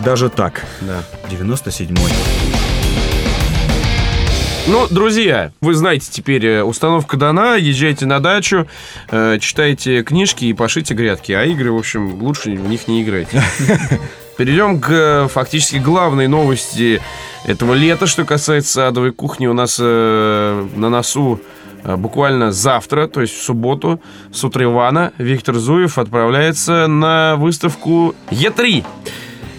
Даже 0.04 0.30
так. 0.30 0.66
Да. 0.82 1.02
97-й. 1.30 2.75
Ну, 4.68 4.88
друзья, 4.90 5.52
вы 5.62 5.76
знаете 5.76 6.08
теперь, 6.10 6.44
э, 6.48 6.64
установка 6.64 7.18
дана, 7.18 7.56
езжайте 7.56 8.08
на 8.08 8.20
дачу, 8.20 8.68
э, 9.12 9.38
читайте 9.40 10.02
книжки 10.02 10.46
и 10.46 10.54
пашите 10.54 10.96
грядки, 10.96 11.34
а 11.34 11.44
игры, 11.44 11.72
в 11.72 11.78
общем, 11.78 12.20
лучше 12.24 12.50
в 12.50 12.68
них 12.68 12.88
не 12.88 13.04
играйте. 13.04 13.44
Перейдем 14.38 14.82
к 14.82 14.90
э, 14.90 15.28
фактически 15.28 15.78
главной 15.78 16.28
новости 16.28 17.00
этого 17.46 17.76
лета, 17.76 18.08
что 18.08 18.26
касается 18.26 18.88
адовой 18.88 19.12
кухни. 19.12 19.46
У 19.46 19.54
нас 19.54 19.78
э, 19.80 20.68
на 20.76 20.90
носу 20.90 21.40
э, 21.84 21.96
буквально 21.96 22.52
завтра, 22.52 23.06
то 23.06 23.22
есть 23.22 23.38
в 23.38 23.44
субботу, 23.44 24.02
с 24.34 24.44
утра 24.44 24.64
Ивана 24.64 25.14
Виктор 25.20 25.56
Зуев 25.56 26.00
отправляется 26.00 26.88
на 26.88 27.36
выставку 27.36 28.16
Е3. 28.32 28.84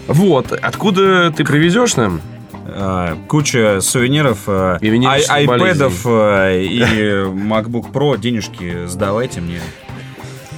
Вот, 0.07 0.51
откуда 0.51 1.31
ты 1.31 1.45
привезешь 1.45 1.95
нам? 1.95 2.21
А, 2.69 3.17
куча 3.27 3.79
сувениров, 3.81 4.43
а, 4.47 4.77
И 4.81 4.89
айпэдов 4.89 6.05
а, 6.05 6.51
и 6.53 6.79
MacBook 6.79 7.91
Pro. 7.91 8.17
Денежки 8.17 8.85
сдавайте 8.87 9.41
мне. 9.41 9.59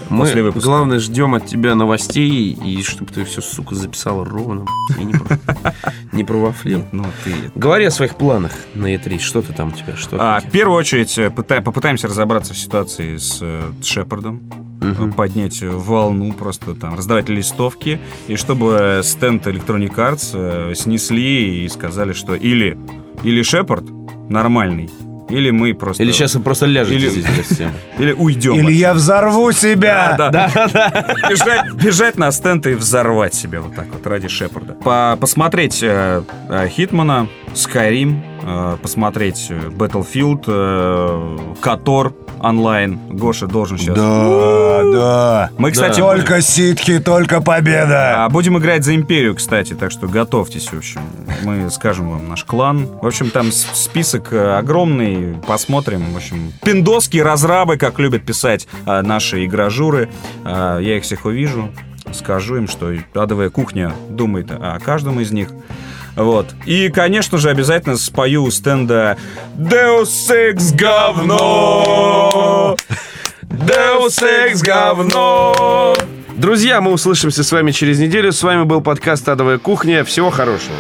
Мы, 0.10 0.26
После 0.26 0.42
выпуска. 0.44 0.68
главное, 0.70 1.00
ждем 1.00 1.36
от 1.36 1.46
тебя 1.46 1.76
новостей, 1.76 2.52
и 2.54 2.82
чтобы 2.84 3.12
ты 3.14 3.24
все, 3.26 3.42
сука, 3.42 3.76
записал 3.76 4.24
ровно, 4.24 4.66
и 5.00 5.04
не, 5.04 5.14
про- 5.14 5.38
не 6.12 6.24
провафлил. 6.24 6.86
Ну, 6.92 7.06
ты... 7.24 7.34
Говори 7.56 7.86
о 7.86 7.92
своих 7.92 8.16
планах 8.16 8.52
на 8.74 8.94
E3. 8.94 9.20
Что 9.20 9.42
ты 9.42 9.54
там 9.54 9.70
у 9.70 9.72
тебя? 9.72 9.96
Что 9.96 10.18
А, 10.20 10.40
в 10.40 10.50
первую 10.50 10.78
очередь 10.78 11.18
э, 11.18 11.28
пыта- 11.28 11.62
попытаемся 11.62 12.08
разобраться 12.08 12.54
в 12.54 12.58
ситуации 12.58 13.18
с 13.18 13.38
э, 13.42 13.72
Шепардом. 13.84 14.42
Э, 14.82 15.12
Поднять 15.16 15.62
волну, 15.62 16.32
просто 16.34 16.74
там 16.74 16.96
раздавать 16.96 17.30
листовки. 17.30 18.00
И 18.28 18.36
чтобы 18.36 19.02
стенд 19.04 19.46
Electronic 19.46 19.94
Arts 19.96 20.32
э, 20.34 20.74
снесли 20.76 21.66
и 21.66 21.70
сказали, 21.70 22.14
что 22.14 22.34
или, 22.34 22.78
или 23.24 23.42
Шепард 23.44 23.84
нормальный, 24.30 24.90
или 25.30 25.52
мы 25.52 25.74
просто... 25.74 26.04
Или 26.04 26.12
сейчас 26.12 26.36
вы 26.36 26.42
просто 26.42 26.66
ляжете 26.66 26.98
Или- 26.98 27.10
здесь 27.10 27.46
всем. 27.48 27.72
Или 28.00 28.12
уйдем. 28.14 28.56
Или 28.56 28.74
я 28.74 28.94
взорву 28.94 29.52
себя! 29.52 30.16
Да, 30.18 30.30
да. 30.30 30.48
Бежать, 31.30 31.74
бежать 31.74 32.18
на 32.18 32.32
стенд 32.32 32.66
и 32.68 32.74
взорвать 32.74 33.34
себя 33.34 33.62
вот 33.62 33.76
так 33.76 33.88
вот 33.92 34.06
ради 34.08 34.28
Шепарда. 34.28 34.74
По- 34.74 35.18
посмотреть 35.20 35.80
э, 35.82 36.24
э, 36.50 36.68
Хитмана, 36.70 37.28
Skyrim, 37.54 38.22
э, 38.44 38.78
посмотреть 38.82 39.50
Battlefield, 39.52 40.44
э, 40.48 41.38
Котор 41.62 42.14
онлайн. 42.42 43.00
Гоша 43.10 43.48
должен 43.48 43.78
сейчас. 43.78 43.96
Да, 43.96 44.84
да. 44.92 45.50
Мы, 45.58 45.72
кстати, 45.72 46.00
Только 46.00 46.42
ситки, 46.42 47.00
только 47.00 47.42
победа. 47.42 48.26
а, 48.26 48.30
будем 48.30 48.58
играть 48.58 48.84
за 48.84 48.96
Империю, 48.96 49.36
кстати, 49.36 49.74
так 49.74 49.92
что 49.92 50.08
готовьтесь, 50.08 50.68
в 50.72 50.78
общем. 50.78 51.02
Мы 51.44 51.70
скажем 51.72 52.10
вам 52.10 52.28
наш 52.30 52.44
клан. 52.44 52.88
В 53.02 53.06
общем, 53.08 53.30
там 53.30 53.52
с- 53.52 53.68
список 53.74 54.32
э, 54.34 54.58
огромный, 54.58 55.36
посмотрим. 55.48 56.04
В 56.14 56.18
общем, 56.18 56.52
пиндоские 56.64 57.24
разрабы, 57.24 57.78
как 57.78 58.00
любят 58.00 58.24
писать 58.26 58.68
э, 58.86 59.02
наши 59.02 59.46
игражуры. 59.46 60.10
Э, 60.46 60.80
Я 60.82 60.98
их 60.98 61.04
всех 61.04 61.26
увижу, 61.26 61.70
скажу 62.14 62.58
им, 62.58 62.68
что 62.68 62.94
адовая 63.14 63.50
кухня 63.50 63.92
думает 64.10 64.50
о 64.52 64.80
каждом 64.80 65.20
из 65.20 65.32
них. 65.32 65.50
Вот. 66.16 66.48
И, 66.66 66.90
конечно 66.90 67.38
же, 67.38 67.50
обязательно 67.50 67.98
спою 67.98 68.44
у 68.44 68.52
стенда 68.52 69.18
Deus 69.58 70.30
Ex 70.30 70.76
говно! 70.76 72.78
Deus 73.44 74.22
Ex 74.22 74.64
говно! 74.64 75.96
Друзья, 76.36 76.80
мы 76.80 76.92
услышимся 76.92 77.44
с 77.44 77.52
вами 77.52 77.72
через 77.72 78.00
неделю. 78.00 78.32
С 78.32 78.44
вами 78.44 78.64
был 78.64 78.82
подкаст 78.82 79.28
«Адовая 79.28 79.58
кухня». 79.58 80.06
Всего 80.06 80.30
хорошего. 80.30 80.76